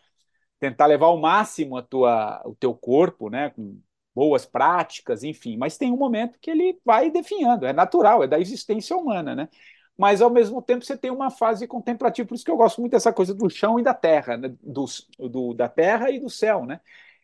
tentar 0.60 0.86
levar 0.86 1.06
ao 1.06 1.18
máximo 1.18 1.76
a 1.76 1.82
tua, 1.82 2.40
o 2.46 2.54
teu 2.54 2.72
corpo, 2.72 3.28
né, 3.28 3.50
com 3.50 3.78
boas 4.14 4.46
práticas, 4.46 5.24
enfim, 5.24 5.56
mas 5.56 5.76
tem 5.76 5.92
um 5.92 5.96
momento 5.96 6.38
que 6.38 6.50
ele 6.50 6.78
vai 6.84 7.10
definhando, 7.10 7.66
é 7.66 7.72
natural, 7.72 8.22
é 8.22 8.28
da 8.28 8.38
existência 8.38 8.96
humana, 8.96 9.34
né? 9.34 9.48
Mas 9.96 10.20
ao 10.20 10.30
mesmo 10.30 10.60
tempo 10.60 10.84
você 10.84 10.96
tem 10.96 11.10
uma 11.10 11.30
fase 11.30 11.66
contemplativa, 11.66 12.26
por 12.28 12.34
isso 12.34 12.44
que 12.44 12.50
eu 12.50 12.56
gosto 12.56 12.80
muito 12.80 12.92
dessa 12.92 13.12
coisa 13.12 13.34
do 13.34 13.48
chão 13.48 13.78
e 13.78 13.82
da 13.82 13.94
terra, 13.94 14.36
né? 14.36 14.54
do, 14.62 14.84
do, 15.18 15.54
da 15.54 15.68
terra 15.68 16.10
e 16.10 16.18
do 16.18 16.28
céu, 16.28 16.64
né? 16.64 16.80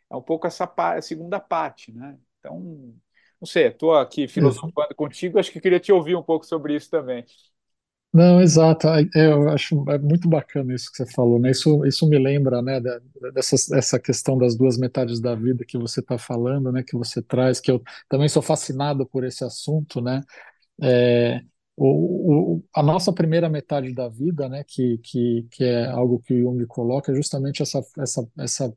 É 0.08 0.16
um 0.16 0.22
pouco 0.22 0.46
essa 0.46 0.72
a 0.76 1.02
segunda 1.02 1.40
parte, 1.40 1.92
né? 1.92 2.16
Então, 2.38 2.60
não 3.40 3.46
sei, 3.46 3.68
estou 3.68 3.94
aqui 3.94 4.28
filosofando 4.28 4.94
contigo, 4.94 5.38
acho 5.38 5.50
que 5.50 5.60
queria 5.60 5.80
te 5.80 5.92
ouvir 5.92 6.16
um 6.16 6.22
pouco 6.22 6.44
sobre 6.46 6.74
isso 6.74 6.90
também. 6.90 7.24
Não, 8.12 8.40
exato. 8.40 8.88
É, 8.88 9.04
eu 9.14 9.48
acho 9.50 9.84
é 9.88 9.96
muito 9.98 10.28
bacana 10.28 10.74
isso 10.74 10.90
que 10.90 10.96
você 10.96 11.06
falou, 11.12 11.38
né? 11.38 11.50
Isso, 11.52 11.84
isso 11.86 12.08
me 12.08 12.18
lembra, 12.18 12.60
né, 12.60 12.80
dessa, 13.32 13.54
dessa 13.72 14.00
questão 14.00 14.36
das 14.36 14.56
duas 14.56 14.76
metades 14.76 15.20
da 15.20 15.34
vida 15.36 15.64
que 15.64 15.78
você 15.78 16.00
está 16.00 16.18
falando, 16.18 16.72
né, 16.72 16.82
que 16.82 16.96
você 16.96 17.22
traz, 17.22 17.60
que 17.60 17.70
eu 17.70 17.80
também 18.08 18.28
sou 18.28 18.42
fascinado 18.42 19.06
por 19.06 19.24
esse 19.24 19.44
assunto, 19.44 20.00
né? 20.00 20.22
É, 20.82 21.42
o, 21.76 22.56
o, 22.58 22.64
a 22.74 22.82
nossa 22.82 23.12
primeira 23.12 23.48
metade 23.50 23.92
da 23.94 24.08
vida, 24.08 24.48
né, 24.48 24.64
que, 24.66 24.98
que, 24.98 25.46
que 25.50 25.64
é 25.64 25.86
algo 25.86 26.20
que 26.20 26.34
o 26.34 26.38
Jung 26.52 26.66
coloca, 26.66 27.12
é 27.12 27.14
justamente 27.16 27.62
essa, 27.62 27.80
essa, 27.98 28.28
essa 28.38 28.74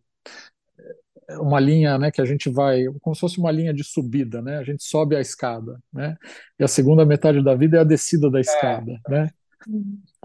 uma 1.39 1.59
linha, 1.59 1.97
né, 1.97 2.11
que 2.11 2.21
a 2.21 2.25
gente 2.25 2.49
vai, 2.49 2.85
como 3.01 3.15
se 3.15 3.21
fosse 3.21 3.39
uma 3.39 3.51
linha 3.51 3.73
de 3.73 3.83
subida, 3.83 4.41
né? 4.41 4.57
A 4.57 4.63
gente 4.63 4.83
sobe 4.83 5.15
a 5.15 5.21
escada, 5.21 5.79
né? 5.91 6.15
E 6.59 6.63
a 6.63 6.67
segunda 6.67 7.05
metade 7.05 7.43
da 7.43 7.55
vida 7.55 7.77
é 7.77 7.79
a 7.81 7.85
descida 7.85 8.29
da 8.29 8.39
escada, 8.39 8.99
é. 9.07 9.11
né? 9.11 9.29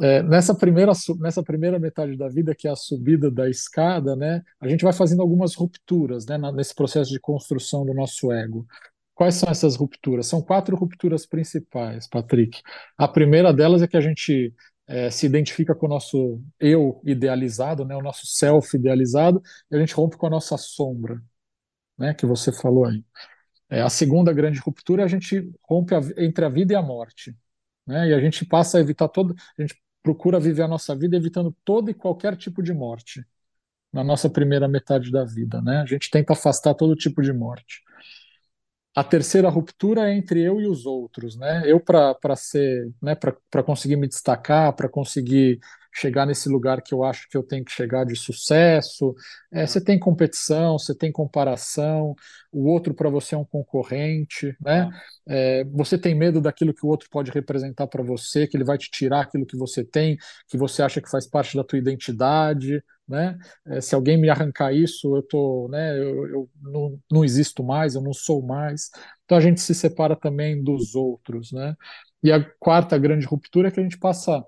É, 0.00 0.22
nessa 0.22 0.54
primeira 0.54 0.92
nessa 1.20 1.42
primeira 1.42 1.78
metade 1.78 2.16
da 2.16 2.28
vida 2.28 2.54
que 2.54 2.66
é 2.66 2.70
a 2.70 2.76
subida 2.76 3.30
da 3.30 3.48
escada, 3.48 4.16
né? 4.16 4.42
A 4.60 4.68
gente 4.68 4.84
vai 4.84 4.92
fazendo 4.92 5.22
algumas 5.22 5.54
rupturas, 5.54 6.26
né? 6.26 6.38
Nesse 6.52 6.74
processo 6.74 7.10
de 7.10 7.20
construção 7.20 7.84
do 7.84 7.94
nosso 7.94 8.32
ego. 8.32 8.66
Quais 9.14 9.34
são 9.34 9.50
essas 9.50 9.74
rupturas? 9.74 10.26
São 10.26 10.40
quatro 10.40 10.76
rupturas 10.76 11.26
principais, 11.26 12.08
Patrick. 12.08 12.60
A 12.96 13.08
primeira 13.08 13.52
delas 13.52 13.82
é 13.82 13.88
que 13.88 13.96
a 13.96 14.00
gente 14.00 14.54
é, 14.88 15.10
se 15.10 15.26
identifica 15.26 15.74
com 15.74 15.86
o 15.86 15.88
nosso 15.88 16.42
eu 16.58 17.00
idealizado, 17.04 17.84
né, 17.84 17.94
o 17.96 18.02
nosso 18.02 18.26
self 18.26 18.76
idealizado, 18.76 19.42
e 19.70 19.76
a 19.76 19.78
gente 19.78 19.94
rompe 19.94 20.16
com 20.16 20.26
a 20.26 20.30
nossa 20.30 20.56
sombra, 20.56 21.22
né, 21.98 22.14
que 22.14 22.26
você 22.26 22.52
falou 22.52 22.86
aí. 22.86 23.04
É, 23.70 23.82
a 23.82 23.90
segunda 23.90 24.32
grande 24.32 24.60
ruptura 24.60 25.02
é 25.02 25.04
a 25.04 25.08
gente 25.08 25.52
rompe 25.68 25.94
a, 25.94 26.00
entre 26.18 26.44
a 26.44 26.48
vida 26.48 26.72
e 26.72 26.76
a 26.76 26.82
morte, 26.82 27.36
né, 27.86 28.08
e 28.08 28.14
a 28.14 28.20
gente 28.20 28.46
passa 28.46 28.78
a 28.78 28.80
evitar 28.80 29.08
todo, 29.08 29.34
a 29.58 29.62
gente 29.62 29.80
procura 30.02 30.40
viver 30.40 30.62
a 30.62 30.68
nossa 30.68 30.96
vida 30.96 31.16
evitando 31.16 31.54
todo 31.64 31.90
e 31.90 31.94
qualquer 31.94 32.36
tipo 32.36 32.62
de 32.62 32.72
morte 32.72 33.24
na 33.92 34.04
nossa 34.04 34.28
primeira 34.30 34.68
metade 34.68 35.10
da 35.10 35.24
vida, 35.24 35.60
né? 35.62 35.78
A 35.78 35.86
gente 35.86 36.10
tenta 36.10 36.32
afastar 36.32 36.74
todo 36.74 36.94
tipo 36.94 37.22
de 37.22 37.32
morte. 37.32 37.82
A 38.94 39.04
terceira 39.04 39.48
ruptura 39.48 40.10
é 40.10 40.16
entre 40.16 40.42
eu 40.42 40.60
e 40.60 40.66
os 40.66 40.84
outros, 40.84 41.36
né? 41.36 41.62
Eu 41.66 41.78
para 41.80 42.34
ser, 42.36 42.90
né, 43.00 43.14
para 43.14 43.62
conseguir 43.62 43.96
me 43.96 44.08
destacar, 44.08 44.72
para 44.74 44.88
conseguir 44.88 45.60
chegar 45.98 46.26
nesse 46.26 46.48
lugar 46.48 46.82
que 46.82 46.94
eu 46.94 47.04
acho 47.04 47.28
que 47.28 47.36
eu 47.36 47.42
tenho 47.42 47.64
que 47.64 47.72
chegar 47.72 48.04
de 48.04 48.16
sucesso. 48.16 49.14
É, 49.52 49.66
você 49.66 49.80
tem 49.82 49.98
competição, 49.98 50.78
você 50.78 50.94
tem 50.94 51.10
comparação, 51.12 52.14
o 52.52 52.68
outro 52.68 52.94
para 52.94 53.10
você 53.10 53.34
é 53.34 53.38
um 53.38 53.44
concorrente, 53.44 54.56
né? 54.60 54.88
É, 55.28 55.64
você 55.64 55.98
tem 55.98 56.14
medo 56.14 56.40
daquilo 56.40 56.74
que 56.74 56.84
o 56.86 56.88
outro 56.88 57.08
pode 57.10 57.30
representar 57.30 57.86
para 57.86 58.02
você, 58.02 58.46
que 58.46 58.56
ele 58.56 58.64
vai 58.64 58.78
te 58.78 58.90
tirar 58.90 59.22
aquilo 59.22 59.46
que 59.46 59.56
você 59.56 59.84
tem, 59.84 60.16
que 60.48 60.56
você 60.56 60.82
acha 60.82 61.00
que 61.00 61.10
faz 61.10 61.26
parte 61.26 61.56
da 61.56 61.64
tua 61.64 61.78
identidade 61.78 62.82
né? 63.08 63.38
É, 63.66 63.80
se 63.80 63.94
alguém 63.94 64.18
me 64.18 64.28
arrancar 64.28 64.72
isso, 64.72 65.16
eu 65.16 65.22
tô, 65.22 65.68
né? 65.70 65.98
Eu, 65.98 66.26
eu 66.28 66.50
não, 66.60 67.00
não 67.10 67.24
existo 67.24 67.64
mais, 67.64 67.94
eu 67.94 68.02
não 68.02 68.12
sou 68.12 68.42
mais. 68.42 68.90
Então 69.24 69.38
a 69.38 69.40
gente 69.40 69.60
se 69.60 69.74
separa 69.74 70.14
também 70.14 70.62
dos 70.62 70.94
outros, 70.94 71.50
né? 71.52 71.74
E 72.22 72.30
a 72.30 72.44
quarta 72.58 72.98
grande 72.98 73.26
ruptura 73.26 73.68
é 73.68 73.70
que 73.70 73.80
a 73.80 73.82
gente 73.82 73.98
passa 73.98 74.44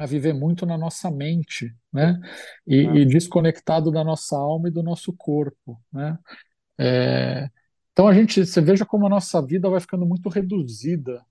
a 0.00 0.06
viver 0.06 0.32
muito 0.32 0.64
na 0.64 0.78
nossa 0.78 1.10
mente, 1.10 1.74
né? 1.92 2.18
E, 2.66 2.86
ah. 2.86 2.94
e 2.94 3.04
desconectado 3.04 3.90
da 3.90 4.02
nossa 4.02 4.36
alma 4.36 4.68
e 4.68 4.72
do 4.72 4.82
nosso 4.82 5.12
corpo, 5.12 5.80
né? 5.92 6.18
É, 6.78 7.48
então 7.92 8.08
a 8.08 8.14
gente, 8.14 8.46
você 8.46 8.60
veja 8.60 8.86
como 8.86 9.06
a 9.06 9.10
nossa 9.10 9.44
vida 9.44 9.68
vai 9.68 9.80
ficando 9.80 10.06
muito 10.06 10.28
reduzida, 10.28 11.22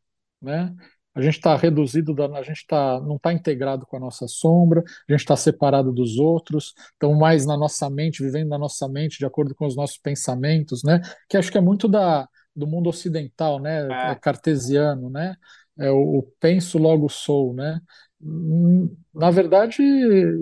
né? 0.42 0.76
a 1.20 1.22
gente 1.22 1.36
está 1.36 1.56
reduzido, 1.56 2.14
da, 2.14 2.26
a 2.26 2.44
gente 2.44 2.66
tá, 2.68 3.00
não 3.02 3.16
está 3.16 3.34
integrado 3.34 3.86
com 3.86 3.98
a 3.98 4.00
nossa 4.00 4.28
sombra, 4.28 4.82
a 4.82 5.12
gente 5.12 5.22
está 5.22 5.36
separado 5.36 5.92
dos 5.92 6.18
outros, 6.18 6.74
estão 6.94 7.14
mais 7.14 7.46
na 7.46 7.58
nossa 7.58 7.90
mente, 7.90 8.24
vivendo 8.24 8.50
na 8.50 8.58
nossa 8.58 8.88
mente, 8.88 9.18
de 9.18 9.26
acordo 9.26 9.54
com 9.56 9.66
os 9.66 9.76
nossos 9.76 9.98
pensamentos, 9.98 10.84
né? 10.84 11.02
Que 11.28 11.38
acho 11.38 11.52
que 11.52 11.58
é 11.58 11.62
muito 11.62 11.88
da, 11.88 12.28
do 12.56 12.68
mundo 12.68 12.90
ocidental, 12.90 13.60
né? 13.60 13.88
É. 13.88 14.12
é 14.12 14.16
cartesiano, 14.16 15.10
né? 15.10 15.36
É 15.78 15.92
o, 15.92 16.20
o 16.20 16.24
penso 16.40 16.78
logo 16.78 17.10
sou, 17.10 17.54
né? 17.54 17.80
Hum, 18.22 18.96
na 19.14 19.32
verdade, 19.32 19.82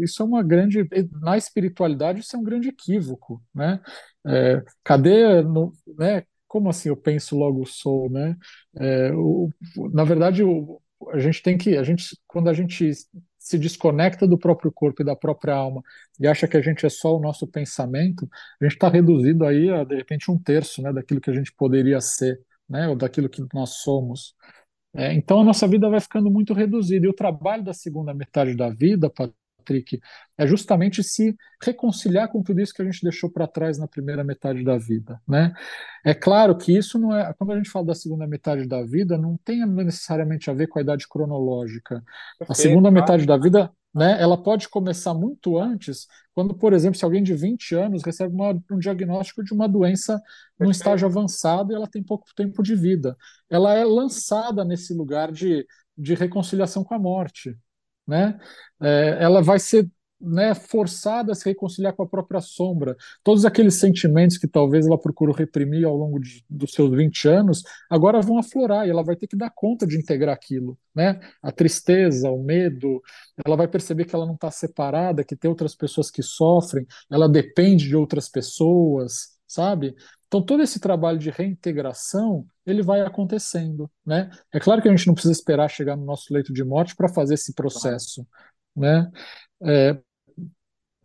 isso 0.04 0.22
é 0.24 0.26
uma 0.26 0.44
grande. 0.44 0.88
Na 1.22 1.38
espiritualidade, 1.38 2.22
isso 2.22 2.36
é 2.36 2.40
um 2.40 2.44
grande 2.44 2.70
equívoco, 2.70 3.42
né? 3.54 3.80
É, 4.26 4.64
cadê, 4.84 5.42
no, 5.44 5.72
né? 5.98 6.24
como 6.48 6.70
assim 6.70 6.90
eu 6.90 6.98
penso 6.98 7.38
logo 7.38 7.66
sou, 7.66 8.10
né? 8.10 8.36
É, 8.76 9.12
o, 9.14 9.50
na 9.94 10.04
verdade, 10.04 10.44
o, 10.44 10.82
a 11.10 11.20
gente 11.20 11.44
tem 11.44 11.58
que, 11.58 11.78
a 11.78 11.84
gente, 11.84 12.18
quando 12.28 12.50
a 12.50 12.54
gente 12.54 12.92
se 13.38 13.58
desconecta 13.58 14.28
do 14.28 14.38
próprio 14.38 14.72
corpo 14.72 15.02
e 15.02 15.06
da 15.06 15.16
própria 15.16 15.54
alma 15.54 15.82
e 16.20 16.28
acha 16.28 16.48
que 16.48 16.58
a 16.58 16.62
gente 16.62 16.86
é 16.86 16.90
só 16.90 17.16
o 17.16 17.20
nosso 17.22 17.48
pensamento, 17.48 18.28
a 18.60 18.66
gente 18.66 18.74
está 18.74 18.90
reduzido 18.90 19.46
aí 19.46 19.70
a 19.70 19.84
de 19.84 19.96
repente 19.96 20.30
um 20.32 20.38
terço, 20.38 20.82
né, 20.82 20.92
daquilo 20.92 21.22
que 21.22 21.30
a 21.30 21.34
gente 21.34 21.54
poderia 21.54 22.02
ser, 22.02 22.42
né, 22.68 22.88
ou 22.90 22.96
daquilo 22.96 23.30
que 23.30 23.46
nós 23.54 23.82
somos. 23.82 24.36
É, 24.96 25.14
então 25.14 25.42
a 25.42 25.44
nossa 25.44 25.68
vida 25.68 25.90
vai 25.90 26.00
ficando 26.00 26.30
muito 26.30 26.54
reduzida 26.54 27.06
e 27.06 27.10
o 27.10 27.14
trabalho 27.14 27.64
da 27.64 27.74
segunda 27.74 28.14
metade 28.14 28.56
da 28.56 28.70
vida, 28.70 29.10
Patrick, 29.10 30.00
é 30.38 30.48
justamente 30.48 31.04
se 31.04 31.36
reconciliar 31.62 32.30
com 32.30 32.42
tudo 32.42 32.62
isso 32.62 32.74
que 32.74 32.82
a 32.82 32.86
gente 32.86 33.04
deixou 33.04 33.30
para 33.30 33.48
trás 33.48 33.78
na 33.78 33.88
primeira 33.88 34.24
metade 34.24 34.64
da 34.64 34.78
vida, 34.78 35.22
né? 35.28 35.54
É 36.06 36.14
claro 36.14 36.58
que 36.58 36.76
isso 36.76 36.98
não 36.98 37.16
é, 37.16 37.34
quando 37.38 37.52
a 37.52 37.58
gente 37.58 37.70
fala 37.70 37.88
da 37.88 37.96
segunda 37.96 38.26
metade 38.26 38.68
da 38.68 38.84
vida, 38.84 39.18
não 39.18 39.38
tem 39.44 39.66
necessariamente 39.66 40.50
a 40.50 40.54
ver 40.54 40.68
com 40.68 40.80
a 40.80 40.82
idade 40.82 41.08
cronológica. 41.08 42.04
A 42.48 42.54
segunda 42.54 42.90
metade 42.90 43.26
da 43.26 43.38
vida 43.38 43.72
né, 43.98 44.22
ela 44.22 44.38
pode 44.38 44.70
começar 44.70 45.12
muito 45.16 45.58
antes, 45.58 46.08
quando, 46.36 46.54
por 46.54 46.72
exemplo, 46.72 47.00
se 47.00 47.04
alguém 47.04 47.24
de 47.24 47.34
20 47.34 47.74
anos 47.74 48.04
recebe 48.04 48.32
uma, 48.32 48.52
um 48.72 48.78
diagnóstico 48.78 49.44
de 49.44 49.52
uma 49.54 49.68
doença 49.68 50.22
num 50.60 50.70
estágio 50.70 51.08
avançado 51.08 51.72
e 51.72 51.76
ela 51.76 51.88
tem 51.88 52.04
pouco 52.04 52.28
tempo 52.36 52.62
de 52.62 52.76
vida. 52.76 53.18
Ela 53.50 53.74
é 53.74 53.84
lançada 53.84 54.64
nesse 54.64 54.94
lugar 54.94 55.32
de, 55.32 55.66
de 55.98 56.14
reconciliação 56.14 56.84
com 56.84 56.94
a 56.94 57.00
morte. 57.00 57.58
Né? 58.06 58.40
É, 58.80 59.18
ela 59.20 59.42
vai 59.42 59.58
ser 59.58 59.90
né, 60.20 60.56
forçada 60.56 61.32
a 61.32 61.36
se 61.36 61.46
reconciliar 61.46 61.94
com 61.94 62.04
a 62.04 62.08
própria 62.08 62.42
sombra. 62.42 62.96
Todos 63.24 63.46
aqueles 63.46 63.76
sentimentos 63.76 64.38
que 64.38 64.48
talvez 64.48 64.88
ela 64.88 64.98
procurou 64.98 65.34
reprimir 65.34 65.86
ao 65.86 65.96
longo 65.96 66.20
de, 66.20 66.44
dos 66.50 66.72
seus 66.72 66.92
20 66.96 67.28
anos, 67.28 67.64
agora 67.90 68.22
vão 68.22 68.38
aflorar 68.40 68.88
e 68.88 68.90
ela 68.90 69.04
vai 69.04 69.16
ter 69.16 69.28
que 69.28 69.36
dar 69.36 69.52
conta 69.52 69.86
de 69.86 69.98
integrar 69.98 70.34
aquilo. 70.34 70.78
Né? 70.94 71.20
A 71.42 71.52
tristeza, 71.52 72.32
o 72.32 72.42
medo, 72.44 73.02
ela 73.46 73.56
vai 73.56 73.68
perceber 73.68 74.06
que 74.06 74.16
ela 74.16 74.26
não 74.26 74.34
está 74.34 74.50
separada, 74.50 75.24
que 75.24 75.36
tem 75.36 75.50
outras 75.50 75.76
pessoas 75.76 76.10
que 76.10 76.24
sofrem, 76.24 76.86
ela 77.10 77.30
depende 77.30 77.88
de 77.88 77.96
outras 77.96 78.28
pessoas, 78.28 79.38
sabe? 79.48 79.96
Então 80.28 80.42
todo 80.44 80.62
esse 80.62 80.80
trabalho 80.80 81.18
de 81.18 81.30
reintegração 81.30 82.46
ele 82.66 82.82
vai 82.82 83.02
acontecendo, 83.02 83.90
né? 84.06 84.30
É 84.52 84.60
claro 84.60 84.82
que 84.82 84.90
a 84.90 84.92
gente 84.96 85.08
não 85.08 85.14
precisa 85.14 85.32
esperar 85.32 85.70
chegar 85.70 85.96
no 85.96 86.06
nosso 86.06 86.34
leito 86.34 86.52
de 86.52 86.64
morte 86.64 86.96
para 86.96 87.08
fazer 87.08 87.36
esse 87.36 87.54
processo, 87.54 88.28
né? 88.76 89.10
É, 89.64 89.98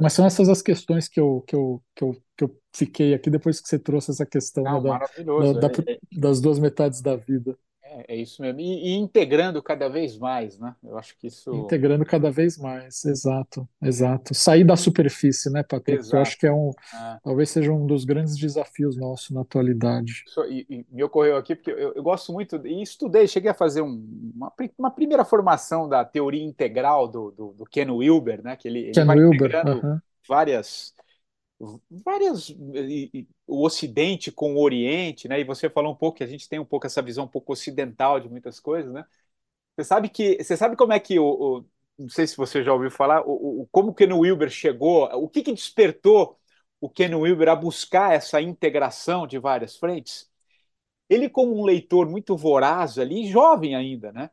mas 0.03 0.13
são 0.15 0.27
essas 0.27 0.49
as 0.49 0.63
questões 0.63 1.09
que 1.09 1.21
eu, 1.21 1.43
que 1.47 1.55
eu, 1.55 1.83
que 1.95 2.05
eu, 2.05 2.13
que 2.37 2.45
eu 2.45 2.61
fiquei 2.75 3.15
aqui 3.15 3.31
depois 3.31 3.61
que 3.61 3.69
você 3.69 3.79
trouxe 3.79 4.11
essa 4.11 4.27
questão 4.27 4.65
Não, 4.65 4.83
da, 4.83 4.99
da, 4.99 5.53
da, 5.53 5.69
É, 5.89 5.93
é, 5.93 5.99
das 6.21 6.41
duas 6.41 6.59
metades 6.59 7.01
da 7.01 7.17
vida. 7.17 7.57
É- 8.01 8.15
é 8.15 8.17
isso 8.17 8.43
mesmo. 8.43 8.61
E, 8.61 8.89
e 8.91 8.97
integrando 8.97 9.63
cada 9.63 9.89
vez 9.89 10.17
mais, 10.19 10.59
né? 10.59 10.75
Eu 10.83 10.99
acho 10.99 11.17
que 11.17 11.27
isso. 11.27 11.51
Integrando 11.55 12.05
cada 12.07 12.31
vez 12.31 12.57
mais, 12.57 13.05
exato, 13.05 13.69
exato. 13.83 14.35
Sair 14.35 14.65
da 14.65 14.75
superfície, 14.77 15.51
né, 15.51 15.63
Patrick? 15.63 16.03
Eu 16.13 16.21
acho 16.21 16.39
que 16.39 16.47
é 16.47 16.53
um, 16.53 16.71
é. 16.95 17.21
talvez 17.23 17.51
seja 17.51 17.71
um 17.73 17.87
dos 17.87 18.05
grandes 18.05 18.37
desafios 18.39 18.97
nossos 18.97 19.31
na 19.31 19.43
atualidade. 19.43 20.25
Isso- 20.27 20.45
e, 20.45 20.67
e 20.71 20.87
me 20.91 21.03
ocorreu 21.05 21.37
aqui 21.37 21.55
porque 21.55 21.71
eu, 21.71 21.93
eu 21.95 22.03
gosto 22.03 22.33
muito 22.33 22.57
e 22.67 22.81
estudei, 22.83 23.27
cheguei 23.29 23.51
a 23.51 23.55
fazer 23.55 23.83
um- 23.83 24.33
uma, 24.35 24.53
uma 24.79 24.91
primeira 24.91 25.25
formação 25.25 25.89
da 25.89 26.05
teoria 26.05 26.43
integral 26.43 27.07
do, 27.09 27.31
do, 27.33 27.53
do 27.53 27.65
Ken 27.67 27.91
Wilber, 27.91 28.43
né? 28.43 28.57
Que 28.57 28.69
ele, 28.69 28.79
ele 28.81 29.03
Ken 29.03 29.05
vai 29.05 29.17
Wilber, 29.17 29.19
integrando 29.19 29.85
aham, 29.85 30.03
várias, 30.27 30.95
várias 31.91 32.51
o 33.47 33.65
Ocidente 33.65 34.33
com 34.33 34.55
o 34.55 34.61
Oriente, 34.63 35.29
né? 35.29 35.41
E 35.41 35.45
você 35.45 35.69
falou 35.71 35.93
um 35.93 35.97
pouco 35.97 36.19
que 36.19 36.25
a 36.25 36.27
gente 36.27 36.49
tem 36.49 36.59
um 36.59 36.65
pouco 36.65 36.87
essa 36.87 37.03
visão 37.03 37.25
um 37.25 37.29
pouco 37.29 37.53
ocidental 37.53 38.21
de 38.21 38.29
muitas 38.29 38.59
coisas, 38.61 38.93
né? 38.93 39.05
Você 39.77 39.85
sabe 39.85 40.09
que 40.11 40.43
você 40.43 40.57
sabe 40.57 40.77
como 40.77 40.93
é 40.93 41.01
que 41.01 41.19
o, 41.19 41.25
o- 41.61 41.67
não 41.99 42.09
sei 42.11 42.27
se 42.27 42.37
você 42.37 42.63
já 42.65 42.73
ouviu 42.73 42.91
falar 42.91 43.23
o, 43.27 43.63
o- 43.63 43.69
como 43.73 43.91
o 43.91 43.95
Ken 43.95 44.13
Wilber 44.13 44.51
chegou, 44.51 45.05
o 45.15 45.29
que 45.29 45.43
que 45.43 45.53
despertou 45.53 46.39
o 46.81 46.89
Ken 46.91 47.15
Wilber 47.15 47.49
a 47.49 47.57
buscar 47.57 48.15
essa 48.15 48.41
integração 48.43 49.27
de 49.27 49.39
várias 49.39 49.77
frentes? 49.77 50.31
Ele, 51.09 51.29
como 51.29 51.59
um 51.61 51.65
leitor 51.65 52.09
muito 52.09 52.37
voraz 52.37 52.99
ali, 52.99 53.27
jovem 53.29 53.75
ainda, 53.77 54.13
né? 54.13 54.31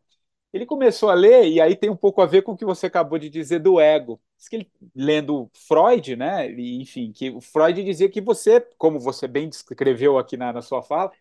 Ele 0.53 0.65
começou 0.65 1.09
a 1.09 1.15
ler, 1.15 1.47
e 1.49 1.61
aí 1.61 1.75
tem 1.75 1.89
um 1.89 1.97
pouco 1.97 2.21
a 2.21 2.27
ver 2.27 2.43
com 2.43 2.53
o 2.53 2.57
que 2.57 2.65
você 2.65 2.87
acabou 2.87 3.19
de 3.19 3.29
dizer 3.29 3.59
do 3.59 3.79
ego. 3.79 4.21
Diz 4.39 4.49
que 4.49 4.57
ele, 4.57 4.71
lendo 4.95 5.51
Freud, 5.53 6.15
né? 6.17 6.51
e, 6.51 6.81
enfim, 6.81 7.11
que 7.13 7.31
o 7.31 7.41
Freud 7.41 7.83
dizia 7.83 8.09
que 8.09 8.21
você, 8.21 8.61
como 8.79 8.99
você 8.99 9.27
bem 9.27 9.49
descreveu 9.49 10.17
aqui 10.19 10.37
na, 10.37 10.53
na 10.53 10.63
sua 10.63 10.83
fala, 10.83 11.11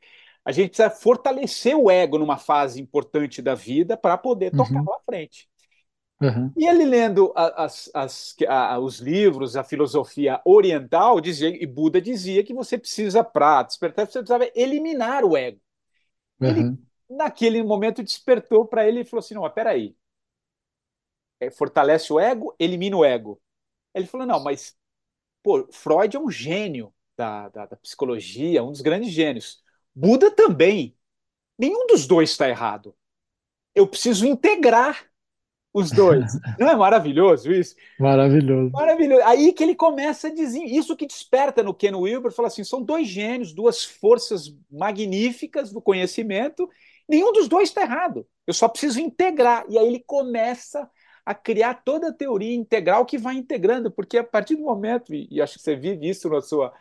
a 0.45 0.53
gente 0.53 0.69
precisa 0.71 0.91
fortalecer 0.91 1.77
o 1.77 1.91
ego 1.91 2.19
numa 2.19 2.39
fase 2.39 2.81
importante 2.83 3.43
da 3.43 3.55
vida 3.55 3.97
para 3.97 4.19
poder 4.19 4.53
tocar 4.53 4.81
uhum, 4.81 4.89
lá 4.89 4.99
frente. 5.07 5.49
aham, 6.21 6.55
E 6.57 6.67
ele 6.67 6.85
lendo 6.85 7.33
as- 7.37 7.91
as- 7.95 8.37
a- 8.49 8.79
os 8.81 8.99
livros, 8.99 9.57
a 9.57 9.63
filosofia 9.63 10.41
oriental, 10.45 11.21
dizia, 11.21 11.49
e 11.51 11.65
Buda 11.67 12.01
dizia 12.01 12.43
que 12.43 12.53
você 12.53 12.77
precisa, 12.77 13.23
para 13.23 13.63
despertar, 13.63 14.07
você 14.07 14.19
precisava 14.19 14.51
eliminar 14.57 15.25
o 15.25 15.37
ego. 15.37 15.61
Ele, 16.45 16.69
aham, 16.69 16.87
naquele 17.11 17.63
momento, 17.63 18.03
despertou 18.05 18.67
para 18.67 18.89
ele 18.89 19.01
e 19.03 19.05
falou 19.05 19.21
assim: 19.21 19.35
não, 19.35 19.43
mas 19.43 19.53
peraí, 19.55 19.97
fortalece 21.51 22.13
o 22.13 22.19
ego, 22.19 22.55
elimina 22.59 22.97
o 22.97 23.05
ego. 23.05 23.41
Ele 23.95 24.07
falou: 24.07 24.27
não, 24.27 24.43
mas 24.43 24.77
pô, 25.43 25.67
Freud 25.73 26.17
é 26.17 26.21
um 26.21 26.31
gênio 26.31 26.93
da, 27.17 27.49
da, 27.49 27.67
da 27.67 27.77
psicologia, 27.77 28.63
um 28.63 28.73
dos 28.73 28.81
grandes 28.81 29.11
gênios. 29.11 29.63
Buda 29.95 30.31
também. 30.31 30.97
Nenhum 31.59 31.87
dos 31.87 32.07
dois 32.07 32.31
está 32.31 32.49
errado. 32.49 32.95
Eu 33.75 33.87
preciso 33.87 34.27
integrar 34.27 35.09
os 35.73 35.91
dois. 35.91 36.33
Não 36.59 36.69
é 36.69 36.77
maravilhoso 36.77 37.53
isso? 37.53 37.75
Maravilhoso. 37.99 38.71
Maravilhoso. 38.73 39.23
Aí 39.25 39.53
que 39.53 39.63
ele 39.63 39.75
começa 39.75 40.29
a 40.29 40.35
dizer, 40.35 40.63
isso 40.65 40.97
que 40.97 41.07
desperta 41.07 41.63
no 41.63 41.75
Ken 41.75 41.95
Wilber, 41.95 42.33
fala 42.33 42.49
assim, 42.49 42.65
são 42.65 42.83
dois 42.83 43.09
gênios, 43.09 43.53
duas 43.53 43.85
forças 43.85 44.55
magníficas 44.71 45.73
do 45.73 45.83
conhecimento, 45.83 46.69
nenhum 47.09 47.33
dos 47.33 47.49
dois 47.49 47.69
está 47.69 47.83
errado. 47.83 48.27
Eu 48.47 48.55
só 48.55 48.69
preciso 48.69 49.01
integrar. 49.01 49.65
E 49.69 49.79
aí 49.79 49.87
ele 49.87 50.01
começa 50.01 50.89
a 51.29 51.35
criar 51.35 51.75
toda 51.85 52.09
a 52.09 52.13
teoria 52.13 52.55
integral 52.55 53.05
que 53.05 53.19
vai 53.19 53.35
integrando, 53.37 53.91
porque 53.91 54.17
a 54.17 54.25
partir 54.25 54.57
do 54.57 54.63
momento, 54.63 55.15
e, 55.15 55.43
acho 55.43 55.57
que 55.59 55.63
você 55.63 55.77
vive 55.77 56.09
isso 56.09 56.27
na 56.31 56.41
sua, 56.41 56.73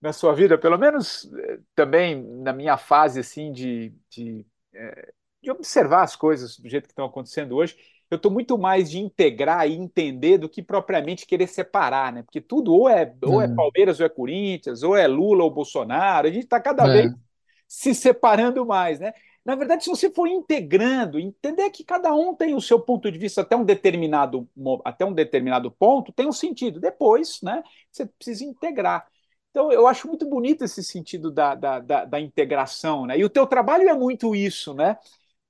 na 0.00 0.12
sua 0.12 0.34
vida, 0.34 0.58
pelo 0.58 0.78
menos 0.78 1.30
eh, 1.34 1.60
também 1.74 2.22
na 2.42 2.52
minha 2.52 2.76
fase 2.76 3.20
assim 3.20 3.52
de, 3.52 3.94
de, 4.10 4.46
eh, 4.74 5.12
de 5.42 5.50
observar 5.50 6.02
as 6.02 6.16
coisas 6.16 6.58
do 6.58 6.68
jeito 6.68 6.84
que 6.86 6.92
estão 6.92 7.06
acontecendo 7.06 7.56
hoje, 7.56 7.76
eu 8.10 8.16
estou 8.16 8.30
muito 8.30 8.58
mais 8.58 8.90
de 8.90 8.98
integrar 9.00 9.68
e 9.68 9.74
entender 9.74 10.38
do 10.38 10.48
que 10.48 10.62
propriamente 10.62 11.26
querer 11.26 11.48
separar, 11.48 12.12
né? 12.12 12.22
Porque 12.22 12.40
tudo 12.40 12.72
ou 12.74 12.88
é, 12.88 13.14
ou 13.24 13.40
é 13.40 13.46
É, 13.46 13.48
Palmeiras 13.48 14.00
ou 14.00 14.06
é 14.06 14.08
Corinthians, 14.08 14.82
ou 14.82 14.96
é 14.96 15.06
Lula 15.08 15.44
ou 15.44 15.50
Bolsonaro, 15.50 16.28
a 16.28 16.30
gente 16.30 16.44
está 16.44 16.60
cada 16.60 16.86
vez 16.86 17.10
é, 17.10 17.14
se 17.66 17.94
separando 17.94 18.66
mais, 18.66 19.00
né? 19.00 19.12
Na 19.44 19.56
verdade, 19.56 19.82
se 19.84 19.90
você 19.90 20.10
for 20.12 20.28
integrando, 20.28 21.18
entender 21.18 21.68
que 21.70 21.84
cada 21.84 22.14
um 22.14 22.34
tem 22.34 22.54
o 22.54 22.60
seu 22.60 22.78
ponto 22.80 23.10
de 23.10 23.18
vista 23.18 23.40
até 23.42 23.56
um 23.56 23.64
determinado, 23.64 24.48
até 24.84 25.04
um 25.04 25.12
determinado 25.12 25.70
ponto, 25.70 26.12
tem 26.12 26.26
um 26.28 26.32
sentido. 26.32 26.78
Depois, 26.80 27.40
né, 27.42 27.62
você 27.90 28.06
precisa 28.06 28.44
integrar. 28.44 29.06
Então, 29.50 29.70
eu 29.72 29.86
acho 29.86 30.06
muito 30.08 30.28
bonito 30.28 30.64
esse 30.64 30.82
sentido 30.82 31.30
da, 31.30 31.54
da, 31.54 31.80
da, 31.80 32.04
da 32.04 32.20
integração, 32.20 33.04
né? 33.06 33.18
E 33.18 33.24
o 33.24 33.28
teu 33.30 33.46
trabalho 33.46 33.88
é 33.88 33.94
muito 33.94 34.34
isso, 34.34 34.72
né? 34.74 34.96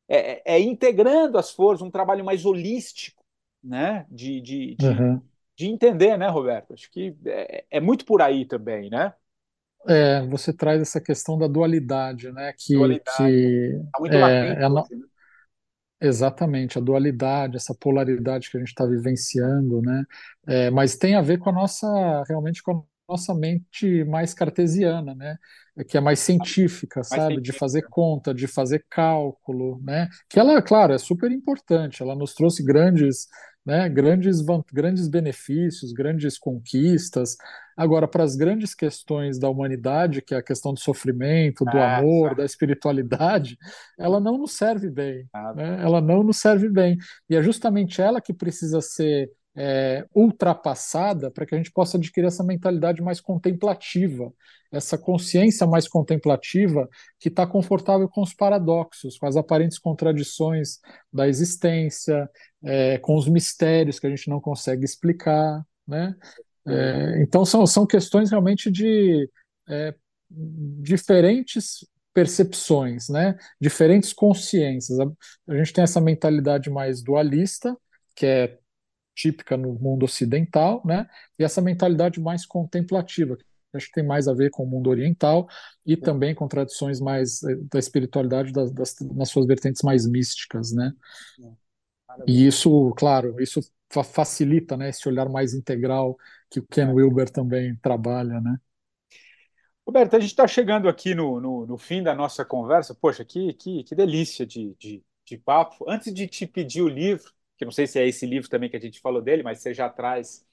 É, 0.09 0.33
é- 0.35 0.57
é 0.57 0.61
integrando 0.61 1.39
as 1.39 1.51
forças, 1.53 1.83
um 1.87 1.91
trabalho 1.91 2.25
mais 2.25 2.45
holístico, 2.45 3.25
né? 3.63 4.07
De, 4.11 4.41
de, 4.41 4.75
de, 4.75 5.03
aham. 5.03 5.23
de 5.57 5.67
entender, 5.69 6.17
né, 6.19 6.29
Roberto? 6.29 6.75
Acho 6.75 6.91
que 6.91 7.17
é, 7.27 7.65
é 7.71 7.81
muito 7.81 8.05
por 8.05 8.23
aí 8.23 8.47
também, 8.47 8.91
né? 8.91 9.15
É, 9.89 10.23
você 10.27 10.53
traz 10.53 10.81
essa 10.81 11.01
questão 11.01 11.37
da 11.39 11.47
dualidade, 11.47 12.31
né? 12.33 12.53
Que, 12.57 12.75
Dualidade. 12.75 13.17
que 13.17 13.81
Está 13.85 14.01
muito 14.01 14.15
é, 14.15 14.21
latente 14.21 14.63
é 14.63 14.69
né? 14.69 15.07
exatamente 16.01 16.79
a 16.79 16.81
dualidade, 16.81 17.57
essa 17.57 17.75
polaridade 17.75 18.51
que 18.51 18.57
a 18.57 18.61
gente 18.61 18.71
está 18.71 18.85
vivenciando, 18.85 19.81
né? 19.81 20.05
É, 20.47 20.71
mas 20.71 20.97
tem 20.97 21.15
a 21.15 21.23
ver 21.23 21.39
com 21.39 21.51
a 21.51 21.53
nossa, 21.53 21.87
realmente 22.29 22.63
com 22.63 22.73
a 22.73 22.83
nossa 23.13 23.35
mente 23.35 24.05
mais 24.05 24.35
cartesiana, 24.35 25.15
né? 25.15 25.37
Que 25.89 25.97
é 25.97 26.01
mais 26.01 26.19
científica, 26.19 27.03
Mais 27.09 27.09
sabe? 27.15 27.41
De 27.41 27.53
fazer 27.53 27.81
científica. 27.81 27.89
conta, 27.89 28.35
de 28.35 28.47
fazer 28.49 28.85
cálculo, 28.91 29.81
né? 29.83 30.09
Que 30.29 30.41
ela, 30.41 30.61
claro, 30.61 30.93
é 30.93 30.99
super 30.99 31.31
importante. 31.31 32.03
Ela 32.03 32.17
nos 32.17 32.35
trouxe 32.35 32.65
grandes, 32.65 33.29
né? 33.65 33.89
Grandes, 33.89 34.39
grandes 34.73 35.09
benefícios, 35.09 35.93
grandes 35.93 36.37
conquistas. 36.37 37.37
Agora, 37.77 38.07
para 38.07 38.25
as 38.25 38.37
grandes 38.37 38.75
questões 38.75 39.39
da 39.39 39.49
humanidade, 39.49 40.23
que 40.23 40.35
é 40.35 40.39
a 40.39 40.43
questão 40.43 40.73
do 40.73 40.81
sofrimento, 40.81 41.65
do 41.65 41.79
Ah, 41.79 41.99
amor, 41.99 42.35
da 42.35 42.45
espiritualidade, 42.45 43.57
ela 43.99 44.21
não 44.21 44.39
nos 44.39 44.53
serve 44.53 44.91
bem, 44.91 45.27
nada. 45.33 45.55
né? 45.55 45.83
Ela 45.83 46.01
não 46.01 46.23
nos 46.23 46.39
serve 46.39 46.69
bem. 46.69 46.99
E 47.29 47.37
é 47.37 47.43
justamente 47.43 48.01
ela 48.01 48.21
que 48.21 48.33
precisa 48.33 48.81
ser 48.81 49.31
é, 49.55 50.07
ultrapassada 50.15 51.31
para 51.31 51.45
que 51.45 51.55
a 51.55 51.59
gente 51.59 51.71
possa 51.73 51.97
adquirir 51.99 52.27
essa 52.27 52.43
mentalidade 52.43 53.03
mais 53.03 53.21
contemplativa, 53.21 54.33
essa 54.71 54.97
consciência 54.97 55.67
mais 55.67 55.87
contemplativa 55.87 56.89
que 57.21 57.29
está 57.29 57.47
confortável 57.47 58.09
com 58.09 58.23
os 58.23 58.33
paradoxos, 58.33 59.19
com 59.19 59.27
as 59.27 59.37
aparentes 59.37 59.79
contradições 59.79 60.79
da 61.13 61.29
existência, 61.29 62.29
é, 62.65 62.99
com 62.99 63.15
os 63.17 63.29
mistérios 63.29 63.99
que 63.99 64.07
a 64.07 64.11
gente 64.11 64.29
não 64.31 64.41
consegue 64.41 64.85
explicar, 64.85 65.63
né? 65.87 66.15
É, 66.67 67.23
então 67.23 67.45
são, 67.45 67.67
são 67.67 67.87
questões 67.87 68.31
realmente 68.31 68.71
de 68.71 69.29
é, 69.69 69.95
diferentes 70.31 71.87
percepções, 72.15 73.09
né? 73.09 73.37
Diferentes 73.61 74.13
consciências. 74.13 74.99
A, 75.01 75.05
a 75.49 75.57
gente 75.57 75.73
tem 75.73 75.85
essa 75.85 76.01
mentalidade 76.01 76.71
mais 76.71 77.03
dualista, 77.03 77.77
que 78.15 78.27
é 78.27 78.59
típica 79.15 79.57
no 79.57 79.75
mundo 79.75 80.05
ocidental, 80.05 80.83
né? 80.85 81.07
E 81.39 81.45
essa 81.45 81.61
mentalidade 81.61 82.21
mais 82.21 82.47
contemplativa, 82.47 83.37
que 83.37 83.45
acho 83.75 83.87
que 83.87 83.93
tem 83.93 84.05
mais 84.07 84.29
a 84.29 84.35
ver 84.35 84.51
com 84.51 84.65
o 84.65 84.67
mundo 84.67 84.91
oriental 84.91 85.49
e 85.85 85.97
também 85.97 86.35
com 86.35 86.47
tradições 86.49 87.01
mais 87.01 87.43
eh, 87.43 87.57
da 87.71 87.79
espiritualidade 87.79 88.53
das, 88.53 88.71
das, 88.73 88.95
nas 89.15 89.31
suas 89.31 89.47
vertentes 89.47 89.83
mais 89.83 90.07
místicas, 90.07 90.73
né? 90.73 90.93
E 92.27 92.47
isso, 92.47 92.93
claro, 92.97 93.41
isso 93.41 93.61
fa 93.91 94.03
facilita, 94.03 94.77
né, 94.77 94.89
esse 94.89 95.07
olhar 95.09 95.29
mais 95.29 95.53
integral 95.55 96.17
que 96.51 96.61
o 96.61 96.67
Ken 96.67 96.93
Wilber 96.93 97.31
também 97.31 97.77
trabalha, 97.77 98.41
né? 98.41 98.59
Roberto, 99.87 100.15
a 100.15 100.21
gente 100.21 100.31
está 100.31 100.47
chegando 100.47 100.89
aqui 100.89 101.15
no, 101.15 101.41
no, 101.41 101.67
no, 101.67 101.77
fim 101.79 102.03
da 102.03 102.15
nossa 102.15 102.45
conversa. 102.45 102.95
Poxa, 102.95 103.25
que, 103.25 103.53
que, 103.55 103.83
que 103.83 103.95
delícia 103.95 104.47
de, 104.47 104.75
de, 104.79 105.05
de 105.25 105.39
papo. 105.39 105.85
Antes 105.89 106.15
de 106.15 106.29
te 106.29 106.47
pedir 106.47 106.83
o 106.83 106.89
livro, 106.89 107.33
que 107.57 107.65
não 107.65 107.73
sei 107.73 107.87
se 107.87 107.99
é 107.99 108.07
esse 108.07 108.25
livro 108.25 108.49
também 108.49 108.71
que 108.71 108.77
a 108.77 108.81
gente 108.81 109.01
falou 109.01 109.21
dele, 109.21 109.43
mas 109.43 109.59
você 109.61 109.75
já 109.75 109.89
traz 109.89 110.47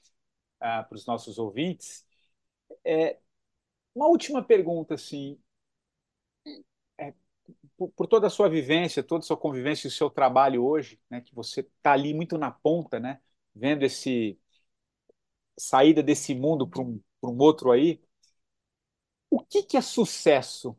ah, 0.60 0.84
para 0.84 0.96
os 0.96 1.06
nossos 1.06 1.38
ouvintes. 1.40 2.06
É, 2.86 3.18
uma 3.96 4.08
última 4.08 4.44
pergunta, 4.44 4.96
assim, 4.96 5.40
por, 7.90 8.08
toda 8.08 8.28
a 8.28 8.30
sua 8.30 8.50
vivência, 8.50 9.04
toda 9.04 9.24
a 9.24 9.28
sua 9.28 9.38
convivência 9.38 9.88
e 9.88 9.90
o 9.90 9.92
seu 9.92 10.10
trabalho 10.10 10.64
hoje, 10.66 11.00
né, 11.10 11.22
que 11.22 11.34
você 11.36 11.62
está 11.62 11.94
ali 11.94 12.14
muito 12.14 12.38
na 12.38 12.52
ponta, 12.52 13.00
né, 13.00 13.20
vendo 13.56 13.84
esse 13.84 14.38
saída 15.58 16.02
desse 16.04 16.34
mundo 16.36 16.68
para 16.68 16.82
um, 16.82 17.00
um 17.24 17.38
outro 17.40 17.72
aí, 17.72 18.02
o 19.30 19.40
que, 19.44 19.64
que 19.64 19.76
é 19.78 19.82
sucesso 19.82 20.78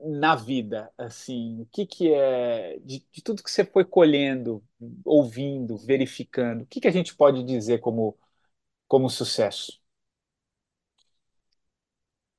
na 0.00 0.34
vida, 0.34 0.92
assim, 0.98 1.60
o 1.62 1.66
que 1.66 1.86
que 1.86 2.12
é 2.12 2.78
de, 2.80 3.00
de, 3.10 3.22
tudo 3.22 3.42
que 3.42 3.50
você 3.50 3.64
foi 3.64 3.84
colhendo, 3.84 4.62
ouvindo, 5.04 5.76
verificando, 5.78 6.62
o 6.62 6.66
que 6.66 6.80
que 6.80 6.88
a 6.88 6.90
gente 6.90 7.14
pode 7.14 7.42
dizer 7.44 7.78
como 7.80 8.16
como 8.88 9.10
sucesso? 9.10 9.77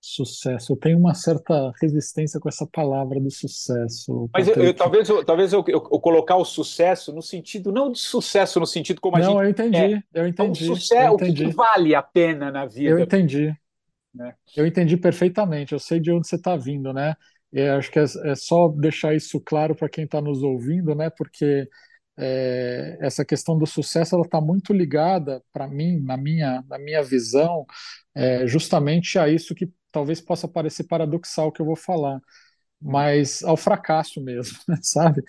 Sucesso. 0.01 0.71
Eu 0.71 0.77
tenho 0.77 0.97
uma 0.97 1.13
certa 1.13 1.71
resistência 1.81 2.39
com 2.39 2.47
essa 2.47 2.65
palavra 2.65 3.19
do 3.19 3.29
sucesso. 3.29 4.29
Mas 4.33 4.47
eu, 4.47 4.55
eu, 4.55 4.73
talvez, 4.73 5.09
eu, 5.09 5.25
talvez 5.25 5.51
eu, 5.51 5.63
eu, 5.67 5.81
colocar 5.81 6.37
o 6.37 6.45
sucesso 6.45 7.11
no 7.13 7.21
sentido, 7.21 7.69
não 7.69 7.91
de 7.91 7.99
sucesso 7.99 8.61
no 8.61 8.65
sentido 8.65 9.01
como 9.01 9.17
a 9.17 9.19
não, 9.19 9.25
gente. 9.25 9.35
Não, 9.35 9.43
eu 9.43 9.49
entendi, 9.49 9.77
é. 9.77 10.03
eu 10.13 10.27
entendi. 10.27 10.63
Então, 10.63 10.75
sucesso, 10.75 11.15
entendi. 11.15 11.43
O 11.43 11.45
que, 11.47 11.51
que, 11.51 11.55
vale 11.55 11.93
a 11.93 12.01
pena 12.01 12.49
na 12.49 12.65
vida? 12.65 12.91
Eu 12.91 12.99
entendi. 12.99 13.53
Né? 14.13 14.33
Eu 14.55 14.65
entendi 14.65 14.95
perfeitamente, 14.95 15.73
eu 15.73 15.79
sei 15.79 15.99
de 15.99 16.11
onde 16.11 16.27
você 16.27 16.35
está 16.35 16.55
vindo, 16.55 16.93
né? 16.93 17.15
E 17.51 17.61
acho 17.61 17.91
que 17.91 17.99
é, 17.99 18.03
é, 18.03 18.35
só 18.35 18.67
deixar 18.69 19.13
isso 19.15 19.39
claro 19.41 19.75
para 19.75 19.89
quem 19.89 20.05
está 20.05 20.21
nos 20.21 20.41
ouvindo, 20.43 20.95
né? 20.95 21.09
Porque 21.09 21.67
é, 22.17 22.97
essa 23.01 23.25
questão 23.25 23.57
do 23.57 23.65
sucesso 23.65 24.15
ela 24.15 24.25
está 24.25 24.39
muito 24.39 24.73
ligada, 24.73 25.43
para 25.51 25.67
mim, 25.67 25.99
na 25.99 26.17
minha, 26.17 26.63
na 26.67 26.77
minha 26.77 27.01
visão, 27.01 27.65
é, 28.13 28.45
justamente 28.45 29.17
a 29.17 29.27
isso 29.27 29.55
que 29.55 29.69
talvez 29.91 30.21
possa 30.21 30.47
parecer 30.47 30.85
paradoxal 30.85 31.51
que 31.51 31.61
eu 31.61 31.65
vou 31.65 31.75
falar, 31.75 32.19
mas 32.81 33.43
ao 33.43 33.57
fracasso 33.57 34.21
mesmo, 34.21 34.57
sabe? 34.81 35.23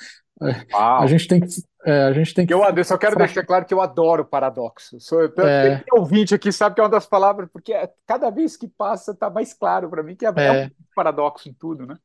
Uau. 0.73 1.03
A 1.03 1.07
gente 1.07 1.29
tem 1.29 1.41
que. 1.41 1.49
É, 1.85 2.05
a 2.05 2.13
gente 2.13 2.33
tem 2.33 2.47
que. 2.47 2.55
Eu, 2.55 2.63
eu 2.63 2.85
só 2.85 2.97
quero 2.97 3.17
deixar 3.17 3.45
claro 3.45 3.65
que 3.67 3.75
eu 3.75 3.81
adoro 3.81 4.25
paradoxo. 4.25 4.99
Sou, 4.99 5.21
eu, 5.21 5.33
é... 5.47 5.79
Tem 5.79 5.99
ouvinte 5.99 6.35
aqui 6.35 6.51
sabe 6.51 6.75
que 6.75 6.81
é 6.81 6.85
uma 6.85 6.91
das 6.91 7.07
palavras, 7.07 7.49
porque 7.53 7.73
cada 8.07 8.31
vez 8.31 8.57
que 8.57 8.67
passa 8.67 9.13
está 9.13 9.29
mais 9.29 9.53
claro 9.53 9.91
para 9.91 10.03
mim 10.03 10.17
que 10.17 10.25
é, 10.25 10.33
é. 10.37 10.67
um 10.67 10.71
paradoxo 10.95 11.49
em 11.49 11.53
tudo, 11.53 11.87
né? 11.87 11.99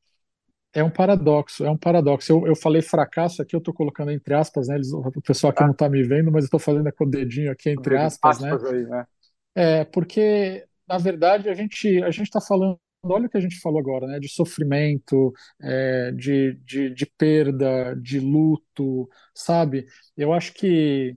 É 0.73 0.83
um 0.83 0.89
paradoxo, 0.89 1.65
é 1.65 1.71
um 1.71 1.77
paradoxo. 1.77 2.33
Eu, 2.33 2.47
eu 2.47 2.55
falei 2.55 2.81
fracasso 2.81 3.41
aqui, 3.41 3.55
eu 3.55 3.59
estou 3.59 3.73
colocando 3.73 4.11
entre 4.11 4.33
aspas, 4.33 4.67
né? 4.67 4.75
Eles, 4.75 4.91
o 4.91 5.09
pessoal 5.21 5.51
aqui 5.51 5.63
ah. 5.63 5.67
não 5.67 5.71
está 5.71 5.87
me 5.87 6.03
vendo, 6.03 6.29
mas 6.29 6.43
eu 6.43 6.47
estou 6.47 6.59
fazendo 6.59 6.91
com 6.91 7.05
o 7.05 7.09
dedinho 7.09 7.49
aqui 7.49 7.69
entre 7.69 7.97
aspas, 7.97 8.43
aspas 8.43 8.63
né? 8.63 8.69
Aí, 8.69 8.85
né? 8.85 9.07
É, 9.55 9.85
porque, 9.85 10.65
na 10.87 10.97
verdade, 10.97 11.49
a 11.49 11.53
gente 11.53 12.01
a 12.03 12.11
gente 12.11 12.27
está 12.27 12.41
falando 12.41 12.79
olha 13.13 13.27
o 13.27 13.29
que 13.29 13.37
a 13.37 13.41
gente 13.41 13.59
falou 13.59 13.79
agora, 13.79 14.07
né? 14.07 14.19
De 14.19 14.27
sofrimento, 14.27 15.33
é, 15.61 16.11
de, 16.11 16.53
de, 16.65 16.89
de, 16.93 17.05
perda, 17.05 17.95
de 17.95 18.19
luto, 18.19 19.09
sabe? 19.33 19.85
Eu 20.17 20.33
acho 20.33 20.53
que 20.53 21.15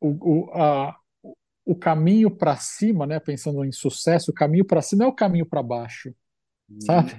o, 0.00 0.44
o, 0.44 0.50
a, 0.52 0.96
o 1.64 1.74
caminho 1.74 2.30
para 2.30 2.56
cima, 2.56 3.06
né? 3.06 3.18
Pensando 3.18 3.64
em 3.64 3.72
sucesso, 3.72 4.30
o 4.30 4.34
caminho 4.34 4.64
para 4.64 4.82
cima 4.82 5.04
é 5.04 5.06
o 5.06 5.14
caminho 5.14 5.46
para 5.46 5.62
baixo, 5.62 6.14
uhum. 6.68 6.80
sabe? 6.80 7.12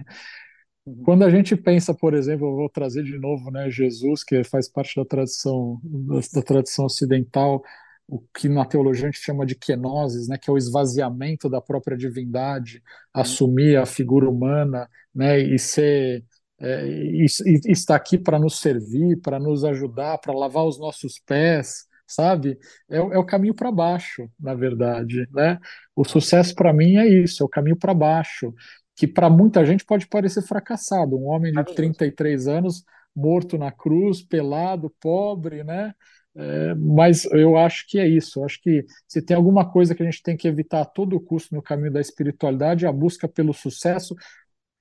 Uhum. 0.86 1.04
Quando 1.04 1.24
a 1.24 1.30
gente 1.30 1.56
pensa, 1.56 1.94
por 1.94 2.14
exemplo, 2.14 2.48
eu 2.48 2.56
vou 2.56 2.70
trazer 2.70 3.04
de 3.04 3.18
novo, 3.18 3.52
né? 3.52 3.70
Jesus, 3.70 4.24
que 4.24 4.44
faz 4.44 4.70
parte 4.70 4.96
da 4.96 5.06
tradição 5.06 5.80
da, 5.84 6.20
da 6.34 6.42
tradição 6.44 6.86
ocidental, 6.86 7.64
o 8.08 8.20
que 8.38 8.48
na 8.48 8.66
teologia 8.66 9.08
a 9.08 9.12
gente 9.12 9.24
chama 9.24 9.46
de 9.46 9.56
kenosis, 9.56 10.28
né, 10.28 10.38
que 10.38 10.50
é 10.50 10.54
o 10.54 10.58
esvaziamento 10.58 11.50
da 11.50 11.60
própria 11.60 11.98
divindade, 11.98 12.82
assumir 13.14 13.78
a 13.78 13.86
figura 13.86 14.30
humana, 14.30 14.88
né, 15.14 15.40
e 15.40 15.58
ser 15.58 16.24
é, 16.60 16.88
e, 16.88 17.26
e 17.46 17.72
estar 17.72 17.96
aqui 17.96 18.18
para 18.18 18.40
nos 18.40 18.60
servir, 18.60 19.20
para 19.22 19.40
nos 19.40 19.64
ajudar, 19.66 20.18
para 20.20 20.34
lavar 20.34 20.66
os 20.66 20.80
nossos 20.80 21.20
pés, 21.20 21.86
sabe? 22.08 22.58
É, 22.90 22.98
é 22.98 23.18
o 23.18 23.26
caminho 23.26 23.54
para 23.54 23.72
baixo, 23.72 24.30
na 24.40 24.54
verdade, 24.54 25.28
né? 25.34 25.60
O 25.96 26.06
sucesso 26.06 26.56
para 26.56 26.74
mim 26.74 26.98
é 26.98 27.08
isso, 27.08 27.44
é 27.44 27.46
o 27.46 27.50
caminho 27.50 27.78
para 27.78 27.94
baixo, 27.94 28.54
que 28.96 29.08
para 29.08 29.30
muita 29.30 29.66
gente 29.66 29.84
pode 29.86 30.08
parecer 30.08 30.42
fracassado, 30.44 31.18
um 31.18 31.26
homem 31.26 31.52
de 31.52 31.64
33 31.76 32.48
anos 32.48 32.84
morto 33.16 33.58
na 33.58 33.72
cruz, 33.72 34.22
pelado, 34.22 34.94
pobre, 35.00 35.64
né? 35.64 35.94
É, 36.38 36.76
mas 36.76 37.24
eu 37.26 37.58
acho 37.58 37.88
que 37.88 37.98
é 37.98 38.08
isso. 38.08 38.40
Eu 38.40 38.46
acho 38.46 38.62
que 38.62 38.86
se 39.08 39.22
tem 39.22 39.36
alguma 39.36 39.70
coisa 39.70 39.96
que 39.96 40.04
a 40.04 40.06
gente 40.06 40.22
tem 40.22 40.36
que 40.36 40.48
evitar 40.48 40.82
a 40.82 40.86
todo 40.86 41.20
custo 41.20 41.56
no 41.56 41.62
caminho 41.62 41.94
da 41.94 42.02
espiritualidade, 42.02 42.86
é 42.86 42.90
a 42.90 42.92
busca 42.92 43.28
pelo 43.28 43.54
sucesso 43.54 44.16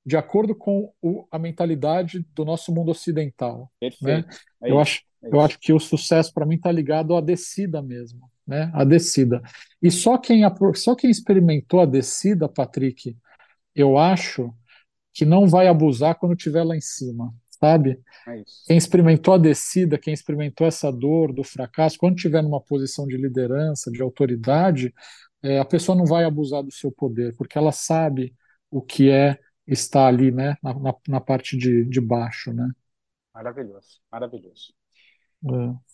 de 0.04 0.16
acordo 0.16 0.54
com 0.54 0.92
o, 1.00 1.26
a 1.30 1.38
mentalidade 1.38 2.26
do 2.34 2.44
nosso 2.44 2.74
mundo 2.74 2.90
ocidental. 2.90 3.70
Né? 3.80 3.88
Perfeito. 3.88 4.28
Né? 4.28 4.34
É 4.64 4.70
eu, 4.70 4.78
acho, 4.78 5.00
é 5.22 5.28
eu 5.28 5.40
acho 5.40 5.58
que 5.58 5.72
o 5.72 5.80
sucesso 5.80 6.32
para 6.34 6.44
mim 6.44 6.56
está 6.56 6.70
ligado 6.70 7.16
à 7.16 7.20
descida 7.20 7.80
mesmo, 7.80 8.30
né? 8.46 8.70
A 8.74 8.84
descida. 8.84 9.40
E 9.80 9.90
só 9.90 10.18
quem, 10.18 10.42
só 10.74 10.94
quem 10.94 11.10
experimentou 11.10 11.80
a 11.80 11.86
descida, 11.86 12.48
Patrick, 12.48 13.16
eu 13.74 13.96
acho 13.96 14.52
que 15.12 15.24
não 15.24 15.46
vai 15.46 15.68
abusar 15.68 16.16
quando 16.16 16.34
estiver 16.34 16.64
lá 16.64 16.76
em 16.76 16.80
cima 16.80 17.32
sabe? 17.64 17.98
É 18.26 18.44
quem 18.66 18.76
experimentou 18.76 19.34
a 19.34 19.38
descida, 19.38 19.98
quem 19.98 20.14
experimentou 20.14 20.66
essa 20.66 20.90
dor 20.92 21.32
do 21.32 21.44
fracasso, 21.44 21.98
quando 21.98 22.16
estiver 22.16 22.42
numa 22.42 22.60
posição 22.60 23.06
de 23.06 23.16
liderança, 23.16 23.90
de 23.90 24.02
autoridade, 24.02 24.94
é, 25.42 25.58
a 25.58 25.64
pessoa 25.64 25.96
não 25.96 26.06
vai 26.06 26.24
abusar 26.24 26.62
do 26.62 26.72
seu 26.72 26.92
poder, 26.92 27.34
porque 27.36 27.58
ela 27.58 27.72
sabe 27.72 28.34
o 28.70 28.82
que 28.82 29.10
é 29.10 29.38
estar 29.66 30.06
ali, 30.06 30.30
né, 30.30 30.56
na, 30.62 30.74
na, 30.74 30.94
na 31.08 31.20
parte 31.20 31.56
de, 31.56 31.84
de 31.84 32.00
baixo, 32.00 32.52
né? 32.52 32.68
Maravilhoso, 33.34 34.00
maravilhoso. 34.10 34.74
É. 35.44 35.93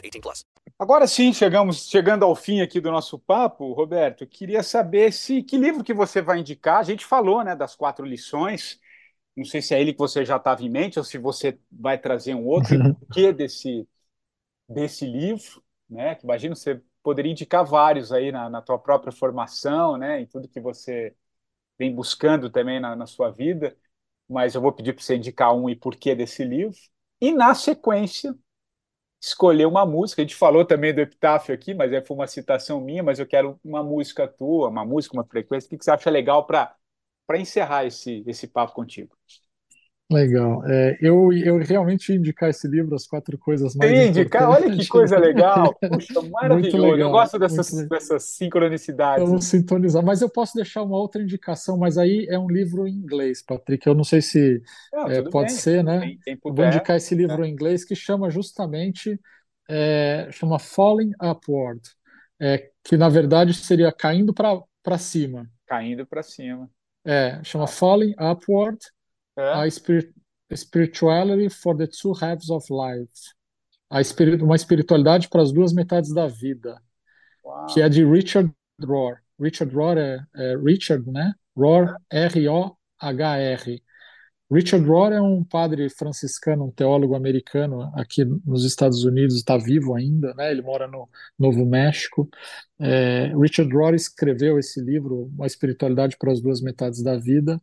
18 0.01 0.21
plus. 0.21 0.45
Agora 0.77 1.05
sim, 1.07 1.33
chegamos 1.33 1.89
chegando 1.89 2.25
ao 2.25 2.35
fim 2.35 2.61
aqui 2.61 2.79
do 2.81 2.91
nosso 2.91 3.19
papo, 3.19 3.71
Roberto. 3.73 4.25
Queria 4.25 4.63
saber 4.63 5.13
se 5.13 5.43
que 5.43 5.57
livro 5.57 5.83
que 5.83 5.93
você 5.93 6.21
vai 6.21 6.39
indicar. 6.39 6.77
A 6.79 6.83
gente 6.83 7.05
falou, 7.05 7.43
né, 7.43 7.55
das 7.55 7.75
quatro 7.75 8.05
lições. 8.05 8.79
Não 9.35 9.45
sei 9.45 9.61
se 9.61 9.73
é 9.73 9.81
ele 9.81 9.93
que 9.93 9.99
você 9.99 10.25
já 10.25 10.37
estava 10.37 10.63
em 10.63 10.69
mente 10.69 10.99
ou 10.99 11.05
se 11.05 11.17
você 11.17 11.57
vai 11.71 11.97
trazer 11.97 12.33
um 12.33 12.45
outro. 12.45 12.75
o 13.01 13.05
que 13.13 13.31
desse, 13.31 13.87
desse 14.67 15.05
livro? 15.05 15.63
Né? 15.89 16.17
Imagino 16.23 16.55
você 16.55 16.81
poderia 17.03 17.31
indicar 17.31 17.65
vários 17.65 18.11
aí 18.11 18.31
na, 18.31 18.49
na 18.49 18.61
tua 18.61 18.79
própria 18.79 19.11
formação, 19.11 19.97
né? 19.97 20.21
Em 20.21 20.25
tudo 20.25 20.47
que 20.47 20.59
você 20.59 21.15
vem 21.77 21.93
buscando 21.93 22.49
também 22.49 22.79
na, 22.79 22.95
na 22.95 23.05
sua 23.05 23.31
vida. 23.31 23.75
Mas 24.29 24.55
eu 24.55 24.61
vou 24.61 24.71
pedir 24.71 24.93
para 24.93 25.03
você 25.03 25.15
indicar 25.15 25.53
um 25.53 25.69
e 25.69 25.75
porquê 25.75 26.15
desse 26.15 26.43
livro. 26.43 26.77
E 27.19 27.31
na 27.31 27.53
sequência, 27.53 28.35
escolher 29.21 29.65
uma 29.67 29.85
música. 29.85 30.21
A 30.21 30.25
gente 30.25 30.35
falou 30.35 30.65
também 30.65 30.93
do 30.93 31.01
Epitáfio 31.01 31.53
aqui, 31.55 31.73
mas 31.73 31.93
é, 31.93 32.01
foi 32.01 32.15
uma 32.17 32.27
citação 32.27 32.81
minha, 32.81 33.03
mas 33.03 33.19
eu 33.19 33.27
quero 33.27 33.59
uma 33.63 33.83
música 33.83 34.27
tua, 34.27 34.69
uma 34.69 34.85
música, 34.85 35.15
uma 35.15 35.25
frequência. 35.25 35.67
O 35.67 35.77
que 35.77 35.83
você 35.85 35.91
acha 35.91 36.09
legal 36.09 36.45
para 36.45 36.75
encerrar 37.37 37.85
esse, 37.85 38.23
esse 38.27 38.47
papo 38.47 38.73
contigo? 38.73 39.15
Legal. 40.11 40.65
É, 40.69 40.97
eu, 41.01 41.31
eu 41.31 41.57
realmente 41.59 42.09
ia 42.09 42.17
indicar 42.17 42.49
esse 42.49 42.67
livro, 42.67 42.93
As 42.93 43.07
Quatro 43.07 43.37
Coisas 43.37 43.75
Mais 43.75 43.89
Sim, 43.91 44.07
indicar, 44.07 44.49
olha 44.49 44.69
que 44.75 44.87
coisa 44.87 45.17
legal. 45.17 45.73
Puxa, 45.73 46.21
maravilhoso. 46.29 46.77
Eu 46.77 46.91
legal, 46.91 47.11
gosto 47.11 47.39
dessas, 47.39 47.87
dessas 47.87 48.23
sincronicidades. 48.23 49.23
Vamos 49.23 49.45
sintonizar. 49.45 50.03
Mas 50.03 50.21
eu 50.21 50.29
posso 50.29 50.55
deixar 50.55 50.83
uma 50.83 50.97
outra 50.97 51.21
indicação, 51.21 51.77
mas 51.77 51.97
aí 51.97 52.27
é 52.29 52.37
um 52.37 52.49
livro 52.49 52.87
em 52.87 52.93
inglês, 52.93 53.41
Patrick. 53.41 53.87
Eu 53.87 53.95
não 53.95 54.03
sei 54.03 54.21
se 54.21 54.61
Não, 54.91 55.07
é, 55.09 55.17
tudo 55.19 55.29
pode 55.29 55.47
bem. 55.47 55.57
ser, 55.57 55.83
né? 55.83 55.99
Quem 56.23 56.33
Eu 56.33 56.39
vou 56.43 56.51
puder. 56.51 56.73
indicar 56.75 56.97
esse 56.97 57.15
livro 57.15 57.41
né? 57.41 57.47
em 57.47 57.51
inglês 57.51 57.85
que 57.85 57.95
chama 57.95 58.29
justamente 58.29 59.19
é, 59.69 60.27
chama 60.31 60.59
Falling 60.59 61.11
Upward, 61.21 61.81
é, 62.39 62.69
que 62.83 62.97
na 62.97 63.07
verdade 63.07 63.53
seria 63.53 63.91
caindo 63.91 64.33
para 64.33 64.59
para 64.83 64.97
cima. 64.97 65.47
Caindo 65.67 66.05
para 66.05 66.23
cima. 66.23 66.69
É, 67.05 67.39
chama 67.43 67.67
Falling 67.67 68.13
Upward, 68.19 68.77
É? 69.41 69.53
a 69.53 69.69
Spirit- 69.69 70.13
Spirituality 70.53 71.49
for 71.49 71.75
the 71.77 71.87
Two 71.87 72.13
Halves 72.21 72.49
of 72.49 72.67
Life. 72.71 73.11
A 73.89 73.99
espiri- 74.01 74.41
uma 74.41 74.55
espiritualidade 74.55 75.27
para 75.29 75.41
as 75.41 75.51
duas 75.51 75.73
metades 75.73 76.13
da 76.13 76.27
vida, 76.27 76.81
Uau. 77.43 77.65
que 77.67 77.81
é 77.81 77.89
de 77.89 78.05
Richard 78.05 78.53
Rohr. 78.81 79.17
Richard 79.39 79.73
Rohr 79.75 79.97
é, 79.97 80.19
é 80.35 80.55
Richard, 80.57 81.09
né? 81.11 81.33
Rohr, 81.55 81.95
R-O-H-R. 82.09 83.83
Richard 84.51 84.85
Rohr 84.85 85.13
é 85.13 85.21
um 85.21 85.43
padre 85.45 85.89
franciscano, 85.89 86.65
um 86.65 86.71
teólogo 86.71 87.15
americano 87.15 87.89
aqui 87.95 88.25
nos 88.45 88.65
Estados 88.65 89.03
Unidos, 89.05 89.35
está 89.35 89.57
vivo 89.57 89.95
ainda, 89.95 90.33
né? 90.33 90.51
Ele 90.51 90.61
mora 90.61 90.87
no 90.87 91.09
Novo 91.39 91.65
México. 91.65 92.29
É, 92.77 93.27
Richard 93.37 93.73
Rohr 93.73 93.93
escreveu 93.93 94.59
esse 94.59 94.81
livro, 94.81 95.31
Uma 95.37 95.47
Espiritualidade 95.47 96.17
para 96.17 96.31
as 96.33 96.41
Duas 96.41 96.61
Metades 96.61 97.01
da 97.01 97.17
Vida, 97.17 97.61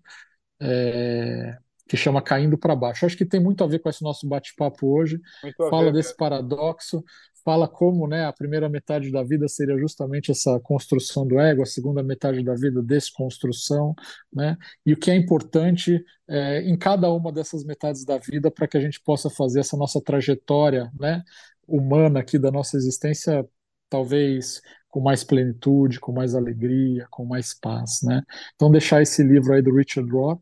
é, 0.61 1.59
que 1.89 1.97
chama 1.97 2.21
Caindo 2.23 2.59
para 2.59 2.77
Baixo. 2.77 3.07
Acho 3.07 3.17
que 3.17 3.25
tem 3.25 3.41
muito 3.41 3.65
a 3.65 3.67
ver 3.67 3.79
com 3.79 3.89
esse 3.89 4.03
nosso 4.03 4.29
bate-papo 4.29 4.87
hoje. 4.87 5.19
Muito 5.43 5.69
Fala 5.71 5.87
ver 5.87 5.93
desse 5.93 6.11
mesmo. 6.11 6.19
paradoxo, 6.19 7.03
fala 7.43 7.67
como, 7.67 8.07
né, 8.07 8.27
a 8.27 8.33
primeira 8.33 8.69
metade 8.69 9.11
da 9.11 9.23
vida 9.23 9.49
seria 9.49 9.79
justamente 9.79 10.31
essa 10.31 10.61
construção 10.61 11.27
do 11.27 11.41
ego, 11.41 11.63
a 11.63 11.67
segunda 11.67 12.03
metade 12.03 12.45
da 12.45 12.55
vida 12.55 12.83
desconstrução, 12.83 13.95
né? 14.31 14.57
E 14.85 14.93
o 14.93 14.97
que 14.99 15.11
é 15.11 15.17
importante 15.17 16.05
é, 16.29 16.61
em 16.61 16.77
cada 16.77 17.11
uma 17.11 17.33
dessas 17.33 17.65
metades 17.65 18.05
da 18.05 18.19
vida 18.19 18.51
para 18.51 18.69
que 18.69 18.77
a 18.77 18.81
gente 18.81 19.01
possa 19.01 19.31
fazer 19.31 19.61
essa 19.61 19.79
nossa 19.79 19.99
trajetória, 20.01 20.91
né, 21.01 21.23
humana 21.67 22.21
aqui 22.21 22.39
da 22.39 22.51
nossa 22.51 22.77
existência, 22.77 23.47
talvez 23.89 24.61
com 24.91 25.01
mais 25.01 25.25
plenitude, 25.25 26.01
com 26.01 26.13
mais 26.13 26.35
alegria, 26.35 27.07
com 27.11 27.25
mais 27.25 27.55
paz, 27.59 28.01
né? 28.03 28.23
Então 28.55 28.71
deixar 28.71 29.01
esse 29.01 29.23
livro 29.23 29.55
aí 29.55 29.63
do 29.63 29.75
Richard 29.75 30.11
Rohr 30.11 30.39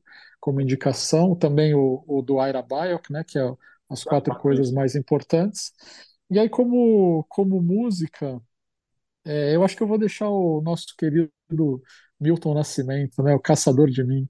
como 0.47 0.61
indicação, 0.61 1.35
também 1.35 1.75
o, 1.75 2.05
o 2.07 2.23
do 2.23 2.41
Ira 2.41 2.63
Byock, 2.63 3.13
né, 3.13 3.25
que 3.27 3.37
é 3.37 3.43
as 3.91 4.05
quatro 4.05 4.33
coisas 4.37 4.71
mais 4.71 4.95
importantes. 4.95 5.73
E 6.31 6.39
aí 6.39 6.49
como 6.49 7.25
como 7.29 7.61
música, 7.61 8.41
é, 9.25 9.57
eu 9.57 9.65
acho 9.65 9.77
que 9.77 9.83
eu 9.83 9.89
vou 9.89 9.99
deixar 9.99 10.29
o 10.31 10.61
nosso 10.63 10.89
querido 10.99 11.33
Milton 12.21 12.55
Nascimento, 12.55 13.23
né, 13.23 13.35
o 13.35 13.41
Caçador 13.41 13.91
de 13.91 14.05
Mim. 14.05 14.29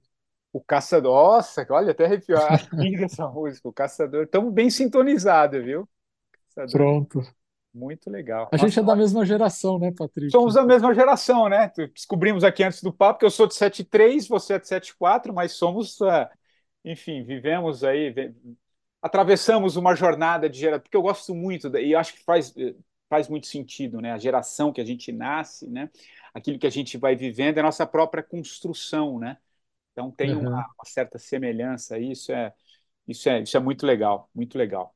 O 0.53 0.61
Caçador. 0.61 1.13
Nossa, 1.13 1.65
olha, 1.69 1.91
até 1.91 2.05
arrepiou. 2.05 2.39
A 2.39 2.57
linda 2.73 3.05
essa 3.05 3.27
música. 3.29 3.67
O 3.67 3.73
Caçador. 3.73 4.27
Tão 4.27 4.51
bem 4.51 4.69
sintonizado, 4.69 5.61
viu? 5.63 5.87
Caçador. 6.55 6.71
Pronto. 6.71 7.21
Muito 7.77 8.09
legal. 8.09 8.51
A 8.51 8.57
gente 8.57 8.77
é 8.79 8.83
da 8.83 8.93
mesma 8.95 9.25
geração, 9.25 9.79
né, 9.79 9.89
Patrick? 9.91 10.37
Somos 10.37 10.55
da 10.55 10.63
mesma 10.65 10.93
geração, 10.93 11.47
né? 11.47 11.71
Descobrimos 11.93 12.43
aqui 12.43 12.63
antes 12.63 12.81
do 12.83 12.91
papo 12.91 13.19
que 13.19 13.25
eu 13.25 13.31
sou 13.31 13.47
de 13.47 13.53
73, 13.55 14.27
você 14.27 14.53
é 14.55 14.59
de 14.59 14.67
74, 14.67 15.33
mas 15.33 15.53
somos, 15.53 16.01
ah, 16.01 16.29
enfim, 16.83 17.23
vivemos 17.23 17.83
aí, 17.83 18.09
ve- 18.11 18.33
atravessamos 19.01 19.75
uma 19.77 19.95
jornada 19.95 20.49
de 20.49 20.59
geração, 20.59 20.81
porque 20.83 20.97
eu 20.97 21.01
gosto 21.01 21.33
muito, 21.35 21.75
e 21.77 21.95
acho 21.95 22.13
que 22.13 22.23
faz, 22.23 22.53
eh, 22.57 22.75
faz 23.09 23.29
muito 23.29 23.47
sentido, 23.47 24.01
né? 24.01 24.11
A 24.13 24.17
geração 24.17 24.73
que 24.73 24.81
a 24.81 24.85
gente 24.85 25.11
nasce, 25.13 25.67
né? 25.69 25.89
Aquilo 26.33 26.59
que 26.59 26.67
a 26.67 26.69
gente 26.69 26.97
vai 26.97 27.15
vivendo 27.15 27.57
é 27.57 27.61
a 27.61 27.63
nossa 27.63 27.87
própria 27.87 28.21
construção, 28.23 29.17
né? 29.19 29.37
Então 29.93 30.11
tem 30.11 30.35
uma, 30.35 30.45
Uhum. 30.45 30.65
uma 30.79 30.85
certa 30.85 31.19
semelhança, 31.19 31.99
isso 31.99 32.31
é, 32.33 32.53
isso 33.07 33.29
é, 33.29 33.41
isso 33.43 33.57
é 33.57 33.59
muito 33.61 33.85
legal, 33.85 34.29
muito 34.35 34.57
legal. 34.57 34.95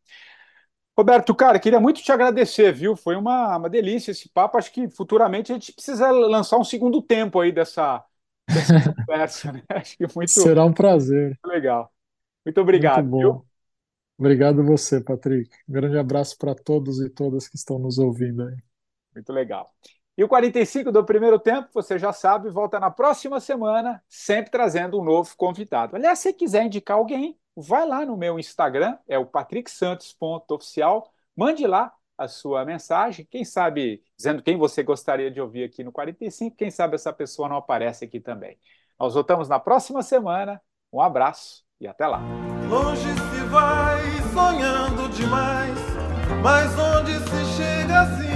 Roberto, 0.97 1.33
cara, 1.35 1.59
queria 1.59 1.79
muito 1.79 2.01
te 2.03 2.11
agradecer, 2.11 2.71
viu? 2.73 2.95
Foi 2.95 3.15
uma, 3.15 3.57
uma 3.57 3.69
delícia 3.69 4.11
esse 4.11 4.29
papo. 4.29 4.57
Acho 4.57 4.71
que 4.71 4.89
futuramente 4.89 5.51
a 5.51 5.55
gente 5.55 5.73
precisa 5.73 6.11
lançar 6.11 6.57
um 6.57 6.63
segundo 6.63 7.01
tempo 7.01 7.39
aí 7.39 7.51
dessa, 7.51 8.05
dessa 8.51 8.73
conversa, 9.07 9.51
né? 9.51 9.63
Acho 9.69 9.97
que 9.97 10.05
muito, 10.15 10.41
Será 10.41 10.65
um 10.65 10.73
prazer. 10.73 11.39
muito 11.43 11.53
legal. 11.55 11.93
Muito 12.45 12.61
Muito 12.75 13.01
obrigado, 13.01 13.11
viu? 13.15 13.39
bom. 13.39 13.45
Obrigado 14.19 14.63
você, 14.65 15.01
Patrick. 15.01 15.49
Um 15.69 15.73
grande 15.73 15.97
abraço 15.97 16.37
para 16.37 16.55
todos 16.55 17.01
e 17.01 17.09
todas 17.09 17.47
que 17.49 17.57
estão 17.57 17.79
nos 17.79 17.97
ouvindo 17.99 18.43
aí. 18.43 18.57
Muito 19.13 19.33
legal. 19.33 19.73
E 20.17 20.23
o 20.23 20.27
45 20.27 20.91
do 20.91 21.05
primeiro 21.05 21.39
tempo, 21.39 21.69
você 21.73 21.97
já 21.97 22.13
sabe, 22.13 22.49
volta 22.49 22.79
na 22.79 22.91
próxima 22.91 23.39
semana, 23.39 24.03
sempre 24.09 24.51
trazendo 24.51 24.99
um 24.99 25.03
novo 25.03 25.35
convidado. 25.37 25.95
Aliás, 25.95 26.19
se 26.19 26.33
quiser 26.33 26.65
indicar 26.65 26.97
alguém, 26.97 27.37
vai 27.55 27.85
lá 27.87 28.05
no 28.05 28.17
meu 28.17 28.39
Instagram, 28.39 28.97
é 29.07 29.17
o 29.17 29.25
patricksantos.oficial, 29.25 31.11
mande 31.35 31.65
lá 31.67 31.93
a 32.17 32.27
sua 32.27 32.63
mensagem, 32.63 33.27
quem 33.29 33.43
sabe 33.43 34.03
dizendo 34.15 34.43
quem 34.43 34.57
você 34.57 34.83
gostaria 34.83 35.31
de 35.31 35.41
ouvir 35.41 35.63
aqui 35.63 35.83
no 35.83 35.91
45, 35.91 36.55
quem 36.55 36.69
sabe 36.69 36.95
essa 36.95 37.11
pessoa 37.11 37.49
não 37.49 37.57
aparece 37.57 38.05
aqui 38.05 38.19
também. 38.19 38.57
Nós 38.99 39.15
voltamos 39.15 39.49
na 39.49 39.59
próxima 39.59 40.03
semana. 40.03 40.61
Um 40.93 41.01
abraço 41.01 41.63
e 41.79 41.87
até 41.87 42.05
lá. 42.05 42.21
Longe 42.69 43.01
se 43.01 43.43
vai 43.45 44.01
sonhando 44.31 45.09
demais, 45.09 45.77
mas 46.43 46.77
onde 46.77 47.13
se 47.13 47.45
chega 47.57 48.01
assim? 48.01 48.31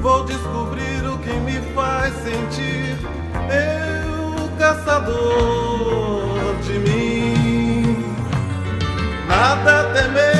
Vou 0.00 0.24
descobrir 0.24 1.04
o 1.06 1.18
que 1.18 1.32
me 1.40 1.60
faz 1.74 2.14
sentir 2.14 2.96
eu, 3.50 4.56
caçador 4.56 6.29
de 6.70 6.78
mim. 6.78 7.96
Nada 9.28 9.92
temer, 9.92 10.39